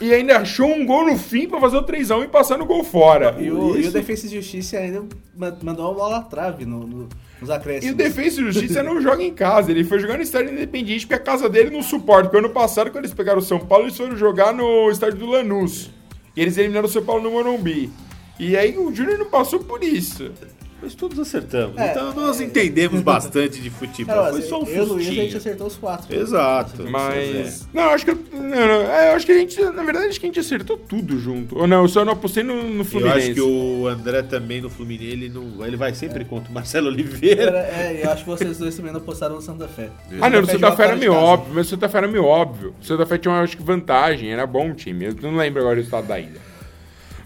E 0.00 0.14
ainda 0.14 0.36
achou 0.36 0.68
um 0.68 0.86
gol 0.86 1.06
no 1.06 1.18
fim 1.18 1.48
para 1.48 1.60
fazer 1.60 1.78
o 1.78 1.82
3x1 1.82 2.24
e 2.24 2.28
passar 2.28 2.56
no 2.56 2.64
gol 2.64 2.84
fora. 2.84 3.34
E 3.40 3.50
o, 3.50 3.76
e 3.76 3.88
o 3.88 3.90
Defesa 3.90 4.26
e 4.26 4.30
Justiça 4.30 4.78
ainda 4.78 5.02
mandou 5.36 5.86
uma 5.86 5.94
bola 5.94 6.18
à 6.18 6.22
trave 6.22 6.64
no, 6.64 6.86
no, 6.86 7.08
nos 7.40 7.50
acréscimos. 7.50 7.90
E 7.90 7.94
o 7.94 7.96
Defesa 7.96 8.40
e 8.40 8.44
Justiça 8.44 8.80
não 8.80 9.02
joga 9.02 9.24
em 9.24 9.34
casa, 9.34 9.72
ele 9.72 9.82
foi 9.82 9.98
jogar 9.98 10.16
no 10.16 10.22
estádio 10.22 10.52
independente 10.52 11.04
porque 11.04 11.20
a 11.20 11.24
casa 11.24 11.48
dele 11.48 11.70
não 11.70 11.82
suporta. 11.82 12.28
Porque 12.28 12.38
ano 12.38 12.50
passado, 12.54 12.92
quando 12.92 13.06
eles 13.06 13.14
pegaram 13.14 13.40
o 13.40 13.42
São 13.42 13.58
Paulo, 13.58 13.86
eles 13.86 13.96
foram 13.96 14.16
jogar 14.16 14.54
no 14.54 14.88
estádio 14.88 15.18
do 15.18 15.26
Lanús. 15.26 15.90
E 16.38 16.40
eles 16.40 16.56
eliminaram 16.56 16.86
o 16.86 16.88
São 16.88 17.04
Paulo 17.04 17.24
no 17.24 17.32
Morumbi. 17.32 17.90
E 18.38 18.56
aí 18.56 18.78
o 18.78 18.94
Júnior 18.94 19.18
não 19.18 19.28
passou 19.28 19.58
por 19.58 19.82
isso. 19.82 20.30
Mas 20.80 20.94
todos 20.94 21.18
acertamos. 21.18 21.76
É, 21.76 21.90
então 21.90 22.14
nós 22.14 22.40
é, 22.40 22.44
entendemos 22.44 23.00
bastante 23.02 23.60
de 23.60 23.68
futebol. 23.68 24.30
Foi 24.30 24.42
só 24.42 24.62
um 24.62 24.66
eu, 24.66 24.84
Luiz, 24.84 25.08
a 25.08 25.12
gente 25.12 25.36
acertou 25.36 25.66
os 25.66 25.76
quatro. 25.76 26.14
Exato. 26.14 26.84
Mas. 26.88 27.62
É. 27.62 27.66
Não, 27.74 27.90
acho 27.90 28.04
que. 28.04 28.14
Não, 28.14 28.42
não, 28.42 28.82
é, 28.82 29.12
acho 29.14 29.26
que 29.26 29.32
a 29.32 29.38
gente. 29.38 29.60
Na 29.60 29.82
verdade, 29.82 30.06
acho 30.06 30.20
que 30.20 30.26
a 30.26 30.28
gente 30.28 30.40
acertou 30.40 30.76
tudo 30.76 31.18
junto. 31.18 31.58
Ou 31.58 31.66
não, 31.66 31.82
eu 31.82 31.88
só 31.88 32.04
não 32.04 32.12
apostei 32.12 32.44
no, 32.44 32.62
no 32.62 32.84
Fluminense. 32.84 33.18
Eu 33.18 33.24
acho 33.24 33.34
que 33.34 33.40
o 33.40 33.88
André 33.88 34.22
também 34.22 34.60
no 34.60 34.70
Fluminense, 34.70 35.12
ele, 35.12 35.28
não, 35.28 35.66
ele 35.66 35.76
vai 35.76 35.92
sempre 35.94 36.22
é. 36.22 36.24
contra 36.24 36.50
o 36.50 36.54
Marcelo 36.54 36.88
Oliveira. 36.88 37.58
É, 37.58 38.00
eu 38.04 38.10
acho 38.10 38.22
que 38.22 38.30
vocês 38.30 38.58
dois 38.58 38.76
também 38.76 38.92
não 38.92 39.00
apostaram 39.00 39.34
no 39.34 39.42
Santa 39.42 39.66
Fé. 39.66 39.90
Ah, 40.20 40.30
não, 40.30 40.40
no 40.40 40.46
Santa 40.46 40.72
Fé 40.72 40.84
era 40.84 40.96
meio 40.96 41.12
óbvio. 41.12 41.54
Mas 41.54 41.66
o 41.66 41.70
Santa 41.70 41.88
Fé 41.88 41.98
era 41.98 42.08
meio 42.08 42.24
óbvio. 42.24 42.74
O 42.80 42.84
Santa 42.84 43.04
Fé 43.04 43.18
tinha, 43.18 43.34
acho 43.40 43.56
que, 43.56 43.62
vantagem. 43.62 44.30
Era 44.30 44.46
bom 44.46 44.72
time. 44.72 45.06
Eu 45.06 45.16
não 45.20 45.36
lembro 45.36 45.60
agora 45.60 45.78
o 45.78 45.82
estado 45.82 46.06
da 46.06 46.20
ida. 46.20 46.47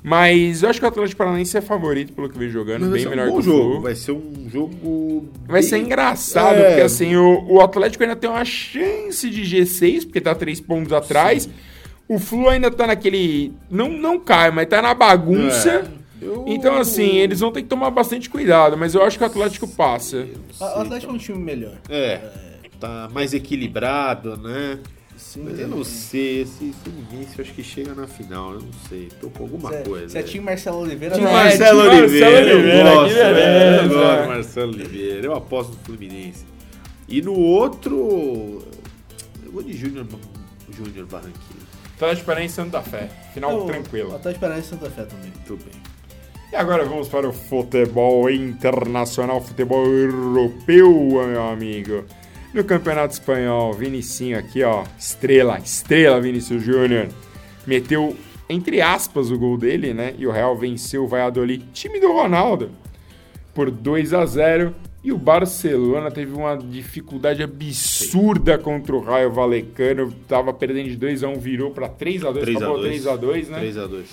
Mas 0.02 0.62
eu 0.64 0.68
acho 0.70 0.80
que 0.80 0.84
o 0.84 0.88
Atlético 0.88 1.18
Paranaense 1.18 1.56
é 1.56 1.60
favorito 1.60 2.12
pelo 2.12 2.28
que 2.28 2.36
vem 2.36 2.48
jogando, 2.48 2.90
bem 2.90 3.02
ser 3.02 3.08
melhor 3.10 3.28
um 3.28 3.32
que 3.34 3.38
o 3.38 3.42
jogo. 3.42 3.70
Flu. 3.74 3.80
Vai 3.82 3.94
ser 3.94 4.12
um 4.12 4.48
jogo. 4.50 5.28
Vai 5.46 5.60
bem- 5.60 5.68
ser 5.70 5.78
engraçado, 5.78 6.56
É. 6.58 6.66
porque 6.70 6.80
assim, 6.82 7.14
o, 7.14 7.44
o 7.48 7.60
Atlético 7.60 8.02
ainda 8.02 8.16
tem 8.16 8.28
uma 8.28 8.44
chance 8.44 9.30
de 9.30 9.42
G6, 9.42 10.04
porque 10.04 10.20
tá 10.20 10.34
três 10.34 10.60
pontos 10.60 10.92
atrás. 10.92 11.48
O 12.08 12.18
Flu 12.18 12.48
ainda 12.48 12.68
tá 12.70 12.86
naquele. 12.88 13.52
Não, 13.70 13.88
não 13.88 14.18
cai, 14.18 14.50
mas 14.50 14.66
tá 14.68 14.82
na 14.82 14.92
bagunça. 14.92 15.70
É. 15.98 16.02
Eu- 16.24 16.44
Então, 16.48 16.76
assim, 16.78 17.16
eles 17.18 17.40
vão 17.40 17.50
ter 17.52 17.62
que 17.62 17.68
tomar 17.68 17.90
bastante 17.90 18.28
cuidado, 18.28 18.76
mas 18.76 18.94
eu 18.94 19.02
acho 19.02 19.16
que 19.18 19.24
o 19.24 19.26
Atlético 19.26 19.66
passa. 19.68 20.26
O 20.60 20.64
Atlético 20.80 21.12
é 21.12 21.14
um 21.14 21.18
time 21.18 21.38
melhor. 21.38 21.74
É, 21.88 22.20
tá 22.78 23.08
mais 23.12 23.32
equilibrado, 23.34 24.36
né? 24.36 24.78
Sim, 25.22 25.44
Mas 25.44 25.58
eu 25.60 25.68
não 25.68 25.82
sei, 25.84 26.42
esse 26.42 26.74
Fluminense 26.82 27.38
eu 27.38 27.44
acho 27.44 27.54
que 27.54 27.62
chega 27.62 27.94
na 27.94 28.06
final, 28.06 28.54
eu 28.54 28.60
não 28.60 28.72
sei, 28.88 29.08
tô 29.20 29.30
com 29.30 29.44
alguma 29.44 29.72
é- 29.74 29.82
coisa. 29.82 30.08
Se 30.10 30.18
é 30.18 30.22
time 30.22 30.44
Marcelo 30.44 30.78
Oliveira, 30.80 31.14
Time 31.14 31.26
é. 31.26 31.32
Marcelo 31.32 31.78
Marcelo 31.78 32.00
Oliveira, 32.02 32.36
Oliveira, 32.38 32.88
eu 32.90 32.94
gosto, 32.94 33.08
que 33.08 33.14
beleza. 33.22 33.82
eu 33.82 33.88
gosto 33.88 34.28
Marcelo 34.28 34.72
Oliveira, 34.74 35.26
eu 35.26 35.34
aposto 35.34 35.70
no 35.70 35.78
Fluminense. 35.78 36.44
E 37.08 37.22
no 37.22 37.34
outro, 37.34 38.62
eu 39.44 39.52
vou 39.52 39.62
de 39.62 39.72
Júnior 39.74 40.06
Júnior 40.70 41.06
Barranquilla. 41.06 41.62
Atlético 41.94 42.26
Paranaense 42.26 42.52
e 42.52 42.56
Santa 42.56 42.82
Fé. 42.82 43.08
Final 43.32 43.62
O 43.62 43.66
tranquilo. 43.66 44.16
Atlético 44.16 44.40
Paranaense 44.40 44.66
e 44.66 44.70
Santa 44.70 44.90
Fé 44.90 45.04
também. 45.04 45.32
Tudo 45.46 45.64
bem. 45.64 45.80
E 46.52 46.56
agora 46.56 46.84
vamos 46.84 47.08
para 47.08 47.28
o 47.28 47.32
futebol 47.32 48.28
internacional, 48.28 49.40
futebol 49.40 49.86
europeu, 49.86 50.92
meu 51.26 51.42
amigo. 51.48 52.04
No 52.54 52.62
Campeonato 52.62 53.14
Espanhol, 53.14 53.72
Vinicinho 53.72 54.38
aqui, 54.38 54.62
ó, 54.62 54.84
estrela, 54.98 55.58
estrela 55.58 56.20
Vinícius 56.20 56.62
Júnior. 56.62 57.08
Meteu, 57.66 58.14
entre 58.46 58.82
aspas, 58.82 59.30
o 59.30 59.38
gol 59.38 59.56
dele, 59.56 59.94
né? 59.94 60.14
E 60.18 60.26
o 60.26 60.30
Real 60.30 60.54
venceu 60.54 61.04
o 61.04 61.08
Valladolid, 61.08 61.64
time 61.72 61.98
do 61.98 62.12
Ronaldo, 62.12 62.70
por 63.54 63.70
2 63.70 64.12
a 64.12 64.26
0 64.26 64.74
E 65.02 65.10
o 65.10 65.16
Barcelona 65.16 66.10
teve 66.10 66.34
uma 66.34 66.54
dificuldade 66.56 67.42
absurda 67.42 68.58
contra 68.58 68.94
o 68.94 69.00
Raio 69.00 69.32
Valecano. 69.32 70.12
Tava 70.28 70.52
perdendo 70.52 70.90
de 70.90 70.96
2 70.96 71.24
a 71.24 71.28
1 71.28 71.38
virou 71.40 71.70
para 71.70 71.88
3 71.88 72.22
a 72.24 72.32
2 72.32 72.44
3 72.44 72.56
a 72.56 72.60
acabou 72.60 72.78
2. 72.78 72.88
3 72.88 73.06
a 73.06 73.16
2 73.16 73.48
né? 73.48 73.58
3 73.60 73.78
a 73.78 73.86
2. 73.86 74.06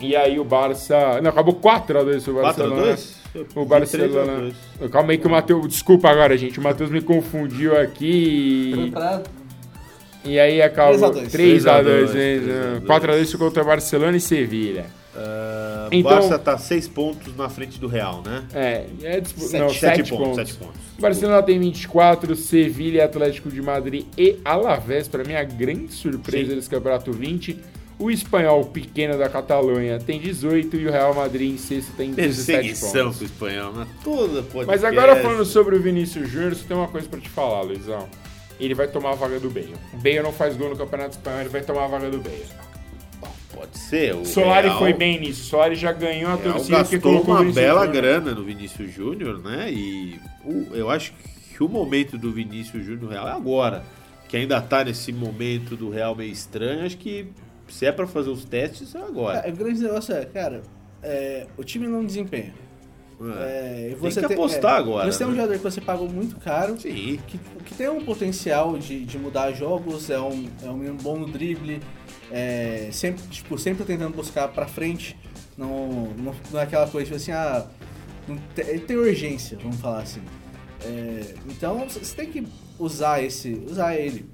E 0.00 0.16
aí 0.16 0.40
o 0.40 0.44
Barça. 0.44 1.20
Não, 1.20 1.30
acabou 1.30 1.54
4x2 1.54 2.24
pro 2.24 2.34
4 2.34 2.38
a 2.38 2.42
Barcelona. 2.42 2.82
2? 2.82 3.21
O 3.54 3.64
Barcelona. 3.64 4.52
Calma 4.90 5.12
aí 5.12 5.18
que 5.18 5.26
o 5.26 5.30
Matheus. 5.30 5.68
Desculpa 5.68 6.08
agora, 6.10 6.36
gente. 6.36 6.58
O 6.58 6.62
Matheus 6.62 6.90
me 6.90 7.00
confundiu 7.00 7.78
aqui. 7.78 8.92
E 10.24 10.38
aí 10.38 10.62
acabou 10.62 11.10
3x2. 11.10 11.30
3x2. 11.30 12.12
3x2. 12.12 12.86
4x2 12.86 13.36
contra 13.38 13.64
Barcelona 13.64 14.16
e 14.16 14.20
Sevilha. 14.20 14.86
Uh, 15.14 15.88
Então- 15.90 16.10
Barça 16.12 16.38
tá 16.38 16.56
6 16.56 16.88
pontos 16.88 17.36
na 17.36 17.48
frente 17.48 17.78
do 17.78 17.86
Real, 17.86 18.22
né? 18.24 18.44
É, 18.54 18.86
é. 19.02 19.22
Sete- 19.24 19.58
não, 19.58 19.68
Sete 19.68 19.80
7 19.80 20.10
pontos, 20.10 20.26
pontos. 20.26 20.36
sete 20.36 20.54
pontos. 20.54 20.80
O 20.98 21.02
Barcelona 21.02 21.42
tem 21.42 21.58
24, 21.58 22.34
Sevilha, 22.34 23.04
Atlético 23.04 23.50
de 23.50 23.60
Madrid 23.60 24.06
e 24.16 24.38
Alavés. 24.44 25.08
Pra 25.08 25.22
mim, 25.24 25.34
a 25.34 25.44
grande 25.44 25.92
surpresa 25.92 26.50
Sim. 26.50 26.56
desse 26.56 26.70
campeonato 26.70 27.12
20. 27.12 27.58
O 28.02 28.10
espanhol 28.10 28.64
pequeno 28.64 29.16
da 29.16 29.28
Catalunha 29.28 29.98
tem 29.98 30.18
18 30.20 30.76
e 30.76 30.86
o 30.86 30.90
Real 30.90 31.14
Madrid 31.14 31.52
em 31.52 31.56
sexto 31.58 31.92
tem 31.96 32.12
17 32.12 32.46
Perseguição 32.62 33.04
pontos. 33.04 33.16
pro 33.18 33.26
espanhol, 33.26 33.72
né? 33.72 33.86
Toda 34.02 34.42
podcast. 34.42 34.66
Mas 34.66 34.84
agora 34.84 35.16
falando 35.22 35.44
sobre 35.44 35.76
o 35.76 35.80
Vinícius 35.80 36.28
Júnior, 36.28 36.54
só 36.54 36.66
tem 36.66 36.76
uma 36.76 36.88
coisa 36.88 37.08
pra 37.08 37.20
te 37.20 37.28
falar, 37.28 37.62
Luizão. 37.62 38.08
Ele 38.58 38.74
vai 38.74 38.88
tomar 38.88 39.10
a 39.12 39.14
vaga 39.14 39.38
do 39.40 39.48
Bale. 39.50 39.74
O 39.92 39.96
Bale 39.98 40.22
não 40.22 40.32
faz 40.32 40.56
gol 40.56 40.70
no 40.70 40.76
Campeonato 40.76 41.10
Espanhol, 41.16 41.40
ele 41.40 41.48
vai 41.48 41.62
tomar 41.62 41.84
a 41.84 41.88
vaga 41.88 42.10
do 42.10 42.18
Bale. 42.18 42.44
Pode 43.54 43.78
ser. 43.78 44.14
O 44.14 44.24
Solari 44.24 44.66
Real- 44.68 44.78
foi 44.78 44.92
bem 44.92 45.20
nisso. 45.20 45.44
Solari 45.44 45.74
já 45.76 45.92
ganhou 45.92 46.30
a 46.30 46.34
O 46.34 46.38
torcida 46.38 46.64
que 46.84 46.92
gastou 46.96 47.00
colocou 47.00 47.34
o 47.36 47.42
uma 47.42 47.52
bela 47.52 47.84
Júnior. 47.86 47.92
grana 48.02 48.32
no 48.34 48.42
Vinícius 48.44 48.92
Júnior, 48.92 49.38
né? 49.42 49.70
E 49.70 50.18
o- 50.44 50.74
eu 50.74 50.90
acho 50.90 51.12
que 51.56 51.62
o 51.62 51.68
momento 51.68 52.16
do 52.18 52.32
Vinícius 52.32 52.84
Júnior 52.84 53.10
Real 53.12 53.28
é 53.28 53.32
agora. 53.32 53.84
Que 54.28 54.38
ainda 54.38 54.60
tá 54.62 54.82
nesse 54.82 55.12
momento 55.12 55.76
do 55.76 55.90
Real 55.90 56.16
meio 56.16 56.32
estranho. 56.32 56.86
Acho 56.86 56.96
que 56.96 57.26
se 57.68 57.86
é 57.86 57.92
pra 57.92 58.06
fazer 58.06 58.30
os 58.30 58.44
testes, 58.44 58.94
é 58.94 58.98
agora. 59.02 59.38
É, 59.38 59.50
o 59.50 59.56
grande 59.56 59.80
negócio 59.80 60.14
é, 60.14 60.24
cara, 60.24 60.62
é, 61.02 61.46
o 61.56 61.64
time 61.64 61.86
não 61.86 62.04
desempenha. 62.04 62.52
É. 63.20 63.84
É, 63.84 63.86
Tem 63.90 63.94
você 63.96 64.20
que 64.20 64.26
tem- 64.26 64.36
apostar 64.36 64.74
é, 64.74 64.78
agora, 64.78 65.12
Você 65.12 65.18
tem 65.18 65.26
um 65.28 65.30
né? 65.30 65.36
jogador 65.36 65.56
que 65.56 65.62
você 65.62 65.80
pagou 65.80 66.08
muito 66.08 66.40
caro, 66.40 66.78
Sim. 66.80 67.20
que, 67.28 67.38
que 67.64 67.74
tem 67.74 67.88
um 67.88 68.04
potencial 68.04 68.76
de, 68.76 69.04
de 69.04 69.16
mudar 69.16 69.52
jogos, 69.52 70.10
é 70.10 70.18
um, 70.20 70.48
é 70.60 70.68
um 70.68 70.96
bom 70.96 71.16
no 71.18 71.28
drible, 71.30 71.80
é, 72.32 72.88
sempre, 72.90 73.22
tipo, 73.28 73.56
sempre 73.58 73.84
tentando 73.84 74.12
buscar 74.16 74.48
pra 74.48 74.66
frente, 74.66 75.16
não, 75.56 76.12
não, 76.18 76.34
não 76.50 76.58
é 76.60 76.64
aquela 76.64 76.88
coisa 76.88 77.04
tipo 77.04 77.16
assim, 77.16 77.30
ah, 77.30 77.64
não 78.26 78.36
te- 78.56 78.62
ele 78.62 78.80
tem 78.80 78.96
urgência, 78.96 79.56
vamos 79.62 79.76
falar 79.76 80.00
assim. 80.02 80.22
É, 80.84 81.34
então 81.48 81.78
você 81.78 82.00
você 82.00 82.16
tem 82.16 82.26
que 82.28 82.44
usar 82.76 83.22
esse, 83.22 83.62
usar 83.70 83.94
ele, 83.94 84.26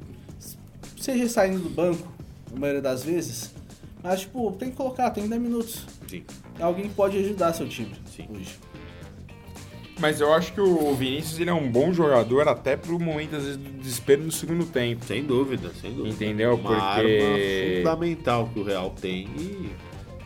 seja 0.99 1.29
saindo 1.29 1.59
do 1.61 1.69
banco, 1.69 2.11
na 2.53 2.59
maioria 2.61 2.83
das 2.83 3.03
vezes, 3.05 3.55
mas 4.03 4.21
tipo, 4.21 4.53
tem 4.53 4.71
que 4.71 4.77
colocar, 4.77 5.11
tem 5.11 5.27
10 5.29 5.41
minutos. 5.41 5.85
Sim. 6.09 6.25
Alguém 6.61 6.89
pode 6.89 7.19
ajudar 7.19 7.53
seu 7.53 7.69
time 7.69 7.93
Sim. 8.15 8.27
hoje. 8.31 8.57
Mas 10.01 10.21
eu 10.21 10.33
acho 10.33 10.53
que 10.53 10.61
o 10.61 10.95
Vinícius 10.95 11.41
ele 11.41 11.51
é 11.51 11.53
um 11.53 11.69
bom 11.69 11.93
jogador 11.93 12.47
até 12.47 12.77
pro 12.77 13.01
momento, 13.01 13.35
às 13.35 13.43
vezes, 13.43 13.57
do 13.57 13.69
desespero 13.81 14.23
no 14.23 14.31
segundo 14.31 14.65
tempo. 14.65 15.05
Sem 15.05 15.25
dúvida, 15.25 15.73
sem 15.81 15.93
dúvida. 15.93 16.15
Entendeu? 16.15 16.55
Uma 16.55 16.71
Porque- 16.71 17.21
arma 17.21 17.79
fundamental 17.79 18.49
que 18.55 18.61
o 18.61 18.63
Real 18.63 18.91
tem 18.91 19.27
e 19.37 19.71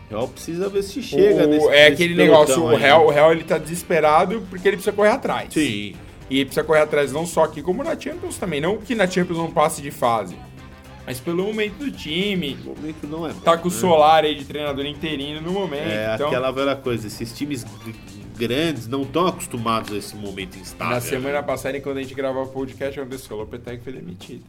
o 0.08 0.10
Real 0.10 0.28
precisa 0.28 0.68
ver 0.68 0.82
se 0.82 1.02
chega 1.02 1.44
O- 1.44 1.48
nesse 1.48 1.68
é 1.68 1.86
aquele 1.86 2.14
negócio, 2.14 2.62
o 2.62 2.68
aí. 2.68 2.76
Real, 2.76 3.06
o 3.06 3.10
Real 3.10 3.32
ele 3.32 3.44
tá 3.44 3.56
desesperado 3.56 4.42
porque 4.50 4.68
ele 4.68 4.76
precisa 4.76 4.94
correr 4.94 5.08
atrás. 5.10 5.48
Sim. 5.54 5.94
E 6.28 6.36
ele 6.36 6.44
precisa 6.44 6.64
correr 6.64 6.80
atrás 6.80 7.10
não 7.10 7.24
só 7.26 7.44
aqui, 7.44 7.62
como 7.62 7.82
na 7.82 7.98
Champions 7.98 8.36
também. 8.36 8.60
Não 8.60 8.76
que 8.76 8.94
na 8.94 9.06
Champions 9.06 9.38
não 9.38 9.50
passe 9.50 9.80
de 9.80 9.90
fase, 9.90 10.36
mas 11.06 11.18
pelo 11.20 11.44
momento 11.44 11.74
do 11.78 11.90
time. 11.90 12.56
O 12.64 12.70
momento 12.76 13.06
não 13.06 13.26
é 13.26 13.32
bom, 13.32 13.40
Tá 13.40 13.56
com 13.56 13.68
o 13.68 13.70
né? 13.72 13.76
Solar 13.78 14.24
aí 14.24 14.34
de 14.34 14.44
treinador 14.44 14.84
interino 14.86 15.40
no 15.40 15.52
momento. 15.52 15.82
É 15.88 16.14
então, 16.14 16.26
aquela 16.28 16.50
velha 16.50 16.76
coisa, 16.76 17.06
esses 17.06 17.32
times 17.36 17.64
grandes 18.36 18.86
não 18.88 19.02
estão 19.02 19.26
acostumados 19.26 19.92
a 19.92 19.96
esse 19.96 20.16
momento 20.16 20.56
instável. 20.58 20.94
na 20.94 21.00
semana 21.00 21.40
né? 21.40 21.42
passada, 21.42 21.80
quando 21.80 21.98
a 21.98 22.02
gente 22.02 22.14
gravava 22.14 22.46
o 22.46 22.52
podcast, 22.52 22.98
aconteceu, 22.98 23.36
o 23.36 23.40
Lopetegui 23.40 23.82
foi 23.82 23.92
demitido. 23.92 24.44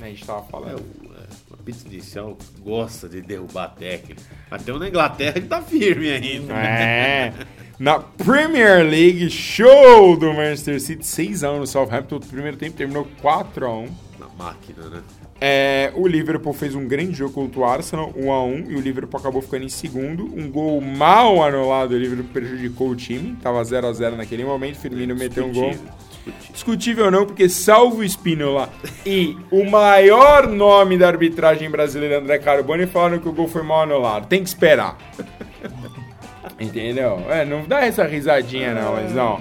A 0.00 0.06
gente 0.06 0.24
tava 0.24 0.40
É, 0.46 0.50
falando. 0.50 0.80
o- 0.80 1.12
é, 1.14 1.54
a 1.54 1.56
pizza 1.64 1.86
inicial 1.88 2.36
gosta 2.60 3.08
de 3.08 3.22
derrubar 3.22 3.68
técnico. 3.74 4.20
Até 4.50 4.72
o 4.72 4.78
na 4.78 4.88
Inglaterra 4.88 5.34
que 5.34 5.46
tá 5.46 5.62
firme 5.62 6.10
ainda. 6.10 6.52
É. 6.52 7.32
Na 7.78 7.98
Premier 8.00 8.84
League, 8.84 9.30
show 9.30 10.16
do 10.16 10.32
Manchester 10.34 10.80
City, 10.80 11.04
6x1 11.04 11.58
no 11.58 11.66
Southampton. 11.66 12.16
O 12.16 12.20
primeiro 12.20 12.56
tempo 12.56 12.76
terminou 12.76 13.08
4x1. 13.22 13.88
Na 14.18 14.28
máquina, 14.28 14.88
né? 14.88 15.02
É, 15.40 15.92
o 15.94 16.06
Liverpool 16.06 16.52
fez 16.52 16.74
um 16.74 16.86
grande 16.86 17.12
jogo 17.12 17.32
contra 17.32 17.60
o 17.60 17.64
Arsenal, 17.64 18.12
1x1, 18.12 18.70
e 18.70 18.76
o 18.76 18.80
Liverpool 18.80 19.18
acabou 19.20 19.42
ficando 19.42 19.64
em 19.64 19.68
segundo. 19.68 20.24
Um 20.24 20.50
gol 20.50 20.80
mal 20.80 21.42
anulado, 21.42 21.92
o 21.92 21.98
Liverpool 21.98 22.30
prejudicou 22.32 22.90
o 22.90 22.96
time. 22.96 23.36
Tava 23.42 23.60
0x0 23.62 24.16
naquele 24.16 24.44
momento, 24.44 24.78
Firmino 24.78 25.14
meteu 25.14 25.46
um 25.46 25.52
gol. 25.52 25.70
Discutível. 25.70 26.04
Discutível 26.52 27.10
não, 27.10 27.26
porque 27.26 27.48
salvo 27.48 27.98
o 27.98 28.04
Spínola 28.04 28.70
e 29.04 29.36
o 29.50 29.68
maior 29.68 30.48
nome 30.48 30.96
da 30.96 31.08
arbitragem 31.08 31.68
brasileira, 31.68 32.18
André 32.18 32.38
Carboni, 32.38 32.86
falaram 32.86 33.18
que 33.18 33.28
o 33.28 33.32
gol 33.32 33.48
foi 33.48 33.62
mal 33.62 33.82
anulado. 33.82 34.26
Tem 34.26 34.42
que 34.42 34.48
esperar. 34.48 34.96
Entendeu? 36.58 37.20
É, 37.28 37.44
não 37.44 37.66
dá 37.66 37.84
essa 37.84 38.04
risadinha 38.04 38.74
não, 38.74 38.92
mas 38.94 39.12
não. 39.12 39.40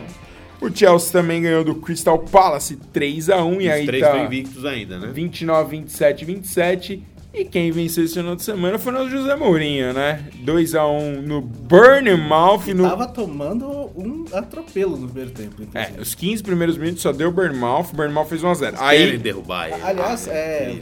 O 0.66 0.76
Chelsea 0.76 1.12
também 1.12 1.42
ganhou 1.42 1.64
do 1.64 1.76
Crystal 1.76 2.18
Palace 2.20 2.78
3x1 2.94 3.62
e 3.62 3.68
Os 3.68 3.74
aí 3.74 3.86
três 3.86 4.02
tá 4.04 4.10
estão 4.12 4.26
invictos 4.26 4.66
ainda, 4.66 5.00
né? 5.00 5.10
29, 5.14 5.78
27, 5.78 6.26
27. 6.26 7.04
E 7.34 7.46
quem 7.46 7.72
venceu 7.72 8.04
esse 8.06 8.14
final 8.14 8.36
de 8.36 8.44
semana 8.44 8.78
foi 8.78 8.94
o 8.94 8.96
nosso 8.96 9.10
José 9.10 9.36
Mourinho, 9.36 9.92
né? 9.92 10.24
2x1 10.46 11.22
no 11.22 11.42
Bournemouth. 11.42 12.68
No... 12.76 12.84
Tava 12.88 13.08
tomando 13.08 13.66
um 13.96 14.26
atropelo 14.32 14.98
no 14.98 15.08
primeiro 15.08 15.32
tempo, 15.32 15.56
É, 15.74 15.82
inclusive. 15.82 16.02
os 16.02 16.16
15 16.16 16.44
primeiros 16.44 16.78
minutos 16.78 17.02
só 17.02 17.12
deu 17.12 17.32
Bournemouth. 17.32 17.88
Bournemouth 17.94 18.26
fez 18.28 18.42
1x0. 18.44 18.60
Querem 18.78 18.78
Aí, 19.12 19.18
derrubar 19.18 19.68
ele. 19.72 19.82
Aliás, 19.82 20.28
Ah, 20.28 20.32
é, 20.34 20.78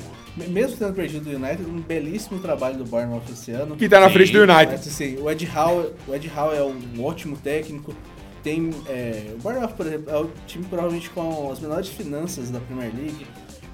mesmo 0.48 0.76
tendo 0.78 0.94
perdido 0.94 1.30
o 1.30 1.34
United, 1.36 1.64
um 1.70 1.80
belíssimo 1.80 2.40
trabalho 2.40 2.78
do 2.78 2.84
Bournemouth 2.84 3.24
esse 3.32 3.52
ano. 3.52 3.78
que 3.78 3.88
tá 3.88 4.02
na 4.02 4.08
Sim. 4.08 4.14
frente 4.14 4.34
do 4.34 4.40
United. 4.40 4.72
Mas, 4.74 4.88
assim, 4.88 5.18
o 5.22 5.32
Ed 5.32 5.50
Howe, 5.56 5.86
o 6.08 6.14
Ed 6.16 6.32
Howe 6.36 6.56
é 6.58 6.64
um 6.64 7.02
ótimo 7.04 7.38
técnico. 7.38 7.94
Tem, 8.44 8.72
é, 8.88 9.34
o 9.36 9.38
Bournemouth, 9.38 9.74
por 9.74 9.86
exemplo, 9.86 10.10
é 10.10 10.18
o 10.18 10.32
time 10.48 10.66
provavelmente 10.66 11.10
com 11.12 11.52
as 11.52 11.60
menores 11.60 11.88
finanças 11.90 12.50
da 12.50 12.60
Premier 12.60 12.92
League, 12.96 13.28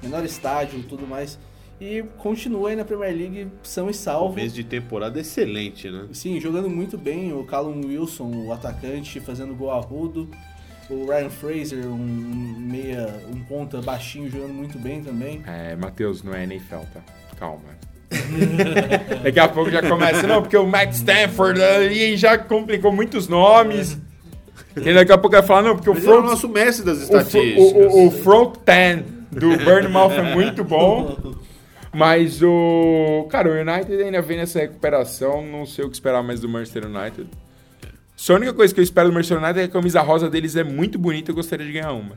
menor 0.03 0.25
estádio 0.25 0.79
e 0.79 0.83
tudo 0.83 1.07
mais. 1.07 1.39
E 1.79 2.03
continua 2.17 2.69
aí 2.69 2.75
na 2.75 2.83
Premier 2.83 3.15
League 3.15 3.47
são 3.61 3.89
e 3.89 3.93
salvo. 3.93 4.35
Mês 4.35 4.53
de 4.53 4.63
temporada 4.63 5.19
excelente, 5.19 5.89
né? 5.91 6.07
Sim, 6.11 6.39
jogando 6.39 6.69
muito 6.69 6.97
bem. 6.97 7.31
O 7.33 7.43
Callum 7.43 7.85
Wilson, 7.85 8.31
o 8.47 8.51
atacante, 8.51 9.19
fazendo 9.19 9.53
gol 9.53 9.71
arrudo. 9.71 10.29
O 10.89 11.05
Ryan 11.05 11.29
Fraser, 11.29 11.85
um 11.85 11.97
meia, 11.97 13.13
um 13.31 13.43
ponta 13.43 13.81
baixinho, 13.81 14.29
jogando 14.29 14.53
muito 14.53 14.79
bem 14.79 15.03
também. 15.03 15.43
É, 15.45 15.75
Matheus, 15.75 16.23
não 16.23 16.33
é 16.33 16.43
NFL, 16.43 16.77
tá? 16.93 17.01
Calma. 17.37 17.77
Daqui 19.21 19.39
a 19.39 19.49
pouco 19.49 19.69
já 19.69 19.87
começa, 19.87 20.25
não, 20.25 20.41
porque 20.41 20.55
o 20.57 20.65
Matt 20.65 20.93
Stanford 20.93 21.61
ali 21.61 22.15
já 22.15 22.37
complicou 22.37 22.91
muitos 22.91 23.27
nomes. 23.27 23.99
E 24.85 24.93
daqui 24.93 25.11
a 25.11 25.17
pouco 25.17 25.35
vai 25.35 25.45
falar, 25.45 25.61
não, 25.63 25.75
porque 25.75 25.89
o 25.89 25.93
Mas 25.93 26.03
ele 26.03 26.11
é 26.11 26.13
o 26.13 26.17
front, 26.19 26.29
nosso 26.31 26.49
mestre 26.49 26.85
das 26.85 26.97
o, 26.99 27.03
estatísticas. 27.03 27.57
o, 27.57 27.77
o, 27.77 28.07
o 28.07 28.11
front 28.11 28.55
10 28.65 29.01
do 29.31 29.57
Burnmouth 29.57 30.11
é 30.13 30.33
muito 30.35 30.63
bom. 30.63 31.35
Mas 31.93 32.41
o. 32.43 33.27
Cara, 33.29 33.49
o 33.49 33.53
United 33.53 34.03
ainda 34.03 34.21
vem 34.21 34.37
nessa 34.37 34.59
recuperação. 34.59 35.45
Não 35.45 35.65
sei 35.65 35.85
o 35.85 35.89
que 35.89 35.95
esperar 35.95 36.21
mais 36.21 36.39
do 36.41 36.49
Manchester 36.49 36.85
United. 36.85 37.27
Só 38.15 38.33
a 38.33 38.35
única 38.37 38.53
coisa 38.53 38.73
que 38.73 38.79
eu 38.79 38.83
espero 38.83 39.09
do 39.09 39.13
Manchester 39.13 39.37
United 39.37 39.59
é 39.59 39.63
que 39.63 39.69
a 39.69 39.73
camisa 39.73 40.01
rosa 40.01 40.29
deles 40.29 40.55
é 40.55 40.63
muito 40.63 40.99
bonita. 40.99 41.31
Eu 41.31 41.35
gostaria 41.35 41.65
de 41.65 41.71
ganhar 41.71 41.93
uma. 41.93 42.15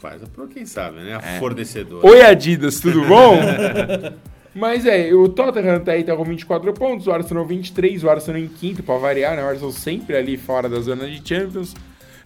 Faz 0.00 0.22
a 0.22 0.26
pro 0.26 0.48
quem 0.48 0.64
sabe, 0.64 1.00
né? 1.00 1.18
A 1.22 1.34
É. 1.36 1.38
fornecedora. 1.38 2.06
Oi, 2.06 2.22
Adidas, 2.22 2.80
tudo 2.80 3.04
bom? 3.04 3.38
Mas 4.54 4.84
é, 4.84 5.12
o 5.14 5.28
Tottenham 5.28 5.80
tá 5.80 5.92
aí 5.92 6.02
tá 6.02 6.16
com 6.16 6.24
24 6.24 6.72
pontos, 6.72 7.06
o 7.06 7.12
Arsenal 7.12 7.44
23, 7.46 8.02
o 8.02 8.10
Arsenal 8.10 8.40
em 8.40 8.48
quinto, 8.48 8.82
pra 8.82 8.96
variar, 8.96 9.36
né? 9.36 9.44
O 9.44 9.48
Arsenal 9.48 9.72
sempre 9.72 10.16
ali 10.16 10.36
fora 10.36 10.68
da 10.68 10.80
zona 10.80 11.08
de 11.08 11.22
Champions. 11.26 11.74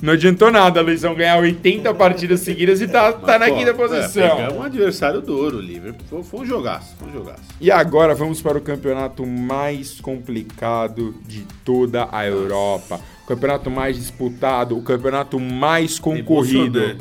Não 0.02 0.12
adiantou 0.14 0.50
nada, 0.50 0.80
Luizão, 0.82 1.14
ganhar 1.14 1.38
80 1.38 1.94
partidas 1.94 2.40
seguidas 2.40 2.80
e 2.80 2.88
tá, 2.88 3.12
tá 3.12 3.38
na 3.38 3.46
Pô, 3.48 3.54
quinta 3.56 3.70
É, 3.70 3.74
posição. 3.74 4.36
pegamos 4.36 4.54
um 4.58 4.62
adversário 4.62 5.20
duro, 5.20 5.58
o 5.58 5.60
Liverpool. 5.60 6.04
Foi, 6.10 6.22
foi 6.22 6.40
um 6.40 6.44
jogaço, 6.46 6.96
foi 6.98 7.08
um 7.08 7.12
jogaço. 7.12 7.42
E 7.60 7.70
agora 7.70 8.14
vamos 8.14 8.42
para 8.42 8.58
o 8.58 8.60
campeonato 8.60 9.24
mais 9.24 10.00
complicado 10.00 11.14
de 11.26 11.46
toda 11.64 12.08
a 12.10 12.26
Europa. 12.26 13.00
O 13.24 13.26
campeonato 13.26 13.70
mais 13.70 13.96
disputado, 13.96 14.76
o 14.76 14.82
campeonato 14.82 15.40
mais 15.40 15.98
concorrido. 15.98 16.78
Né? 16.78 16.96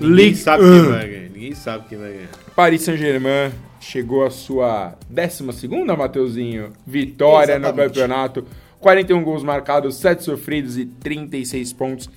Ninguém 0.00 0.16
Ligue 0.16 0.36
sabe 0.36 0.64
1. 0.64 0.70
quem 0.82 0.90
vai 0.90 1.08
ganhar. 1.08 1.28
Ninguém 1.30 1.54
sabe 1.54 1.88
quem 1.88 1.98
vai 1.98 2.12
ganhar. 2.12 2.28
Paris 2.56 2.80
Saint-Germain 2.82 3.52
chegou 3.78 4.24
à 4.24 4.30
sua 4.30 4.94
12 5.10 5.42
Mateuzinho, 5.98 6.72
vitória 6.86 7.58
no 7.58 7.66
Exatamente. 7.66 7.88
campeonato. 7.88 8.44
41 8.80 9.22
gols 9.22 9.42
marcados, 9.42 9.96
7 9.96 10.24
sofridos 10.24 10.78
e 10.78 10.86
36 10.86 11.72
pontos. 11.74 12.08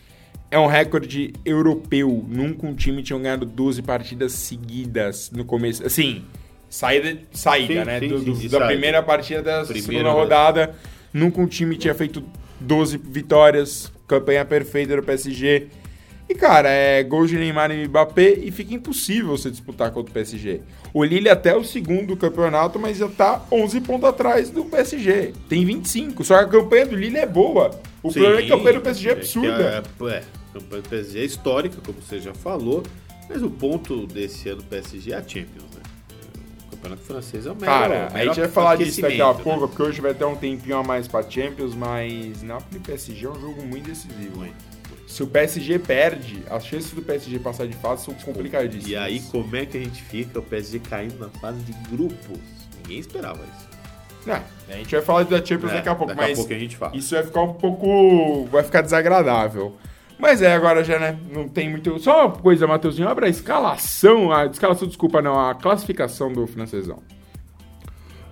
É 0.49 0.57
um 0.57 0.65
recorde 0.65 1.33
europeu. 1.45 2.25
Nunca 2.29 2.65
um 2.65 2.73
time 2.73 3.03
tinha 3.03 3.19
ganhado 3.19 3.45
12 3.45 3.81
partidas 3.81 4.31
seguidas 4.31 5.31
no 5.35 5.43
começo. 5.43 5.85
Assim, 5.85 6.23
saída, 6.69 7.17
saída 7.31 7.73
Sim, 7.81 7.85
né? 7.85 7.99
sim, 7.99 8.07
Do- 8.07 8.19
sim, 8.19 8.25
do- 8.25 8.33
da 8.43 8.49
saída. 8.49 8.65
primeira 8.67 9.03
partida 9.03 9.41
da 9.41 9.63
Primeira 9.65 9.81
segunda 9.85 10.11
rodada. 10.11 10.75
Nunca 11.13 11.41
um 11.41 11.45
time 11.47 11.75
tinha 11.75 11.93
feito 11.93 12.23
12 12.59 12.97
vitórias. 12.97 13.91
Campanha 14.07 14.43
perfeita 14.43 14.95
do 14.95 15.03
PSG. 15.03 15.67
E, 16.29 16.35
cara, 16.35 16.69
é 16.69 17.01
gol 17.01 17.25
de 17.25 17.35
Neymar 17.35 17.71
e 17.71 17.87
Mbappé 17.87 18.33
e 18.33 18.51
fica 18.51 18.71
impossível 18.71 19.35
você 19.35 19.49
disputar 19.49 19.89
contra 19.91 20.11
o 20.11 20.13
PSG. 20.13 20.61
O 20.93 21.03
Lille 21.03 21.27
até 21.27 21.55
o 21.55 21.63
segundo 21.63 22.15
campeonato, 22.15 22.77
mas 22.77 22.97
já 22.97 23.07
tá 23.07 23.43
11 23.51 23.81
pontos 23.81 24.07
atrás 24.07 24.51
do 24.51 24.63
PSG. 24.63 25.33
Tem 25.49 25.65
25, 25.65 26.23
só 26.23 26.37
que 26.37 26.43
a 26.43 26.47
campanha 26.47 26.85
do 26.85 26.95
Lille 26.95 27.17
é 27.17 27.25
boa. 27.25 27.71
O 28.03 28.11
Sim, 28.11 28.19
problema 28.19 28.41
é 28.41 28.45
que 28.45 28.53
a 28.53 28.57
campanha 28.57 28.75
do 28.75 28.81
PSG 28.81 29.09
é 29.09 29.11
absurda. 29.11 29.63
É, 29.63 30.05
é, 30.13 30.17
a 30.17 30.59
campanha 30.59 30.81
do 30.83 30.89
PSG 30.89 31.19
é 31.19 31.25
histórica, 31.25 31.77
como 31.83 31.99
você 31.99 32.19
já 32.19 32.33
falou. 32.35 32.83
Mas 33.27 33.41
o 33.41 33.49
ponto 33.49 34.05
desse 34.05 34.49
ano 34.49 34.61
do 34.61 34.67
PSG 34.67 35.11
é 35.11 35.15
a 35.15 35.21
Champions, 35.21 35.71
né? 35.75 35.78
O 36.79 36.81
campeonato 36.81 37.01
francês 37.03 37.45
é 37.45 37.51
o 37.51 37.55
melhor. 37.55 37.65
Cara, 37.81 38.07
a 38.07 38.13
melhor 38.13 38.33
gente 38.33 38.39
vai 38.39 38.49
falar 38.49 38.75
disso 38.77 39.01
daqui 39.01 39.21
a 39.21 39.33
pouco, 39.33 39.61
né? 39.61 39.67
porque 39.67 39.83
hoje 39.83 39.99
vai 40.01 40.13
ter 40.13 40.23
um 40.25 40.35
tempinho 40.35 40.77
a 40.77 40.83
mais 40.83 41.07
pra 41.07 41.21
Champions, 41.29 41.75
mas 41.75 42.41
Napoli 42.41 42.77
e 42.77 42.79
PSG 42.79 43.25
é 43.25 43.29
um 43.29 43.39
jogo 43.39 43.61
muito 43.63 43.85
decisivo. 43.89 44.37
Muito. 44.37 44.55
Se 45.05 45.23
o 45.23 45.27
PSG 45.27 45.79
perde, 45.79 46.43
as 46.49 46.65
chances 46.65 46.91
do 46.91 47.01
PSG 47.01 47.39
passar 47.39 47.67
de 47.67 47.75
fase 47.75 48.05
são 48.05 48.13
complicadíssimas. 48.13 48.87
E 48.87 48.95
aí, 48.95 49.19
como 49.31 49.55
é 49.55 49.65
que 49.65 49.75
a 49.77 49.79
gente 49.81 50.01
fica? 50.03 50.39
O 50.39 50.41
PSG 50.43 50.79
caindo 50.79 51.17
na 51.19 51.29
fase 51.41 51.59
de 51.61 51.73
grupos. 51.89 52.37
Ninguém 52.83 52.99
esperava 52.99 53.39
isso. 53.39 53.67
Não, 54.25 54.35
a 54.69 54.73
gente 54.77 54.91
vai 54.95 55.01
falar 55.01 55.23
da 55.23 55.43
Champions 55.43 55.71
É, 55.71 55.75
daqui 55.75 55.89
a 55.89 55.95
pouco, 55.95 56.13
daqui 56.13 56.23
a 56.23 56.27
mas 56.27 56.37
pouco 56.37 56.53
a 56.53 56.57
gente 56.59 56.77
fala. 56.77 56.95
isso 56.95 57.15
vai 57.15 57.23
ficar 57.23 57.41
um 57.41 57.53
pouco. 57.53 58.45
vai 58.51 58.63
ficar 58.63 58.81
desagradável. 58.81 59.75
Mas 60.19 60.41
é, 60.41 60.53
agora 60.53 60.83
já, 60.83 60.99
né? 60.99 61.17
Não 61.31 61.47
tem 61.47 61.69
muito. 61.69 61.97
Só 61.97 62.27
uma 62.27 62.35
coisa, 62.35 62.67
Matheusinho, 62.67 63.07
abre 63.07 63.25
a 63.27 63.29
escalação. 63.29 64.33
A 64.33 64.45
escalação, 64.45 64.85
desculpa, 64.85 65.21
não, 65.21 65.39
a 65.39 65.55
classificação 65.55 66.31
do 66.31 66.45
francesão. 66.45 66.99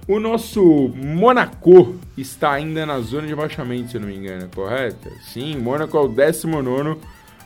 O 0.05 0.19
nosso 0.19 0.61
Monaco 0.95 1.95
está 2.17 2.51
ainda 2.51 2.85
na 2.85 2.99
zona 2.99 3.27
de 3.27 3.35
baixamento, 3.35 3.91
se 3.91 3.97
eu 3.97 4.01
não 4.01 4.07
me 4.07 4.15
engano, 4.15 4.49
correto? 4.53 5.09
Sim, 5.21 5.57
Mônaco 5.57 5.97
é 5.97 6.01
o 6.01 6.07
19. 6.07 6.97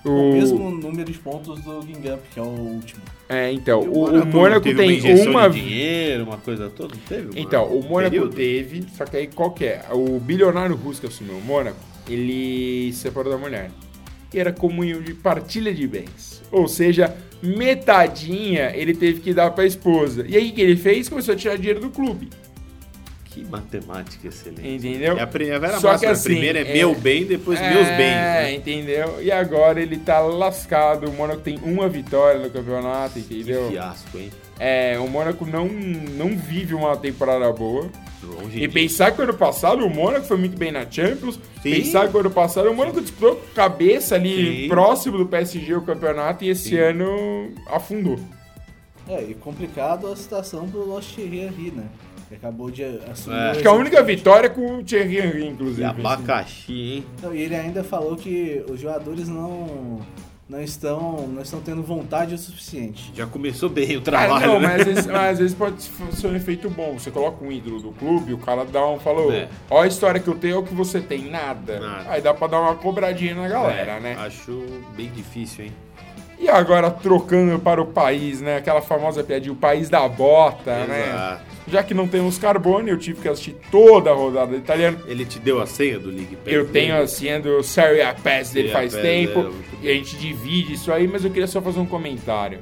O 0.04 0.10
O... 0.10 0.34
mesmo 0.34 0.72
número 0.72 1.12
de 1.12 1.18
pontos 1.20 1.62
do 1.62 1.82
Gingamp, 1.84 2.22
que 2.32 2.40
é 2.40 2.44
o 2.44 2.48
último. 2.48 3.02
É, 3.30 3.52
então, 3.52 3.82
o, 3.82 4.06
o 4.06 4.26
Mônaco 4.26 4.64
tem 4.64 5.28
uma. 5.28 5.50
de 5.50 5.62
dinheiro, 5.62 6.24
uma 6.24 6.38
coisa 6.38 6.70
toda, 6.70 6.96
não 6.96 7.02
teve? 7.04 7.40
Então, 7.40 7.66
o 7.66 7.84
Mônaco 7.84 8.28
teve, 8.30 8.86
só 8.96 9.06
que 9.06 9.18
aí 9.18 9.28
qual 9.28 9.52
que 9.52 9.66
é? 9.66 9.86
O 9.92 10.20
bilionário 10.20 10.76
russo 10.76 11.02
que 11.02 11.08
assumiu 11.08 11.38
o 11.38 11.42
Mônaco, 11.42 11.78
ele 12.10 12.92
se 12.94 13.00
separou 13.00 13.32
da 13.32 13.38
mulher. 13.38 13.70
Era 14.34 14.52
comunhão 14.54 15.02
de 15.02 15.14
partilha 15.14 15.74
de 15.74 15.86
bens. 15.88 16.42
Ou 16.52 16.68
seja, 16.68 17.14
metadinha 17.42 18.72
ele 18.76 18.94
teve 18.94 19.20
que 19.20 19.34
dar 19.34 19.52
pra 19.52 19.66
esposa. 19.66 20.26
E 20.28 20.36
aí 20.38 20.50
o 20.50 20.54
que 20.54 20.62
ele 20.62 20.76
fez? 20.78 21.10
Começou 21.10 21.34
a 21.34 21.38
tirar 21.38 21.58
dinheiro 21.58 21.80
do 21.80 21.90
clube. 21.90 22.30
Que 23.26 23.46
matemática 23.46 24.28
excelente. 24.28 24.68
Entendeu? 24.68 25.18
É 25.18 25.22
a 25.22 25.28
pri- 25.28 25.52
a 25.52 25.58
Vera 25.60 25.80
Só 25.80 25.98
que 25.98 26.06
a 26.06 26.12
assim, 26.12 26.32
primeira 26.32 26.60
é, 26.60 26.70
é- 26.70 26.74
meu 26.74 26.94
bem, 26.94 27.24
depois 27.26 27.60
meus 27.62 27.88
bens. 27.88 27.92
É, 27.92 28.42
Né? 28.44 28.54
entendeu? 28.56 29.22
E 29.22 29.32
agora 29.32 29.82
ele 29.82 29.98
tá 29.98 30.20
lascado. 30.20 31.10
O 31.10 31.14
Mônaco 31.14 31.40
tem 31.42 31.58
uma 31.64 31.88
vitória 31.88 32.42
no 32.42 32.50
campeonato, 32.50 33.14
Que 33.22 33.36
entendeu? 33.40 33.70
fiasco, 33.70 34.18
hein? 34.18 34.30
É, 34.60 34.98
o 35.00 35.08
Mônaco 35.08 35.46
não, 35.46 35.66
não 35.68 36.38
vive 36.38 36.74
uma 36.76 36.96
temporada 36.98 37.50
boa. 37.54 37.90
Longe 38.24 38.58
E 38.58 38.62
disso. 38.62 38.74
pensar 38.74 39.12
que 39.12 39.22
ano 39.22 39.34
passado 39.34 39.86
o 39.86 39.90
Mônaco 39.90 40.26
foi 40.26 40.38
muito 40.38 40.58
bem 40.58 40.72
na 40.72 40.90
Champions. 40.90 41.40
Sim. 41.62 41.72
Pensar 41.72 42.08
que 42.10 42.18
ano 42.18 42.30
passado 42.32 42.70
o 42.70 42.74
Mônaco 42.76 43.02
disputou 43.02 43.42
cabeça 43.56 44.16
ali 44.16 44.64
Sim. 44.64 44.68
próximo 44.70 45.18
do 45.18 45.26
PSG 45.26 45.74
o 45.76 45.82
campeonato 45.82 46.44
e 46.44 46.50
esse 46.50 46.70
Sim. 46.70 46.78
ano 46.78 47.52
afundou. 47.68 48.20
É, 49.08 49.22
e 49.24 49.34
complicado 49.34 50.08
a 50.08 50.16
situação 50.16 50.70
pro 50.70 50.86
nosso 50.86 51.16
Thierry 51.16 51.40
Henry, 51.42 51.72
né? 51.72 51.84
Que 52.30 52.36
acabou 52.36 52.72
de 52.72 52.84
assumir. 53.12 53.36
É. 53.36 53.50
Acho 53.50 53.62
que 53.62 53.68
a 53.68 53.74
única 53.74 54.02
vitória 54.04 54.46
é 54.48 54.50
com 54.50 54.78
o 54.78 54.84
Thierry 54.84 55.18
Henry, 55.18 55.48
inclusive. 55.48 55.82
E 55.82 55.84
abacaxi, 55.84 56.72
hein? 56.74 57.06
Não, 57.22 57.36
e 57.36 57.42
ele 57.42 57.56
ainda 57.56 57.84
falou 57.84 58.16
que 58.16 58.64
os 58.70 58.80
jogadores 58.80 59.28
não, 59.28 60.00
não, 60.52 60.62
estão, 60.62 61.28
não 61.30 61.42
estão 61.42 61.62
tendo 61.62 61.82
vontade 61.82 62.36
o 62.36 62.38
suficiente. 62.38 63.12
Já 63.16 63.26
começou 63.26 63.70
bem 63.70 63.96
o 63.96 64.02
Cara, 64.02 64.28
trabalho, 64.28 64.48
não, 64.48 64.60
né? 64.60 64.68
mas 64.68 64.82
às, 64.82 64.86
vezes, 64.88 65.06
mas 65.08 65.32
às 65.32 65.40
vezes 65.40 65.56
pode 65.56 65.82
ser 65.82 66.28
um 66.28 66.36
efeito 66.36 66.70
bom. 66.70 67.00
Você 67.00 67.10
coloca 67.10 67.44
um 67.44 67.50
ídolo 67.52 67.80
do 67.82 67.92
clube, 67.94 68.34
o 68.34 68.38
cara 68.38 68.66
dá 68.66 68.86
um. 68.86 69.00
Falou, 69.00 69.32
É. 69.32 69.48
ó 69.70 69.82
a 69.82 69.88
história 69.88 70.20
que 70.20 70.28
eu 70.28 70.36
tenho, 70.36 70.56
é 70.56 70.58
o 70.58 70.64
que 70.64 70.74
você 70.74 71.00
tem, 71.00 71.30
nada. 71.30 71.80
Nada. 71.80 72.10
Aí 72.12 72.22
dá 72.22 72.34
pra 72.34 72.48
dar 72.48 72.60
uma 72.60 72.76
cobradinha 72.76 73.34
na 73.34 73.48
galera, 73.48 73.94
É, 73.94 74.00
né? 74.02 74.16
Acho 74.20 74.62
bem 74.96 75.10
difícil, 75.10 75.66
hein? 75.66 75.72
E 76.38 76.50
agora 76.50 76.90
trocando 76.92 77.58
para 77.60 77.82
o 77.82 77.86
país, 77.86 78.42
né? 78.42 78.58
Aquela 78.58 78.82
famosa 78.82 79.24
piadinha, 79.24 79.54
o 79.54 79.56
país 79.56 79.90
da 79.90 80.06
bota, 80.10 80.86
né? 80.86 81.40
Já 81.68 81.84
que 81.84 81.94
não 81.94 82.08
temos 82.08 82.38
Carbone, 82.38 82.90
eu 82.90 82.98
tive 82.98 83.22
que 83.22 83.28
assistir 83.28 83.56
toda 83.70 84.10
a 84.10 84.14
rodada 84.14 84.48
do 84.48 84.58
italiano. 84.58 85.00
Ele 85.08 85.26
te 85.26 85.40
deu 85.40 85.62
a 85.62 85.66
senha 85.66 86.00
do 86.00 86.10
League 86.10 86.36
Pass? 86.38 86.54
Eu 86.54 86.68
tenho 86.68 86.96
a 87.00 87.08
senha 87.08 87.40
do 87.40 87.62
Serie 87.64 88.02
A 88.02 88.14
Pass 88.14 88.52
dele 88.52 88.70
faz 88.70 88.94
Pass, 88.94 89.02
tempo. 89.02 89.40
é, 89.40 89.86
e 89.86 89.90
a 89.90 89.94
gente 89.94 90.18
divide 90.18 90.74
isso 90.74 90.92
aí, 90.92 91.08
mas 91.08 91.24
eu 91.24 91.30
queria 91.32 91.48
só 91.48 91.62
fazer 91.62 91.80
um 91.80 91.86
comentário. 91.86 92.60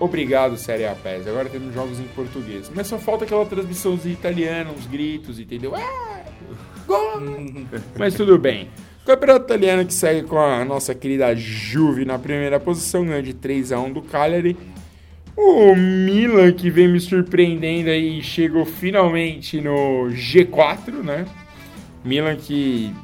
Obrigado, 0.00 0.56
Série 0.56 0.86
A 0.86 0.94
PES. 0.94 1.26
Agora 1.28 1.48
temos 1.50 1.74
jogos 1.74 2.00
em 2.00 2.04
português. 2.04 2.70
Mas 2.74 2.86
só 2.86 2.98
falta 2.98 3.24
aquela 3.24 3.44
transmissãozinha 3.44 4.14
italiana, 4.14 4.70
uns 4.70 4.86
gritos, 4.86 5.38
entendeu? 5.38 5.74
Ah, 5.76 6.22
gol! 6.86 7.20
mas 7.98 8.14
tudo 8.14 8.38
bem. 8.38 8.70
O 9.02 9.06
campeonato 9.06 9.44
italiano 9.44 9.84
que 9.84 9.92
segue 9.92 10.26
com 10.26 10.38
a 10.38 10.64
nossa 10.64 10.94
querida 10.94 11.34
Juve 11.36 12.06
na 12.06 12.18
primeira 12.18 12.58
posição, 12.58 13.04
ganhou 13.04 13.20
de 13.20 13.34
3 13.34 13.72
a 13.72 13.80
1 13.80 13.92
do 13.92 14.02
Cagliari. 14.02 14.56
O 15.42 15.74
Milan 15.74 16.52
que 16.52 16.68
vem 16.68 16.86
me 16.86 17.00
surpreendendo 17.00 17.88
aí 17.88 18.22
chegou 18.22 18.66
finalmente 18.66 19.58
no 19.58 20.10
G4, 20.10 21.02
né? 21.02 21.24
Milan 22.04 22.36
que 22.36 22.94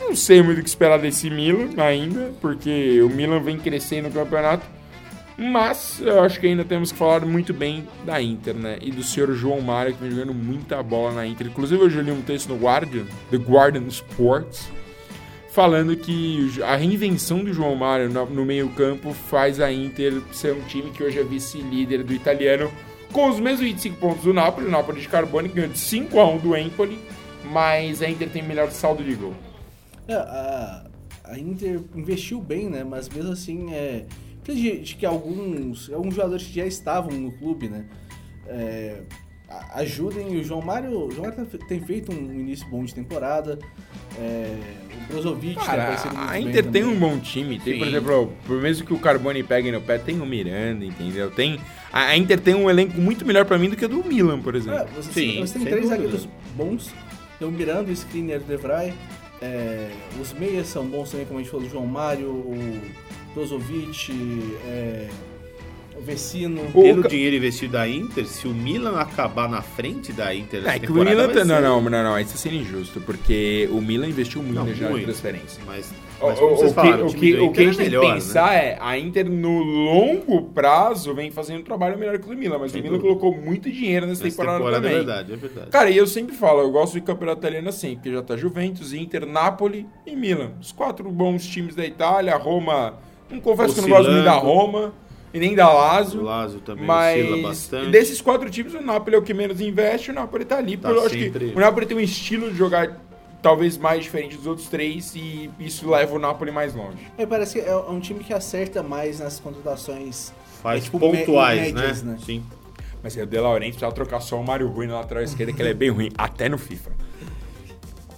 não 0.00 0.14
sei 0.14 0.40
muito 0.40 0.60
o 0.60 0.62
que 0.62 0.68
esperar 0.68 1.00
desse 1.00 1.28
Milan 1.28 1.70
ainda, 1.76 2.32
porque 2.40 3.02
o 3.02 3.08
Milan 3.08 3.40
vem 3.40 3.58
crescendo 3.58 4.08
no 4.08 4.14
campeonato. 4.14 4.64
Mas 5.36 6.00
eu 6.00 6.22
acho 6.22 6.38
que 6.38 6.46
ainda 6.46 6.64
temos 6.64 6.92
que 6.92 6.98
falar 6.98 7.26
muito 7.26 7.52
bem 7.52 7.88
da 8.06 8.22
Inter, 8.22 8.54
né? 8.54 8.78
E 8.80 8.92
do 8.92 9.02
senhor 9.02 9.34
João 9.34 9.60
Mário, 9.60 9.92
que 9.92 10.00
vem 10.00 10.12
jogando 10.12 10.32
muita 10.32 10.80
bola 10.80 11.12
na 11.12 11.26
Inter. 11.26 11.48
Inclusive, 11.48 11.82
eu 11.82 11.88
li 11.88 12.12
um 12.12 12.22
texto 12.22 12.50
no 12.50 12.56
Guardian, 12.56 13.04
The 13.32 13.38
Guardian 13.38 13.88
Sports, 13.88 14.70
falando 15.54 15.96
que 15.96 16.60
a 16.64 16.74
reinvenção 16.74 17.44
do 17.44 17.52
João 17.52 17.76
Mário 17.76 18.10
no, 18.10 18.44
meio-campo 18.44 19.14
faz 19.14 19.60
a 19.60 19.72
Inter 19.72 20.20
ser 20.32 20.52
um 20.52 20.60
time 20.62 20.90
que 20.90 21.00
hoje 21.00 21.20
é 21.20 21.22
vice-líder 21.22 22.02
do 22.02 22.12
italiano, 22.12 22.72
com 23.12 23.30
os 23.30 23.38
mesmos 23.38 23.60
25 23.60 23.96
pontos 23.98 24.24
do 24.24 24.34
Napoli. 24.34 24.66
O 24.66 24.70
Napoli 24.70 25.00
de 25.00 25.08
Carbone 25.08 25.48
ganhou 25.48 25.70
de 25.70 25.78
5 25.78 26.18
a 26.18 26.28
1 26.28 26.38
do 26.38 26.56
Empoli, 26.56 26.98
mas 27.52 28.02
a 28.02 28.10
Inter 28.10 28.28
tem 28.30 28.42
melhor 28.42 28.68
saldo 28.72 29.04
de 29.04 29.14
gol. 29.14 29.32
É, 30.08 30.14
a, 30.14 30.86
a 31.22 31.38
Inter 31.38 31.80
investiu 31.94 32.40
bem, 32.40 32.68
né? 32.68 32.82
Mas 32.82 33.08
mesmo 33.08 33.30
assim, 33.30 33.72
é. 33.72 34.06
Acredito 34.42 34.98
que 34.98 35.06
alguns, 35.06 35.88
alguns 35.90 36.16
jogadores 36.16 36.44
que 36.44 36.54
já 36.54 36.66
estavam 36.66 37.12
no 37.12 37.30
clube, 37.30 37.68
né? 37.68 37.86
É, 38.48 39.02
ajudem. 39.74 40.36
O 40.38 40.44
João 40.44 40.62
Mário, 40.62 40.90
o 41.06 41.10
João 41.10 41.26
Mário 41.28 41.46
tá- 41.46 41.58
tem 41.66 41.80
feito 41.80 42.12
um 42.12 42.16
início 42.32 42.66
bom 42.68 42.84
de 42.84 42.94
temporada. 42.94 43.58
É, 44.18 44.56
o 45.08 45.12
Brozovic 45.12 45.54
tem 45.56 45.64
Cara, 45.64 45.82
aparecido 45.82 46.16
muito 46.16 46.30
a 46.30 46.40
Inter 46.40 46.62
tem 46.64 46.82
também. 46.82 46.84
um 46.84 46.98
bom 46.98 47.18
time. 47.18 47.58
Tem, 47.60 47.78
por 47.78 47.84
Sim. 47.84 47.90
exemplo, 47.90 48.32
por 48.46 48.60
mesmo 48.62 48.86
que 48.86 48.94
o 48.94 48.98
Carbone 48.98 49.42
pegue 49.42 49.70
no 49.72 49.80
pé, 49.80 49.98
tem 49.98 50.20
o 50.20 50.26
Miranda, 50.26 50.84
entendeu? 50.84 51.30
Tem, 51.30 51.58
a, 51.92 52.16
Inter 52.16 52.40
tem 52.40 52.54
um 52.54 52.70
elenco 52.70 52.98
muito 53.00 53.24
melhor 53.26 53.44
pra 53.44 53.58
mim 53.58 53.68
do 53.70 53.76
que 53.76 53.84
o 53.84 53.88
do 53.88 54.02
Milan, 54.04 54.40
por 54.40 54.54
exemplo. 54.54 54.78
É, 54.80 54.84
você, 54.86 55.12
Sim, 55.12 55.40
você 55.40 55.58
tem 55.58 55.66
três 55.68 55.88
zagueiros 55.88 56.28
bons. 56.56 56.92
Tem 57.38 57.48
o 57.48 57.50
Miranda, 57.50 57.90
o 57.90 57.92
Skriniar, 57.92 58.40
o 58.40 58.44
Devray. 58.44 58.94
É, 59.42 59.90
os 60.20 60.32
meias 60.32 60.68
são 60.68 60.86
bons 60.86 61.10
também, 61.10 61.26
como 61.26 61.38
a 61.38 61.42
gente 61.42 61.50
falou, 61.50 61.66
o 61.66 61.68
João 61.70 61.86
Mário, 61.86 62.28
o 62.30 62.80
Brozovic, 63.34 64.12
é, 64.66 65.08
o 65.96 66.00
Vecino. 66.02 66.60
O- 66.74 66.82
Pelo 66.82 67.02
ca- 67.02 67.08
dinheiro 67.08 67.36
investido 67.36 67.72
da 67.74 67.88
Inter, 67.88 68.26
se 68.26 68.46
o 68.48 68.50
Milan 68.54 68.98
acabar 68.98 69.48
na 69.48 69.62
frente 69.62 70.12
da 70.12 70.34
Inter 70.34 70.66
É 70.66 70.78
que 70.78 70.90
o 70.90 70.94
Milan. 70.94 71.28
tá- 71.28 71.44
Não, 71.44 71.56
ser- 71.56 71.62
não, 71.62 71.80
não, 71.80 71.90
não, 71.90 72.18
isso 72.20 72.36
sendo 72.36 72.56
injusto, 72.56 73.00
porque 73.00 73.68
o 73.72 73.80
Milan 73.80 74.08
investiu 74.08 74.42
muito 74.42 74.54
Não, 74.58 74.74
já 74.74 74.88
muito. 74.88 75.02
em 75.02 75.04
transferência. 75.04 75.62
Mas, 75.66 75.92
O, 76.20 76.26
mas 76.26 76.38
como 76.38 76.52
o- 76.52 76.56
vocês 76.56 76.70
o 76.72 76.74
que, 76.74 76.80
falaram, 76.80 77.06
o 77.06 77.08
time 77.10 77.20
que, 77.20 77.34
o 77.34 77.52
que 77.52 77.60
a 77.60 77.62
Inter 77.62 77.64
gente 77.66 77.76
tem 77.76 77.84
melhor, 77.86 78.00
que 78.02 78.08
né? 78.08 78.14
pensar 78.14 78.54
é 78.54 78.78
a 78.80 78.98
Inter 78.98 79.30
no 79.30 79.58
longo 79.62 80.42
prazo 80.50 81.14
vem 81.14 81.30
fazendo 81.30 81.60
um 81.60 81.64
trabalho 81.64 81.98
melhor 81.98 82.18
que 82.18 82.26
o 82.26 82.28
do 82.30 82.36
Milan, 82.36 82.58
mas 82.58 82.72
Sem 82.72 82.80
o 82.80 82.84
Milan 82.84 82.98
dúvida. 82.98 83.18
colocou 83.20 83.40
muito 83.40 83.70
dinheiro 83.70 84.06
nessa, 84.06 84.22
temporada, 84.24 84.58
temporada 84.58 84.82
também. 84.82 84.92
é 84.92 85.04
verdade, 85.04 85.32
é 85.32 85.36
verdade. 85.36 85.70
Cara, 85.70 85.90
e 85.90 85.96
eu 85.96 86.06
sempre 86.06 86.34
falo, 86.34 86.60
eu 86.60 86.70
gosto 86.70 86.94
de 86.94 87.00
campeonato 87.02 87.40
italiano 87.40 87.68
assim, 87.68 87.94
porque 87.94 88.10
já 88.12 88.22
tá 88.22 88.36
Juventus, 88.36 88.92
Inter, 88.92 89.26
Napoli 89.26 89.86
e 90.06 90.14
Milan. 90.16 90.52
Os 90.60 90.72
quatro 90.72 91.10
bons 91.10 91.46
times 91.46 91.74
da 91.74 91.84
Itália, 91.84 92.36
Roma. 92.36 92.94
Não 93.30 93.40
confesso 93.40 93.74
que 93.74 93.80
eu 93.80 93.88
não 93.88 93.96
gosto 93.96 94.10
muito 94.12 94.24
da. 94.24 94.32
Roma 94.34 94.92
e 95.34 95.38
nem 95.40 95.54
da 95.54 95.68
o 95.70 95.74
Lazio. 95.76 96.22
Lazio 96.22 96.60
também 96.60 96.88
oscila 96.88 97.36
Mas 97.36 97.42
bastante. 97.42 97.90
desses 97.90 98.20
quatro 98.20 98.48
times, 98.48 98.72
o 98.72 98.80
Napoli 98.80 99.16
é 99.16 99.18
o 99.18 99.22
que 99.22 99.34
menos 99.34 99.60
investe, 99.60 100.10
o 100.10 100.14
Napoli 100.14 100.44
tá 100.44 100.56
ali. 100.58 100.76
Tá 100.76 100.88
porque 100.88 101.00
eu 101.00 101.06
acho 101.06 101.16
que 101.38 101.52
o 101.56 101.60
Napoli 101.60 101.84
tem 101.86 101.96
um 101.96 102.00
estilo 102.00 102.50
de 102.50 102.56
jogar 102.56 103.00
talvez 103.42 103.76
mais 103.76 104.02
diferente 104.04 104.36
dos 104.38 104.46
outros 104.46 104.68
três 104.68 105.14
e 105.14 105.50
isso 105.60 105.90
leva 105.90 106.14
o 106.14 106.18
Napoli 106.18 106.50
mais 106.50 106.74
longe. 106.74 106.96
É, 107.18 107.26
parece 107.26 107.60
que 107.60 107.68
é 107.68 107.76
um 107.76 108.00
time 108.00 108.20
que 108.24 108.32
acerta 108.32 108.82
mais 108.82 109.18
nas 109.20 109.38
contratações 109.40 110.32
Faz 110.62 110.80
é, 110.80 110.84
tipo, 110.84 110.98
pontuais, 110.98 111.60
me- 111.60 111.72
médias, 111.72 112.02
né? 112.02 112.12
né? 112.12 112.18
Sim. 112.24 112.42
Mas 113.02 113.14
aí 113.18 113.22
o 113.22 113.26
De 113.26 113.38
Laurentiis 113.38 113.74
precisava 113.74 113.94
trocar 113.94 114.20
só 114.20 114.40
o 114.40 114.46
Mário 114.46 114.66
Rui 114.68 114.86
na 114.86 114.94
lateral 115.00 115.22
esquerda, 115.22 115.52
que 115.52 115.60
ele 115.60 115.68
é 115.70 115.74
bem 115.74 115.90
ruim, 115.90 116.08
até 116.16 116.48
no 116.48 116.56
FIFA. 116.56 116.90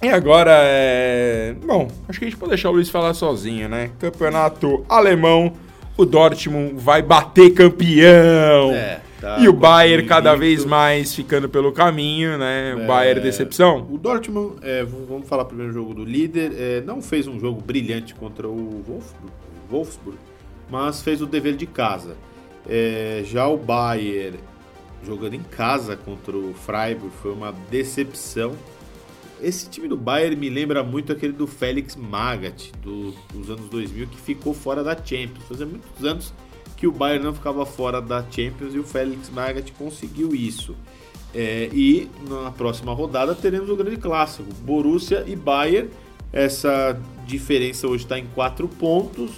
E 0.01 0.09
agora 0.09 0.53
é. 0.55 1.57
Bom, 1.65 1.89
acho 2.09 2.19
que 2.21 2.27
a 2.27 2.29
gente 2.29 2.39
pode 2.39 2.51
deixar 2.51 2.69
o 2.69 2.73
Luiz 2.73 2.89
falar 2.89 3.13
sozinho, 3.15 3.69
né? 3.69 3.91
Campeonato 3.99 4.85
alemão, 4.89 5.55
o 5.97 6.05
Dortmund 6.05 6.75
vai 6.77 7.03
bater 7.03 7.51
campeão. 7.55 8.73
É, 8.73 9.01
tá 9.21 9.39
e 9.39 9.49
o 9.49 9.53
Bayern 9.53 10.07
cada 10.07 10.35
vez 10.35 10.65
mais 10.65 11.15
ficando 11.15 11.49
pelo 11.49 11.73
caminho, 11.73 12.37
né? 12.39 12.75
O 12.77 12.81
É, 12.83 12.87
Bayern 12.87 13.21
decepção. 13.21 13.87
O 13.91 13.97
Dortmund, 13.99 14.57
é, 14.63 14.85
vamos 14.85 15.29
falar 15.29 15.45
primeiro 15.47 15.73
do 15.73 15.79
jogo 15.79 15.95
do 15.95 16.05
líder, 16.05 16.53
é, 16.59 16.81
não 16.83 17.01
fez 17.01 17.27
um 17.27 17.39
jogo 17.41 17.61
brilhante 17.61 18.15
contra 18.15 18.49
o 18.49 18.83
Wolfsburg, 18.87 19.33
Wolfsburg, 19.71 20.19
mas 20.71 21.03
fez 21.03 21.21
o 21.23 21.27
dever 21.27 21.57
de 21.57 21.67
casa. 21.67 22.17
É, 22.69 23.23
já 23.25 23.47
o 23.47 23.57
Bayern, 23.57 24.39
jogando 25.05 25.35
em 25.35 25.43
casa 25.43 25.97
contra 25.97 26.37
o 26.37 26.53
Freiburg, 26.55 27.13
foi 27.23 27.33
uma 27.33 27.55
decepção. 27.71 28.53
Esse 29.41 29.69
time 29.69 29.87
do 29.87 29.97
Bayern 29.97 30.35
me 30.37 30.49
lembra 30.49 30.83
muito 30.83 31.13
aquele 31.13 31.33
do 31.33 31.47
Félix 31.47 31.95
Magath, 31.95 32.71
do- 32.83 33.13
dos 33.33 33.51
anos 33.51 33.69
2000, 33.69 34.07
que 34.07 34.17
ficou 34.19 34.55
fora 34.55 34.83
da 34.83 34.95
Champions. 34.97 35.45
Fazia 35.49 35.67
muitos 35.67 36.05
anos 36.05 36.33
que 36.77 36.87
o 36.87 36.93
Bayern 36.93 37.25
não 37.25 37.35
ficava 37.35 37.65
fora 37.67 38.01
da 38.01 38.23
Champions 38.31 38.75
e 38.75 38.79
o 38.79 38.85
Félix 38.85 39.29
Magath 39.31 39.71
conseguiu 39.79 40.35
isso. 40.35 40.75
É, 41.35 41.69
e 41.73 42.09
na 42.29 42.51
próxima 42.51 42.95
rodada 42.95 43.35
teremos 43.35 43.69
o 43.69 43.77
grande 43.77 43.97
clássico, 43.99 44.49
Borussia 44.63 45.23
e 45.27 45.37
Bayern. 45.37 45.91
Essa 46.33 46.99
diferença 47.27 47.87
hoje 47.87 48.05
está 48.05 48.19
em 48.19 48.27
4 48.35 48.67
pontos, 48.69 49.31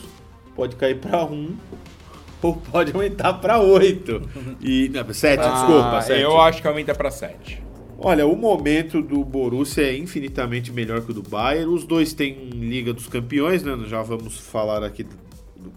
pode 0.55 0.77
cair 0.77 0.97
para 0.99 1.25
1 1.25 1.57
ou 2.43 2.55
pode 2.57 2.93
aumentar 2.93 3.35
para 3.35 3.59
8. 3.61 4.23
E, 4.61 4.91
7, 5.13 5.41
desculpa, 5.43 6.01
7. 6.03 6.13
Ah, 6.13 6.19
eu 6.21 6.41
acho 6.41 6.63
que 6.63 6.69
aumenta 6.69 6.95
pra 6.95 7.11
7. 7.11 7.63
Olha, 8.01 8.27
o 8.27 8.37
momento 8.37 9.03
do 9.03 9.25
Borussia 9.25 9.83
é 9.83 9.97
infinitamente 9.97 10.71
melhor 10.73 11.01
que 11.03 11.11
o 11.11 11.15
do 11.15 11.23
Bayern. 11.23 11.67
Os 11.75 11.85
dois 11.85 12.13
têm 12.15 12.49
Liga 12.51 12.93
dos 12.93 13.09
Campeões, 13.09 13.63
né? 13.65 13.77
Já 13.87 14.03
vamos 14.03 14.39
falar 14.39 14.85
aqui 14.85 15.03
do- 15.03 15.17
do- 15.57 15.73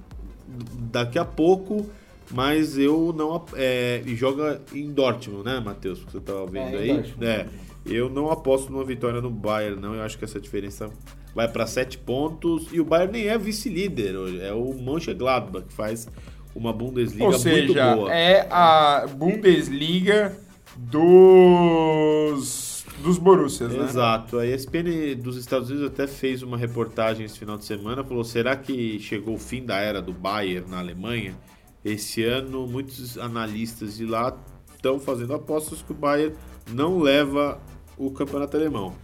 daqui 0.91 1.17
a 1.17 1.25
pouco. 1.25 1.89
Mas 2.33 2.77
eu 2.77 3.13
não. 3.17 3.43
É, 3.55 4.01
e 4.05 4.15
joga 4.15 4.61
em 4.73 4.89
Dortmund, 4.91 5.43
né, 5.43 5.59
Matheus? 5.59 5.99
Que 6.03 6.11
você 6.11 6.17
estava 6.19 6.45
vendo 6.45 6.77
É, 6.77 6.87
em 6.87 6.91
aí? 6.91 6.93
Dortmund. 6.93 7.25
É. 7.25 7.47
Eu 7.85 8.09
não 8.09 8.29
aposto 8.31 8.71
numa 8.71 8.85
vitória 8.85 9.19
no 9.19 9.29
Bayern, 9.31 9.81
não. 9.81 9.95
Eu 9.95 10.03
acho 10.03 10.17
que 10.17 10.23
essa 10.23 10.39
diferença 10.39 10.89
vai 11.35 11.47
para 11.47 11.65
7 11.65 11.97
pontos. 11.97 12.67
E 12.71 12.79
o 12.79 12.85
Bayern 12.85 13.11
nem 13.13 13.27
é 13.27 13.37
vice-líder 13.37 14.15
hoje. 14.15 14.39
É 14.39 14.53
o 14.53 14.73
Mönchengladbach 14.75 15.65
que 15.67 15.73
faz 15.73 16.07
uma 16.55 16.71
Bundesliga 16.71 17.23
Ou 17.25 17.31
muito 17.31 17.41
seja, 17.41 17.95
boa. 17.95 18.13
é 18.13 18.47
a 18.51 19.07
Bundesliga 19.13 20.37
dos, 20.77 22.51
dos 23.03 23.17
Borussias, 23.17 23.73
né? 23.73 23.83
Exato. 23.83 24.39
A 24.39 24.45
ESPN 24.47 25.15
dos 25.21 25.37
Estados 25.37 25.69
Unidos 25.69 25.87
até 25.87 26.07
fez 26.07 26.43
uma 26.43 26.57
reportagem 26.57 27.25
esse 27.25 27.37
final 27.39 27.57
de 27.57 27.65
semana, 27.65 28.03
falou: 28.03 28.23
será 28.23 28.55
que 28.55 28.99
chegou 28.99 29.35
o 29.35 29.39
fim 29.39 29.65
da 29.65 29.77
era 29.77 30.01
do 30.01 30.13
Bayern 30.13 30.69
na 30.69 30.79
Alemanha? 30.79 31.37
Esse 31.83 32.23
ano, 32.23 32.67
muitos 32.67 33.17
analistas 33.17 33.97
de 33.97 34.05
lá 34.05 34.37
estão 34.75 34.99
fazendo 34.99 35.33
apostas 35.33 35.81
que 35.81 35.91
o 35.91 35.95
Bayern 35.95 36.35
não 36.71 36.99
leva 36.99 37.59
o 37.97 38.11
campeonato 38.11 38.55
alemão. 38.55 38.95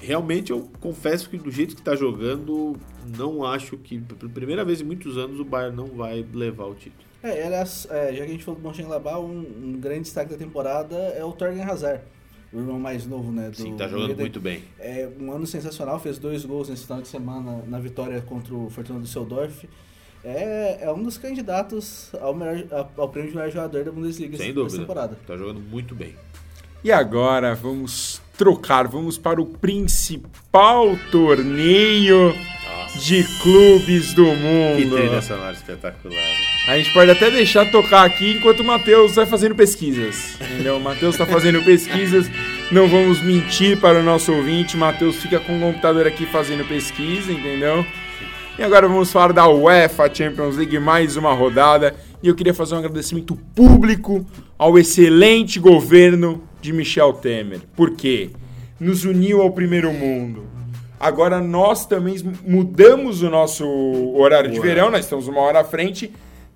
Realmente, 0.00 0.52
eu 0.52 0.70
confesso 0.80 1.28
que 1.28 1.36
do 1.36 1.50
jeito 1.50 1.74
que 1.74 1.80
está 1.80 1.96
jogando, 1.96 2.76
não 3.16 3.42
acho 3.42 3.76
que, 3.76 3.98
pela 3.98 4.30
primeira 4.30 4.64
vez 4.64 4.80
em 4.80 4.84
muitos 4.84 5.18
anos, 5.18 5.40
o 5.40 5.44
Bayern 5.44 5.76
não 5.76 5.86
vai 5.86 6.24
levar 6.32 6.66
o 6.66 6.74
título. 6.74 7.07
É, 7.28 7.46
aliás, 7.46 7.86
é, 7.90 8.12
já 8.12 8.24
que 8.24 8.30
a 8.30 8.32
gente 8.32 8.44
falou 8.44 8.60
do 8.60 8.66
Mönchengladbach, 8.66 9.18
um, 9.18 9.40
um 9.64 9.80
grande 9.80 10.02
destaque 10.02 10.30
da 10.30 10.36
temporada 10.36 10.96
é 10.96 11.24
o 11.24 11.32
Torgen 11.32 11.62
Hazard, 11.62 12.02
o 12.52 12.58
irmão 12.58 12.78
mais 12.78 13.06
novo, 13.06 13.30
né? 13.30 13.50
Do 13.50 13.56
Sim, 13.56 13.76
tá 13.76 13.86
jogando 13.86 14.16
muito 14.16 14.40
bem. 14.40 14.62
É 14.78 15.08
um 15.20 15.32
ano 15.32 15.46
sensacional, 15.46 16.00
fez 16.00 16.18
dois 16.18 16.44
gols 16.44 16.68
nesse 16.68 16.84
final 16.84 17.02
de 17.02 17.08
semana 17.08 17.62
na 17.66 17.78
vitória 17.78 18.20
contra 18.22 18.54
o 18.54 18.70
Fortuna 18.70 19.00
Düsseldorf. 19.00 19.68
É, 20.24 20.78
é 20.82 20.92
um 20.92 21.02
dos 21.02 21.16
candidatos 21.16 22.10
ao, 22.20 22.34
melhor, 22.34 22.64
ao, 22.96 23.08
prêmio 23.08 23.30
de 23.30 23.36
melhor 23.36 23.50
jogador 23.50 23.84
da 23.84 23.92
Bundesliga 23.92 24.36
Sem 24.36 24.46
essa 24.46 24.54
dúvida. 24.54 24.78
temporada. 24.78 25.18
Tá 25.26 25.36
jogando 25.36 25.60
muito 25.60 25.94
bem. 25.94 26.16
E 26.82 26.90
agora 26.90 27.54
vamos 27.54 28.20
trocar, 28.36 28.86
vamos 28.86 29.18
para 29.18 29.40
o 29.40 29.46
principal 29.46 30.96
torneio 31.10 32.32
Nossa, 32.94 32.98
de 32.98 33.24
clubes 33.42 34.14
do 34.14 34.24
que 34.24 34.36
mundo. 34.36 34.96
trilha 34.96 35.22
sonora 35.22 35.52
espetacular. 35.52 36.34
A 36.68 36.76
gente 36.76 36.92
pode 36.92 37.10
até 37.10 37.30
deixar 37.30 37.70
tocar 37.70 38.04
aqui 38.04 38.32
enquanto 38.32 38.60
o 38.60 38.64
Matheus 38.64 39.14
vai 39.14 39.26
fazendo 39.26 39.54
pesquisas. 39.54 40.36
Entendeu? 40.40 40.76
O 40.76 40.80
Matheus 40.80 41.14
está 41.14 41.26
fazendo 41.26 41.62
pesquisas. 41.64 42.30
Não 42.70 42.88
vamos 42.88 43.22
mentir 43.22 43.78
para 43.78 44.00
o 44.00 44.02
nosso 44.02 44.32
ouvinte. 44.32 44.76
O 44.76 44.78
Matheus 44.78 45.16
fica 45.16 45.40
com 45.40 45.56
o 45.56 45.60
computador 45.60 46.06
aqui 46.06 46.26
fazendo 46.26 46.66
pesquisa, 46.68 47.32
entendeu? 47.32 47.86
E 48.58 48.62
agora 48.62 48.88
vamos 48.88 49.12
falar 49.12 49.32
da 49.32 49.48
UEFA 49.48 50.12
Champions 50.12 50.56
League, 50.56 50.78
mais 50.78 51.16
uma 51.16 51.32
rodada. 51.32 51.94
E 52.22 52.28
eu 52.28 52.34
queria 52.34 52.52
fazer 52.52 52.74
um 52.74 52.78
agradecimento 52.78 53.36
público 53.54 54.26
ao 54.58 54.78
excelente 54.78 55.60
governo 55.60 56.42
de 56.60 56.72
Michel 56.72 57.12
Temer. 57.12 57.60
Por 57.76 57.92
quê? 57.92 58.30
Nos 58.80 59.04
uniu 59.04 59.40
ao 59.40 59.52
primeiro 59.52 59.92
mundo. 59.92 60.57
Agora 61.00 61.40
nós 61.40 61.86
também 61.86 62.16
mudamos 62.44 63.22
o 63.22 63.30
nosso 63.30 63.66
horário 64.14 64.50
de 64.50 64.58
Ué. 64.58 64.66
verão, 64.66 64.90
nós 64.90 65.04
estamos 65.04 65.28
uma 65.28 65.40
hora 65.40 65.60
à 65.60 65.64
frente, 65.64 66.12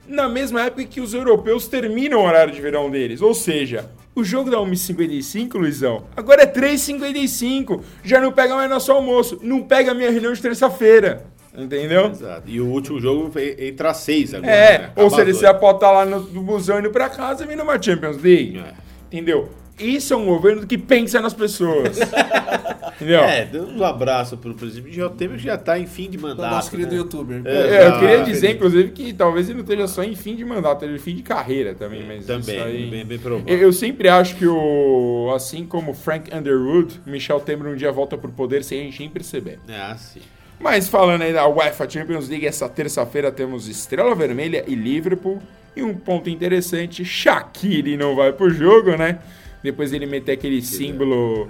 na 0.07 0.29
mesma 0.29 0.63
época 0.63 0.85
que 0.85 1.01
os 1.01 1.15
europeus 1.15 1.69
terminam 1.69 2.21
o 2.21 2.27
horário 2.27 2.53
de 2.53 2.61
verão 2.61 2.91
deles. 2.91 3.23
Ou 3.23 3.35
seja, 3.35 3.89
o 4.15 4.25
jogo 4.25 4.51
da 4.51 4.59
1h55, 4.59 5.55
Luizão, 5.55 6.05
agora 6.17 6.43
é 6.43 6.47
3h55. 6.47 7.81
Já 8.03 8.21
não 8.21 8.33
pega 8.33 8.55
mais 8.55 8.69
nosso 8.69 8.91
almoço, 8.93 9.39
não 9.43 9.63
pega 9.63 9.95
minha 9.95 10.11
reunião 10.11 10.33
de 10.33 10.43
terça-feira. 10.43 11.25
Entendeu? 11.57 12.07
Exato. 12.11 12.43
E 12.47 12.61
o 12.61 12.67
último 12.67 12.99
jogo 12.99 13.31
entre 13.59 13.87
as 13.87 13.99
seis 13.99 14.33
agora. 14.33 14.51
É, 14.51 14.79
né? 14.79 14.93
ou 14.97 15.07
às 15.07 15.13
você 15.13 15.47
oito. 15.47 15.61
pode 15.61 15.77
estar 15.77 15.93
lá 15.93 16.07
no, 16.07 16.21
no 16.21 16.43
busão 16.43 16.79
indo 16.79 16.91
pra 16.91 17.11
casa 17.11 17.45
e 17.45 17.47
vindo 17.47 17.63
uma 17.63 17.81
Champions 17.81 18.17
League. 18.23 18.59
É. 18.59 18.73
Entendeu? 19.07 19.51
Isso 19.83 20.15
é 20.15 20.17
um 20.17 20.27
governo 20.27 20.67
que 20.67 20.79
pensa 20.79 21.21
nas 21.21 21.35
pessoas. 21.35 21.99
Entendeu? 23.03 23.25
É, 23.25 23.45
dando 23.45 23.81
um 23.81 23.85
abraço 23.85 24.37
pro 24.37 24.55
presidente 24.55 24.89
Michel 24.89 25.11
Temer 25.11 25.37
que 25.37 25.45
já 25.45 25.59
tá 25.59 25.79
em 25.79 25.87
fim 25.87 26.09
de 26.09 26.17
mandato. 26.17 26.51
nosso 26.51 26.71
querido 26.71 26.93
né? 26.93 26.97
youtuber. 26.99 27.43
É, 27.45 27.77
É, 27.77 27.89
eu 27.89 27.99
queria 27.99 28.23
dizer, 28.23 28.53
inclusive, 28.53 28.91
que 28.91 29.13
talvez 29.13 29.49
ele 29.49 29.59
não 29.59 29.65
esteja 29.65 29.89
só 29.89 30.05
em 30.05 30.15
fim 30.15 30.37
de 30.37 30.45
mandato, 30.45 30.85
ele 30.85 30.95
em 30.95 30.99
fim 30.99 31.17
de 31.17 31.23
carreira 31.23 31.75
também, 31.75 32.05
mas 32.07 32.27
Também, 32.27 32.57
isso 32.57 32.65
aí... 32.65 32.91
bem, 32.91 33.05
bem 33.05 33.19
provável. 33.19 33.59
Eu, 33.59 33.73
sempre 33.73 34.09
acho 34.09 34.37
que 34.37 34.47
o. 34.47 35.33
Assim 35.35 35.67
como 35.67 35.95
Frank 35.95 36.35
Underwood, 36.35 37.01
Michel 37.05 37.41
Temer 37.41 37.73
um 37.73 37.77
dia 37.77 37.91
volta 37.91 38.17
pro 38.17 38.31
poder 38.31 38.63
sem 38.63 38.81
a 38.81 38.85
gente 38.85 39.01
nem 39.01 39.09
perceber. 39.09 39.59
É 39.69 39.81
assim. 39.81 40.21
Mas 40.61 40.89
falando 40.89 41.23
aí 41.23 41.33
da 41.33 41.49
UEFA 41.49 41.91
Champions 41.91 42.29
League, 42.29 42.47
essa 42.47 42.69
terça-feira 42.69 43.33
temos 43.33 43.67
Estrela 43.67 44.15
Vermelha 44.15 44.65
e 44.69 44.77
Liverpool. 44.77 45.43
E 45.75 45.83
um 45.83 45.95
ponto 45.95 46.29
interessante, 46.29 47.05
Shaqiri 47.05 47.97
não 47.97 48.15
vai 48.15 48.33
pro 48.33 48.51
jogo, 48.51 48.95
né? 48.97 49.19
Depois 49.63 49.93
ele 49.93 50.07
meter 50.07 50.33
aquele 50.33 50.63
símbolo 50.63 51.49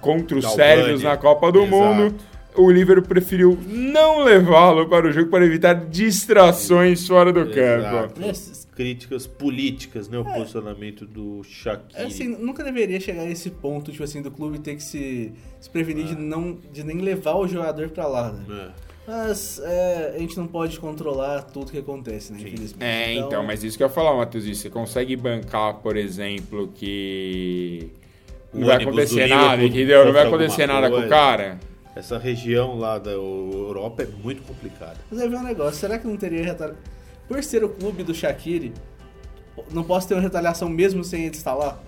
contra 0.00 0.36
os 0.36 0.52
sérvios 0.52 1.02
na 1.02 1.16
Copa 1.16 1.50
do 1.52 1.62
Exato. 1.62 1.76
Mundo. 1.76 2.14
O 2.56 2.68
Liverpool 2.68 3.06
preferiu 3.06 3.56
não 3.68 4.24
levá-lo 4.24 4.88
para 4.88 5.06
o 5.06 5.12
jogo 5.12 5.30
para 5.30 5.46
evitar 5.46 5.72
distrações 5.72 7.06
fora 7.06 7.32
do 7.32 7.48
campo. 7.48 8.20
Essas 8.20 8.68
críticas 8.74 9.24
políticas, 9.24 10.08
né? 10.08 10.18
O 10.18 10.24
posicionamento 10.24 11.06
do 11.06 11.44
Shaqiri. 11.44 12.02
É, 12.02 12.06
assim, 12.06 12.26
nunca 12.26 12.64
deveria 12.64 12.98
chegar 12.98 13.22
a 13.22 13.30
esse 13.30 13.50
ponto, 13.50 13.92
tipo 13.92 14.02
assim, 14.02 14.20
do 14.20 14.32
clube 14.32 14.58
ter 14.58 14.74
que 14.74 14.82
se, 14.82 15.32
se 15.60 15.70
prevenir 15.70 16.06
de, 16.06 16.16
não, 16.16 16.58
de 16.72 16.82
nem 16.82 16.98
levar 16.98 17.36
o 17.36 17.46
jogador 17.46 17.88
pra 17.90 18.08
lá, 18.08 18.32
né? 18.32 18.44
É. 18.50 18.89
Mas 19.06 19.60
é, 19.64 20.12
a 20.14 20.18
gente 20.18 20.36
não 20.36 20.46
pode 20.46 20.78
controlar 20.78 21.42
tudo 21.42 21.72
que 21.72 21.78
acontece, 21.78 22.32
né? 22.32 22.40
Infelizmente. 22.40 22.84
É, 22.84 23.14
então, 23.14 23.42
mas 23.42 23.64
isso 23.64 23.76
que 23.76 23.82
eu 23.82 23.88
ia 23.88 23.92
falar, 23.92 24.16
Matheus, 24.16 24.44
você 24.44 24.70
consegue 24.70 25.16
bancar, 25.16 25.74
por 25.74 25.96
exemplo, 25.96 26.68
que 26.74 27.90
não 28.52 28.66
vai 28.66 28.82
acontecer 28.82 29.26
nada, 29.26 29.64
entendeu? 29.64 30.04
Não 30.04 30.12
vai 30.12 30.26
acontecer 30.26 30.66
nada 30.66 30.90
com 30.90 30.98
o 30.98 31.08
cara. 31.08 31.58
Essa 31.94 32.18
região 32.18 32.78
lá 32.78 32.98
da 32.98 33.10
Europa 33.10 34.02
é 34.02 34.06
muito 34.06 34.42
complicada. 34.42 34.96
Mas 35.10 35.20
aí 35.20 35.28
vem 35.28 35.38
um 35.38 35.42
negócio, 35.42 35.80
será 35.80 35.98
que 35.98 36.06
não 36.06 36.16
teria 36.16 36.44
retaliação? 36.44 36.82
Por 37.26 37.42
ser 37.42 37.64
o 37.64 37.68
clube 37.68 38.02
do 38.02 38.14
Shaqiri, 38.14 38.72
não 39.72 39.82
posso 39.82 40.08
ter 40.08 40.14
uma 40.14 40.20
retaliação 40.20 40.68
mesmo 40.68 41.02
sem 41.02 41.24
ele 41.24 41.34
estar 41.34 41.54
lá? 41.54 41.80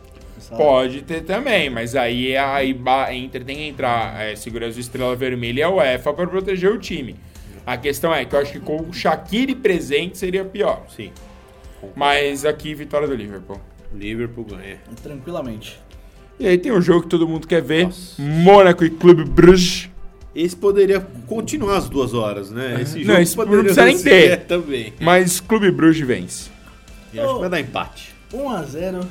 Lá? 0.50 0.56
Pode 0.56 1.02
ter 1.02 1.22
também, 1.22 1.70
mas 1.70 1.94
aí 1.94 2.36
a 2.36 2.62
IBA 2.62 3.14
Inter 3.14 3.44
tem 3.44 3.56
que 3.56 3.68
entrar, 3.68 4.20
é, 4.20 4.34
segurança 4.36 4.74
do 4.74 4.80
Estrela 4.80 5.14
Vermelha 5.16 5.60
e 5.60 5.62
a 5.62 5.70
UEFA 5.70 6.12
para 6.12 6.26
proteger 6.26 6.70
o 6.70 6.78
time. 6.78 7.16
A 7.64 7.76
questão 7.76 8.12
é 8.12 8.24
que 8.24 8.34
eu 8.34 8.40
acho 8.40 8.52
que 8.52 8.60
com 8.60 8.80
o 8.82 8.92
Shaqiri 8.92 9.54
presente 9.54 10.18
seria 10.18 10.44
pior. 10.44 10.84
Sim. 10.94 11.12
Mas 11.94 12.44
aqui, 12.44 12.74
vitória 12.74 13.06
do 13.06 13.14
Liverpool. 13.14 13.60
Liverpool 13.94 14.44
ganha. 14.44 14.78
Tranquilamente. 15.02 15.78
E 16.40 16.46
aí 16.46 16.58
tem 16.58 16.72
um 16.72 16.80
jogo 16.80 17.02
que 17.02 17.08
todo 17.08 17.26
mundo 17.28 17.46
quer 17.46 17.62
ver: 17.62 17.84
Nossa. 17.84 18.20
Mônaco 18.20 18.84
e 18.84 18.90
Clube 18.90 19.24
Bruges. 19.24 19.88
Esse 20.34 20.56
poderia 20.56 21.00
continuar 21.26 21.76
as 21.76 21.88
duas 21.90 22.14
horas, 22.14 22.50
né? 22.50 22.80
Esse 22.80 22.98
Não, 23.00 23.04
jogo 23.06 23.20
esse 23.20 23.36
não 23.36 23.44
poderia 23.44 23.64
precisa 23.64 23.84
nem 23.84 23.98
ter. 24.02 24.40
também. 24.46 24.92
Mas 24.98 25.40
Clube 25.40 25.70
Bruges 25.70 26.06
vence. 26.06 26.50
E 27.12 27.20
acho 27.20 27.34
que 27.34 27.40
vai 27.40 27.50
dar 27.50 27.60
empate. 27.60 28.14
1x0, 28.32 29.04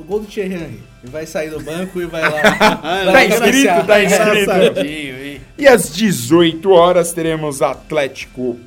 o 0.00 0.04
gol 0.04 0.20
do 0.20 0.26
Thierry 0.26 0.54
Henry. 0.54 0.82
Ele 1.02 1.12
vai 1.12 1.26
sair 1.26 1.50
do 1.50 1.60
banco 1.60 2.00
e 2.00 2.06
vai 2.06 2.22
lá. 2.22 2.30
Tá 3.04 3.12
vai 3.12 3.28
tá 3.28 3.34
escrito. 3.48 3.68
Engraçadinho, 3.68 5.24
hein? 5.24 5.40
E 5.58 5.66
às 5.68 5.92
18 5.92 6.70
horas 6.70 7.12
teremos 7.12 7.62
Atlético. 7.62 8.58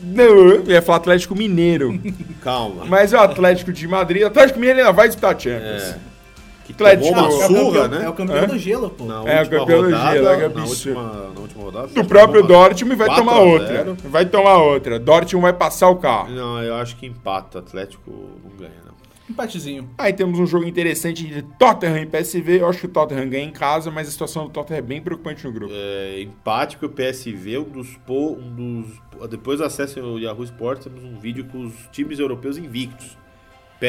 Não, 0.00 0.24
eu 0.24 0.64
ia 0.70 0.82
falar 0.82 0.98
Atlético 0.98 1.34
Mineiro. 1.34 1.98
Calma. 2.42 2.84
Mas 2.84 3.12
é 3.12 3.16
o 3.16 3.20
Atlético 3.20 3.72
de 3.72 3.86
Madrid. 3.88 4.22
Atlético 4.22 4.58
Mineiro 4.58 4.80
ainda 4.80 4.92
vai 4.92 5.06
disputar 5.08 5.34
a 5.34 5.38
Champions. 5.38 5.82
É. 5.82 5.96
Que 6.66 6.72
Atlético- 6.72 7.14
tomou 7.14 7.24
É 7.24 7.28
uma 7.28 7.36
o 7.36 7.40
campeão, 7.40 7.64
surra, 7.64 7.84
é 7.84 7.88
né? 7.88 8.08
o 8.08 8.12
campeão 8.14 8.36
Hã? 8.44 8.46
do 8.46 8.58
gelo, 8.58 8.90
pô. 8.90 9.04
Na 9.04 9.14
É, 9.30 9.42
o 9.42 9.48
campeão 9.50 9.82
do 9.82 9.90
rodada, 9.90 10.12
gelo, 10.12 10.28
é 10.28 10.34
que 10.36 10.40
na, 10.40 10.46
absurdo. 10.62 10.98
última, 11.00 11.32
na 11.34 11.40
última 11.40 11.62
rodada. 11.64 11.86
Do 11.88 12.04
próprio 12.06 12.42
Dortmund 12.42 12.96
vai 12.96 13.06
4 13.06 13.24
tomar 13.24 13.38
outra. 13.40 13.66
0. 13.68 13.96
Vai 14.04 14.26
tomar 14.26 14.58
outra. 14.58 14.98
Dortmund 14.98 15.42
vai 15.42 15.52
passar 15.52 15.88
o 15.88 15.96
carro. 15.96 16.30
Não, 16.30 16.62
eu 16.62 16.74
acho 16.76 16.96
que 16.96 17.06
empata. 17.06 17.58
Atlético 17.58 18.10
não 18.42 18.50
ganha, 18.58 18.72
não. 18.86 18.94
Empatezinho. 19.28 19.88
Aí 19.96 20.12
temos 20.12 20.38
um 20.38 20.46
jogo 20.46 20.66
interessante 20.66 21.24
de 21.26 21.42
Tottenham 21.42 22.02
e 22.02 22.06
PSV. 22.06 22.60
Eu 22.60 22.68
acho 22.68 22.80
que 22.80 22.86
o 22.86 22.90
Tottenham 22.90 23.28
ganha 23.28 23.44
em 23.44 23.50
casa, 23.50 23.90
mas 23.90 24.06
a 24.06 24.10
situação 24.10 24.44
do 24.44 24.50
Tottenham 24.50 24.78
é 24.78 24.82
bem 24.82 25.00
preocupante 25.00 25.44
no 25.46 25.52
grupo. 25.52 25.72
É, 25.74 26.20
empate 26.20 26.76
porque 26.76 26.86
o 26.86 27.06
PSV, 27.12 27.58
um 27.58 27.64
dos, 27.64 27.96
po- 28.06 28.32
um 28.38 28.54
dos. 28.54 29.28
Depois 29.30 29.60
acessem 29.60 30.02
o 30.02 30.18
Yahoo 30.18 30.44
Sports, 30.44 30.84
temos 30.84 31.02
um 31.02 31.18
vídeo 31.18 31.44
com 31.46 31.62
os 31.64 31.72
times 31.90 32.18
europeus 32.18 32.58
invictos. 32.58 33.16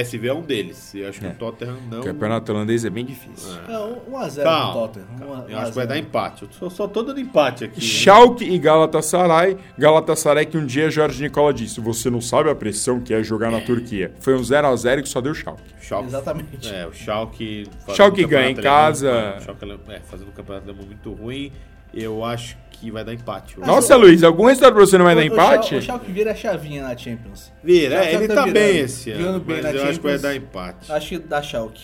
PSV 0.04 0.28
é 0.28 0.34
um 0.34 0.41
deles. 0.41 0.93
Eu 0.96 1.10
acho 1.10 1.20
que 1.20 1.26
É. 1.26 1.30
o 1.30 1.34
Tottenham 1.36 1.78
não. 1.89 2.00
O 2.00 2.04
campeonato 2.04 2.52
holandês 2.52 2.84
é 2.86 2.89
bem 2.89 3.06
difícil. 3.06 3.50
É. 3.68 3.74
É, 3.74 3.78
1x0 4.10 4.43
Calma, 4.43 4.72
pro 4.72 4.82
Tottenham. 4.82 5.08
1 5.22 5.50
Eu 5.50 5.58
acho 5.60 5.70
que 5.70 5.76
vai 5.76 5.84
a 5.86 5.88
0. 5.88 5.88
dar 5.88 5.98
empate. 5.98 6.43
Eu 6.43 6.50
só, 6.52 6.70
só 6.70 6.88
tô 6.88 7.04
dando 7.04 7.20
empate 7.20 7.64
aqui. 7.64 7.80
Schalke 7.82 8.43
e 8.43 8.58
Galatasaray. 8.60 9.58
Galatasaray 9.78 10.46
que 10.46 10.58
um 10.58 10.66
dia 10.66 10.89
Jorge 10.89 11.22
Nicola 11.24 11.54
disse: 11.54 11.80
Você 11.80 12.10
não 12.10 12.22
sabe 12.22 12.50
a 12.50 12.56
pressão 12.56 13.00
que 13.00 13.14
é 13.14 13.24
jogar 13.24 13.52
na 13.52 13.62
Turquia. 13.62 14.12
Foi 14.20 14.36
um 14.36 14.41
0x0 14.41 15.02
que 15.04 15.10
só 15.10 15.22
deu 15.22 15.34
Schalke. 15.34 15.62
Schalke. 15.82 16.08
Exatamente. 16.08 16.74
É, 16.74 16.88
o 16.88 16.93
Schalke... 16.93 17.68
Schalke 17.93 18.26
um 18.26 18.28
ganha 18.28 18.50
em 18.50 18.56
casa. 18.56 19.10
alemão, 19.12 19.38
o 19.38 19.41
Schalke 19.41 19.80
é, 19.89 20.00
fazendo 20.00 20.30
um 20.30 20.32
campeonato 20.32 20.70
alemão 20.70 20.86
muito 20.86 21.14
ruim. 21.14 21.52
Eu 21.93 22.26
acho 22.26 22.58
que 22.78 22.91
vai 22.91 23.03
dar 23.03 23.13
empate. 23.13 23.59
hoje. 23.59 23.67
Nossa, 23.67 23.95
Luiz, 23.95 24.23
algum 24.23 24.45
resultado 24.45 24.73
pra 24.76 24.86
você 24.86 24.97
não 24.97 25.05
vai 25.05 25.15
dar 25.15 25.21
O- 25.21 25.23
o 25.23 25.28
empate? 25.28 25.76
O 25.76 25.82
Schalke 25.82 26.11
vira 26.11 26.32
a 26.32 26.36
chavinha 26.36 26.84
na 26.84 26.95
Champions. 26.97 27.51
Vira, 27.63 28.03
é, 28.05 28.13
ele 28.15 28.28
tá 28.28 28.36
tá 28.36 28.41
virando. 28.45 28.53
bem 28.53 28.78
esse 28.80 29.11
ano, 29.11 29.39
bem 29.39 29.61
mas 29.61 29.76
eu 29.76 29.84
acho 29.84 29.99
que 29.99 30.03
vai 30.07 30.13
Champions. 30.17 30.21
dar 30.21 30.36
empate. 30.36 30.91
Acho 30.91 31.09
que 31.09 31.17
dá 31.19 31.41
Schalke. 31.41 31.82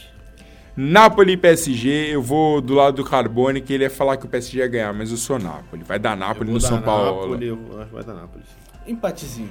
Napoli 0.76 1.34
e 1.34 1.38
PSG, 1.38 1.90
eu 2.14 2.22
vou 2.22 2.62
do 2.62 2.74
lado 2.76 2.96
do 2.98 3.04
Carbone, 3.04 3.60
que 3.62 3.74
ele 3.74 3.84
ia 3.84 3.90
falar 3.90 4.16
que 4.18 4.26
o 4.26 4.30
PSG 4.30 4.60
ia 4.60 4.68
ganhar, 4.68 4.94
mas 4.94 5.12
eu 5.12 5.18
sou 5.18 5.38
Napoli. 5.38 5.84
Vai 5.84 6.00
dar 6.00 6.12
Eu 6.14 6.18
Napoli 6.18 6.46
vou 6.46 6.56
no 6.56 6.62
dar 6.62 6.68
São 6.68 6.82
Paulo. 6.82 7.22
Napoli, 7.24 7.48
eu 7.48 7.60
acho 7.78 7.88
que 7.90 7.94
vai 7.94 8.04
dar 8.04 8.14
Napoli. 8.14 8.44
Empatezinho. 8.88 9.50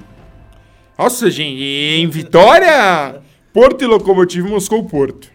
Nossa, 0.97 1.29
gente, 1.29 1.61
em 1.63 2.07
vitória, 2.07 3.21
Porto 3.53 3.83
e 3.83 3.87
Locomotivo 3.87 4.47
Moscou 4.49 4.83
Porto. 4.85 5.29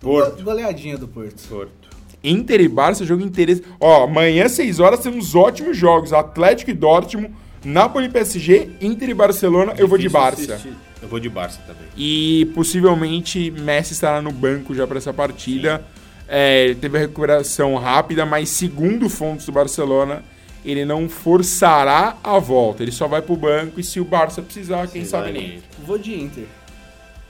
Porto. 0.00 0.36
Go- 0.36 0.42
Goleadinha 0.44 0.98
do 0.98 1.08
Porto. 1.08 1.48
Porto. 1.48 1.81
Inter 2.24 2.60
e 2.60 2.68
Barça, 2.68 3.04
jogo 3.04 3.22
interesse. 3.22 3.62
Ó, 3.80 4.04
amanhã, 4.04 4.48
6 4.48 4.80
horas, 4.80 5.00
temos 5.00 5.34
ótimos 5.34 5.76
jogos. 5.76 6.12
Atlético 6.12 6.70
e 6.70 6.74
Dortmund, 6.74 7.30
Napoli 7.64 8.06
e 8.06 8.08
PSG, 8.08 8.70
Inter 8.80 9.10
e 9.10 9.14
Barcelona, 9.14 9.74
eu 9.76 9.88
vou 9.88 9.98
de 9.98 10.08
Barça. 10.08 10.54
assistir. 10.54 10.72
Eu 11.00 11.08
vou 11.08 11.18
de 11.18 11.28
Barça 11.28 11.60
também. 11.66 11.82
E 11.96 12.50
possivelmente 12.54 13.50
Messi 13.50 13.92
estará 13.92 14.22
no 14.22 14.30
banco 14.30 14.74
já 14.74 14.86
para 14.86 14.98
essa 14.98 15.12
partida. 15.12 15.84
É, 16.28 16.74
teve 16.80 16.96
a 16.96 17.00
recuperação 17.00 17.74
rápida, 17.76 18.24
mas 18.24 18.48
segundo 18.48 19.08
fontes 19.08 19.44
do 19.46 19.52
Barcelona, 19.52 20.22
ele 20.64 20.84
não 20.84 21.08
forçará 21.08 22.16
a 22.22 22.38
volta. 22.38 22.82
Ele 22.82 22.92
só 22.92 23.08
vai 23.08 23.20
pro 23.20 23.36
banco 23.36 23.80
e 23.80 23.84
se 23.84 23.98
o 24.00 24.04
Barça 24.04 24.40
precisar, 24.40 24.86
quem 24.86 25.02
Sim, 25.02 25.10
sabe 25.10 25.32
nem. 25.32 25.58
Vou 25.84 25.98
de 25.98 26.14
Inter. 26.14 26.44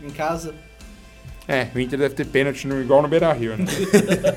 Em 0.02 0.10
casa. 0.10 0.54
É, 1.52 1.68
o 1.74 1.78
Inter 1.78 1.98
deve 1.98 2.14
ter 2.14 2.24
pênalti 2.24 2.66
no, 2.66 2.80
igual 2.80 3.02
no 3.02 3.08
Beira-Rio, 3.08 3.58
né? 3.58 3.66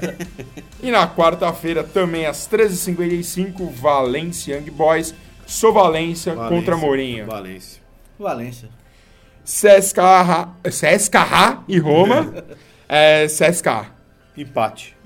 e 0.83 0.91
na 0.91 1.07
quarta-feira, 1.07 1.81
também 1.81 2.25
às 2.25 2.45
13h55, 2.45 3.71
Valência 3.71 4.57
Young 4.57 4.69
Boys. 4.69 5.15
Sou 5.47 5.71
Valência, 5.71 6.35
Valência. 6.35 6.57
contra 6.57 6.75
Mourinho. 6.75 7.25
Valência. 7.25 7.81
Valência. 8.19 8.67
CSKA, 9.45 10.49
CSKA 10.63 11.63
e 11.69 11.79
Roma. 11.79 12.33
é, 12.89 13.27
CSKA. 13.27 13.93
Empate. 14.35 14.97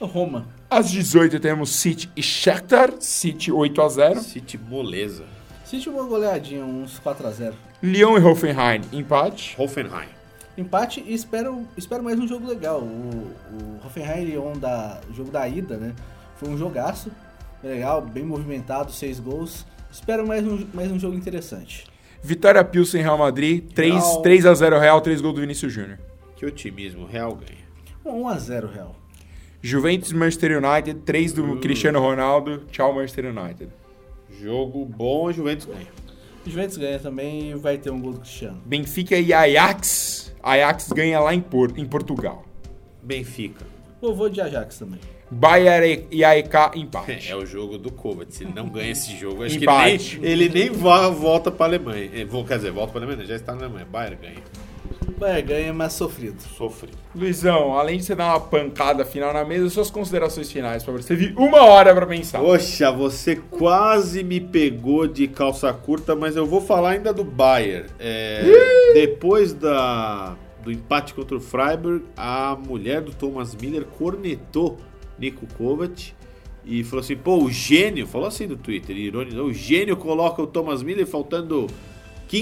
Roma. 0.00 0.48
Às 0.68 0.90
18 0.90 1.38
temos 1.38 1.70
City 1.70 2.10
e 2.16 2.22
Shakhtar. 2.22 2.94
City 2.98 3.52
8 3.52 3.80
a 3.80 3.88
0 3.88 4.20
City 4.22 4.58
moleza. 4.58 5.24
City 5.64 5.88
uma 5.88 6.02
goleadinha, 6.02 6.64
uns 6.64 6.98
4x0. 6.98 7.52
Lyon 7.80 8.18
e 8.18 8.24
Hoffenheim, 8.24 8.80
empate. 8.92 9.54
Hoffenheim. 9.56 10.08
Empate 10.56 11.02
e 11.04 11.12
espero, 11.12 11.66
espero 11.76 12.02
mais 12.02 12.18
um 12.18 12.28
jogo 12.28 12.46
legal. 12.46 12.80
O, 12.80 13.34
o 13.52 13.80
Hoffenheim 13.84 14.22
e 14.22 14.24
Lyon, 14.26 14.52
da, 14.52 15.00
o 15.10 15.12
jogo 15.12 15.30
da 15.30 15.48
ida, 15.48 15.76
né? 15.76 15.94
Foi 16.36 16.48
um 16.48 16.56
jogaço. 16.56 17.10
Legal, 17.62 18.02
bem 18.02 18.24
movimentado, 18.24 18.92
seis 18.92 19.18
gols. 19.18 19.66
Espero 19.90 20.26
mais 20.26 20.46
um, 20.46 20.66
mais 20.72 20.92
um 20.92 20.98
jogo 20.98 21.16
interessante. 21.16 21.86
Vitória 22.22 22.64
Pilsen 22.64 23.02
Real 23.02 23.18
Madrid, 23.18 23.64
3, 23.74 23.94
Real. 23.94 24.22
3 24.22 24.46
a 24.46 24.54
0 24.54 24.78
Real, 24.78 25.00
3 25.00 25.20
gols 25.20 25.34
do 25.34 25.40
Vinícius 25.40 25.72
Júnior. 25.72 25.98
Que 26.36 26.46
otimismo. 26.46 27.04
Real 27.06 27.34
ganha. 27.34 27.64
1x0 28.04 28.72
Real. 28.72 28.96
Juventus 29.60 30.12
Manchester 30.12 30.62
United, 30.62 31.00
3 31.00 31.32
do 31.32 31.58
Cristiano 31.58 31.98
Ronaldo. 31.98 32.64
Tchau, 32.70 32.94
Manchester 32.94 33.26
United. 33.26 33.70
Jogo 34.40 34.84
bom, 34.84 35.28
a 35.28 35.32
Juventus 35.32 35.66
ganha. 35.66 35.86
Juventus 36.46 36.76
ganha 36.76 36.98
também 36.98 37.50
e 37.50 37.54
vai 37.54 37.78
ter 37.78 37.90
um 37.90 38.00
gol 38.00 38.12
do 38.12 38.20
Cristiano. 38.20 38.60
Benfica 38.64 39.16
e 39.18 39.32
Ajax. 39.32 40.34
Ajax 40.42 40.88
ganha 40.92 41.20
lá 41.20 41.34
em, 41.34 41.40
Por- 41.40 41.78
em 41.78 41.86
Portugal. 41.86 42.44
Benfica. 43.02 43.64
Eu 44.02 44.14
vou 44.14 44.28
de 44.28 44.40
Ajax 44.40 44.78
também. 44.78 45.00
Bayern 45.30 46.06
e 46.10 46.22
AEK, 46.22 46.54
empate. 46.76 47.28
É 47.32 47.34
o 47.34 47.46
jogo 47.46 47.78
do 47.78 47.90
Kovac. 47.90 48.32
Se 48.34 48.44
ele 48.44 48.52
não 48.54 48.68
ganha 48.68 48.90
esse 48.92 49.16
jogo, 49.16 49.42
acho 49.42 49.56
Empate. 49.56 50.16
que 50.16 50.20
nem, 50.20 50.30
ele 50.30 50.48
nem 50.50 50.70
vo- 50.70 51.12
volta 51.12 51.50
pra 51.50 51.66
Alemanha. 51.66 52.10
É, 52.14 52.24
vou- 52.24 52.44
Quer 52.44 52.56
dizer, 52.58 52.70
volta 52.70 52.92
pra 52.92 53.02
Alemanha, 53.02 53.26
já 53.26 53.34
está 53.36 53.54
na 53.54 53.64
Alemanha. 53.64 53.86
Bayern 53.86 54.16
ganha. 54.20 54.42
Vai, 55.24 55.40
ganha, 55.40 55.72
mas 55.72 55.94
sofrido. 55.94 56.38
Sofre. 56.38 56.90
Luizão, 57.14 57.78
além 57.78 57.96
de 57.96 58.04
você 58.04 58.14
dar 58.14 58.26
uma 58.26 58.40
pancada 58.40 59.06
final 59.06 59.32
na 59.32 59.42
mesa, 59.42 59.70
suas 59.70 59.90
considerações 59.90 60.52
finais, 60.52 60.82
por 60.82 60.88
favor. 60.88 61.02
Você 61.02 61.16
teve 61.16 61.34
uma 61.38 61.62
hora 61.62 61.94
pra 61.94 62.06
pensar. 62.06 62.40
Poxa, 62.40 62.92
você 62.92 63.36
quase 63.36 64.22
me 64.22 64.38
pegou 64.38 65.06
de 65.08 65.26
calça 65.26 65.72
curta, 65.72 66.14
mas 66.14 66.36
eu 66.36 66.44
vou 66.44 66.60
falar 66.60 66.90
ainda 66.90 67.10
do 67.10 67.24
Bayern. 67.24 67.86
É, 67.98 68.92
depois 68.92 69.54
da, 69.54 70.36
do 70.62 70.70
empate 70.70 71.14
contra 71.14 71.38
o 71.38 71.40
Freiburg, 71.40 72.04
a 72.14 72.54
mulher 72.54 73.00
do 73.00 73.14
Thomas 73.14 73.54
Miller 73.54 73.86
cornetou 73.86 74.76
Nico 75.18 75.46
Kovac 75.56 76.12
e 76.66 76.84
falou 76.84 77.00
assim: 77.00 77.16
pô, 77.16 77.42
o 77.42 77.50
gênio, 77.50 78.06
falou 78.06 78.28
assim 78.28 78.46
no 78.46 78.58
Twitter, 78.58 78.94
ironizou, 78.94 79.46
o 79.46 79.54
gênio 79.54 79.96
coloca 79.96 80.42
o 80.42 80.46
Thomas 80.46 80.82
Miller 80.82 81.06
faltando 81.06 81.66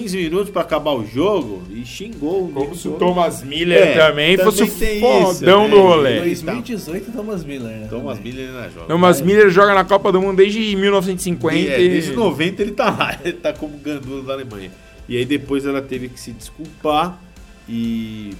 15 0.01 0.17
minutos 0.17 0.51
pra 0.51 0.63
acabar 0.63 0.93
o 0.93 1.05
jogo 1.07 1.63
e 1.71 1.85
xingou 1.85 2.45
o 2.47 2.49
Como 2.51 2.67
Nick 2.71 2.79
se 2.79 2.89
o. 2.89 2.93
Thomas 2.93 3.43
Miller 3.43 3.79
É, 3.89 4.09
também, 4.09 4.39
fosse 4.39 4.63
o 4.63 4.67
fodão 4.67 5.31
isso, 5.33 5.45
né? 5.45 5.69
do 5.69 5.81
rolê. 5.83 6.21
2018 6.21 7.13
Thomas 7.13 7.45
Miller, 7.45 7.77
né? 7.81 7.87
Thomas 7.91 8.17
também. 8.17 8.33
Miller 8.33 8.49
ainda 8.49 8.71
joga. 8.71 8.87
Thomas 8.87 9.21
Miller 9.21 9.51
joga 9.51 9.75
na 9.75 9.85
Copa 9.85 10.11
do 10.11 10.23
Mundo 10.23 10.39
desde 10.39 10.75
1950. 10.77 11.71
É, 11.73 11.83
e- 11.83 11.89
desde 11.91 12.13
90 12.13 12.63
ele 12.63 12.71
tá 12.73 12.91
lá, 12.91 13.19
ele 13.23 13.35
tá 13.35 13.53
como 13.53 13.77
gandula 13.77 14.23
da 14.23 14.33
Alemanha. 14.33 14.71
E 15.07 15.17
aí 15.19 15.27
depois 15.27 15.67
ela 15.67 15.83
teve 15.83 16.09
que 16.09 16.19
se 16.19 16.33
desculpar 16.33 17.21
e 17.69 18.31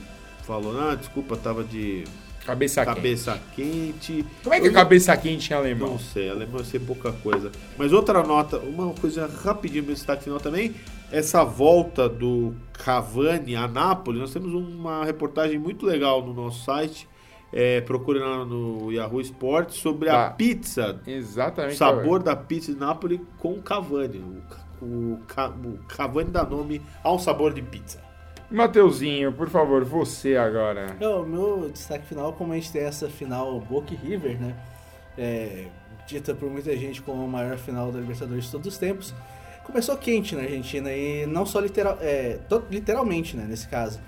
falou, 0.47 0.79
ah, 0.81 0.95
desculpa, 0.95 1.37
tava 1.37 1.63
de 1.65 2.05
Cabeça 2.47 2.85
quente. 2.85 2.95
cabeça 2.97 3.41
quente. 3.55 4.25
Como 4.43 4.55
é 4.55 4.61
que 4.61 4.67
é 4.67 4.71
cabeça 4.73 5.17
quente 5.17 5.53
em 5.53 5.57
alemão? 5.57 5.91
Não 5.91 5.99
sei, 5.99 6.29
alemão 6.29 6.59
eu 6.59 6.65
sei 6.65 6.81
pouca 6.81 7.13
coisa. 7.13 7.53
Mas 7.79 7.93
outra 7.93 8.23
nota, 8.25 8.59
uma 8.59 8.93
coisa 8.95 9.31
rapidinho 9.45 9.85
meu 9.85 9.95
destaque 9.95 10.25
final 10.25 10.41
também, 10.41 10.75
essa 11.13 11.45
volta 11.45 12.09
do 12.09 12.55
Cavani 12.73 13.55
a 13.55 13.69
Nápoles, 13.69 14.21
nós 14.21 14.33
temos 14.33 14.53
uma 14.53 15.05
reportagem 15.05 15.59
muito 15.59 15.87
legal 15.87 16.25
no 16.25 16.33
nosso 16.35 16.65
site, 16.65 17.09
é, 17.53 17.81
procure 17.83 18.19
lá 18.19 18.45
no 18.45 18.91
Yahoo 18.91 19.21
Sports, 19.21 19.77
sobre 19.77 20.09
a 20.09 20.13
Tá. 20.13 20.31
pizza, 20.31 21.01
o 21.07 21.11
Exatamente. 21.11 21.77
sabor 21.77 22.23
da 22.23 22.35
pizza 22.35 22.73
de 22.73 22.79
Nápoles 22.79 23.21
com 23.39 23.61
Cavani. 23.61 24.19
O, 24.81 24.85
o, 24.85 25.19
o 25.21 25.79
Cavani 25.87 26.31
dá 26.31 26.45
nome 26.45 26.81
ao 27.05 27.19
sabor 27.19 27.53
de 27.53 27.63
pizza. 27.63 28.01
Mateuzinho, 28.51 29.33
por 29.33 29.49
favor, 29.49 29.85
você 29.85 30.37
agora. 30.37 30.97
É, 31.01 31.09
o 31.09 31.25
meu 31.25 31.71
destaque 31.73 32.07
final, 32.07 32.33
como 32.35 32.53
a 32.53 32.57
gente 32.57 32.71
tem 32.73 32.83
essa 32.83 33.09
final 33.09 33.61
Boca 33.61 33.95
River, 33.95 34.39
né? 34.41 34.55
É, 35.17 35.67
dita 36.07 36.35
por 36.35 36.51
muita 36.51 36.77
gente 36.77 37.01
como 37.01 37.23
a 37.25 37.27
maior 37.27 37.57
final 37.57 37.91
da 37.91 37.99
Libertadores 38.01 38.45
de 38.45 38.51
todos 38.51 38.67
os 38.67 38.79
tempos. 38.79 39.15
Começou 39.65 39.97
quente 39.97 40.35
na 40.35 40.43
Argentina 40.43 40.93
e 40.93 41.25
não 41.27 41.47
só 41.47 41.61
literal, 41.61 41.97
é, 42.01 42.39
literalmente, 42.71 43.37
né, 43.37 43.47
nesse 43.49 43.69
caso. 43.69 44.01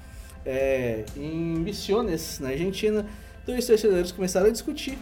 É, 0.45 1.05
em 1.17 1.57
Misiones, 1.59 2.39
na 2.41 2.51
Argentina, 2.51 3.07
dois 3.47 3.67
torcedores 3.67 4.13
começaram 4.13 4.47
a 4.49 4.51
discutir 4.51 4.99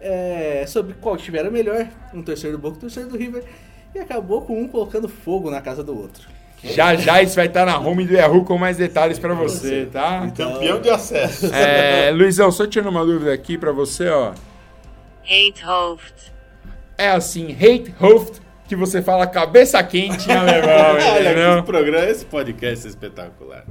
é, 0.00 0.64
sobre 0.66 0.94
qual 0.94 1.16
time 1.16 1.38
era 1.38 1.50
melhor, 1.50 1.86
um 2.12 2.22
torcedor 2.22 2.52
do 2.52 2.58
Boca 2.58 2.74
e 2.74 2.78
um 2.78 2.80
torcedor 2.80 3.08
do 3.10 3.16
River, 3.16 3.44
e 3.94 3.98
acabou 3.98 4.42
com 4.42 4.60
um 4.60 4.68
colocando 4.68 5.08
fogo 5.08 5.50
na 5.50 5.60
casa 5.60 5.82
do 5.82 5.96
outro. 5.98 6.28
Já 6.62 6.96
já 6.96 7.22
isso 7.22 7.36
vai 7.36 7.46
estar 7.46 7.64
na 7.64 7.78
home 7.78 8.04
do 8.04 8.12
Yahoo 8.14 8.44
com 8.44 8.58
mais 8.58 8.76
detalhes 8.76 9.16
pra 9.18 9.32
você, 9.32 9.88
tá? 9.92 10.24
Então- 10.26 10.54
Campeão 10.54 10.80
de 10.80 10.90
acesso. 10.90 11.46
É, 11.54 12.10
Luizão, 12.10 12.50
só 12.50 12.66
tirando 12.66 12.88
uma 12.90 13.06
dúvida 13.06 13.32
aqui 13.32 13.56
pra 13.56 13.70
você, 13.70 14.08
ó. 14.08 14.34
Eindhoven. 15.24 16.12
É 16.96 17.10
assim, 17.10 17.52
hate 17.52 17.94
hoofd, 18.00 18.40
que 18.68 18.76
você 18.76 19.00
fala 19.00 19.26
cabeça 19.26 19.82
quente 19.82 20.30
em 20.30 20.34
alemão, 20.34 20.96
Olha 21.14 21.34
que 21.34 21.40
esse 21.40 21.62
programa, 21.62 22.10
esse 22.10 22.24
podcast 22.26 22.86
é 22.86 22.90
espetacular. 22.90 23.64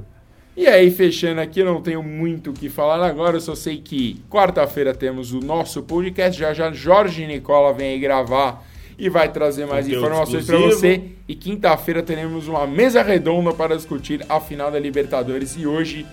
E 0.55 0.65
aí, 0.65 0.89
fechando 0.89 1.39
aqui, 1.39 1.59
eu 1.59 1.65
não 1.67 1.83
tenho 1.83 2.01
muito 2.01 2.49
o 2.49 2.53
que 2.53 2.67
falar 2.67 3.05
agora, 3.05 3.37
eu 3.37 3.41
só 3.41 3.53
sei 3.53 3.77
que 3.77 4.19
quarta-feira 4.27 4.95
temos 4.95 5.31
o 5.31 5.39
nosso 5.39 5.83
podcast, 5.83 6.37
já 6.37 6.51
já 6.51 6.71
Jorge 6.71 7.27
Nicola 7.27 7.71
vem 7.73 7.91
aí 7.91 7.99
gravar 7.99 8.65
e 8.97 9.07
vai 9.07 9.31
trazer 9.31 9.67
mais 9.67 9.85
Conteúdo 9.85 10.07
informações 10.07 10.45
para 10.47 10.57
você. 10.57 11.01
E 11.27 11.35
quinta-feira 11.35 12.01
teremos 12.01 12.47
uma 12.47 12.65
mesa 12.65 13.03
redonda 13.03 13.53
para 13.53 13.75
discutir 13.75 14.25
a 14.27 14.39
final 14.39 14.71
da 14.71 14.79
Libertadores. 14.79 15.55
E 15.55 15.67
hoje 15.67 16.07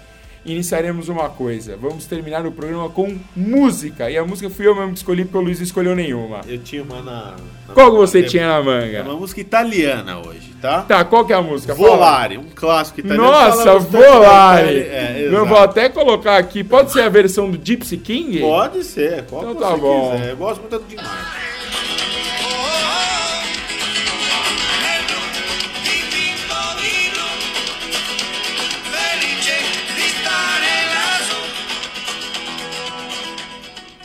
iniciaremos 0.45 1.09
uma 1.09 1.29
coisa. 1.29 1.77
Vamos 1.77 2.07
terminar 2.07 2.47
o 2.47 2.53
programa 2.53 2.89
com 2.89 3.17
música. 3.35 4.11
E 4.11 4.17
a 4.19 4.25
música 4.25 4.51
fui 4.51 4.67
eu 4.67 4.75
mesmo 4.75 4.93
que 4.93 4.99
escolhi 4.99 5.25
porque 5.25 5.39
o 5.39 5.41
Luiz 5.41 5.61
escolheu 5.61 5.95
nenhuma. 5.97 6.41
Eu 6.47 6.59
tinha 6.59 6.83
uma 6.83 7.01
na. 7.03 7.35
na 7.69 7.75
Qual 7.75 7.91
que 7.93 7.97
você 7.97 8.21
é- 8.21 8.23
tinha 8.23 8.47
na 8.47 8.59
É 8.59 8.63
manga? 8.63 9.03
uma 9.05 9.17
música 9.17 9.41
italiana 9.41 10.19
hoje, 10.19 10.55
tá? 10.61 10.83
Tá, 10.83 11.05
qual 11.05 11.25
que 11.25 11.33
é 11.33 11.37
a 11.37 11.43
música? 11.43 11.75
Volare, 11.75 12.37
um 12.39 12.47
clássico 12.55 13.01
italiano. 13.01 13.23
Nossa, 13.31 13.79
Volare! 13.79 14.79
É, 14.81 15.29
eu 15.31 15.47
vou 15.47 15.59
até 15.59 15.89
colocar 15.89 16.37
aqui. 16.37 16.63
Pode 16.63 16.93
ser 16.93 17.03
a 17.03 17.09
versão 17.09 17.51
do 17.51 17.59
Gypsy 17.63 17.97
King? 17.97 18.41
Pode 18.41 18.85
ser, 18.85 19.25
qual 19.25 19.43
Então 19.43 19.55
que 19.55 19.61
tá 19.61 19.71
você 19.71 19.81
bom. 19.81 20.11
quiser. 20.13 20.31
Eu 20.31 20.37
gosto 20.37 20.61
muito 20.61 20.79
do 20.79 20.85
demais. 20.85 21.54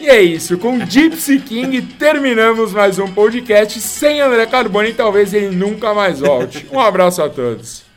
É 0.09 0.23
isso, 0.23 0.57
com 0.57 0.83
Gypsy 0.83 1.37
King 1.37 1.83
terminamos 1.83 2.73
mais 2.73 2.97
um 2.97 3.05
podcast 3.13 3.79
sem 3.79 4.19
André 4.19 4.47
Carbone 4.47 4.89
e 4.89 4.93
talvez 4.95 5.35
ele 5.35 5.55
nunca 5.55 5.93
mais 5.93 6.19
volte. 6.19 6.67
Um 6.71 6.79
abraço 6.79 7.21
a 7.21 7.29
todos. 7.29 7.88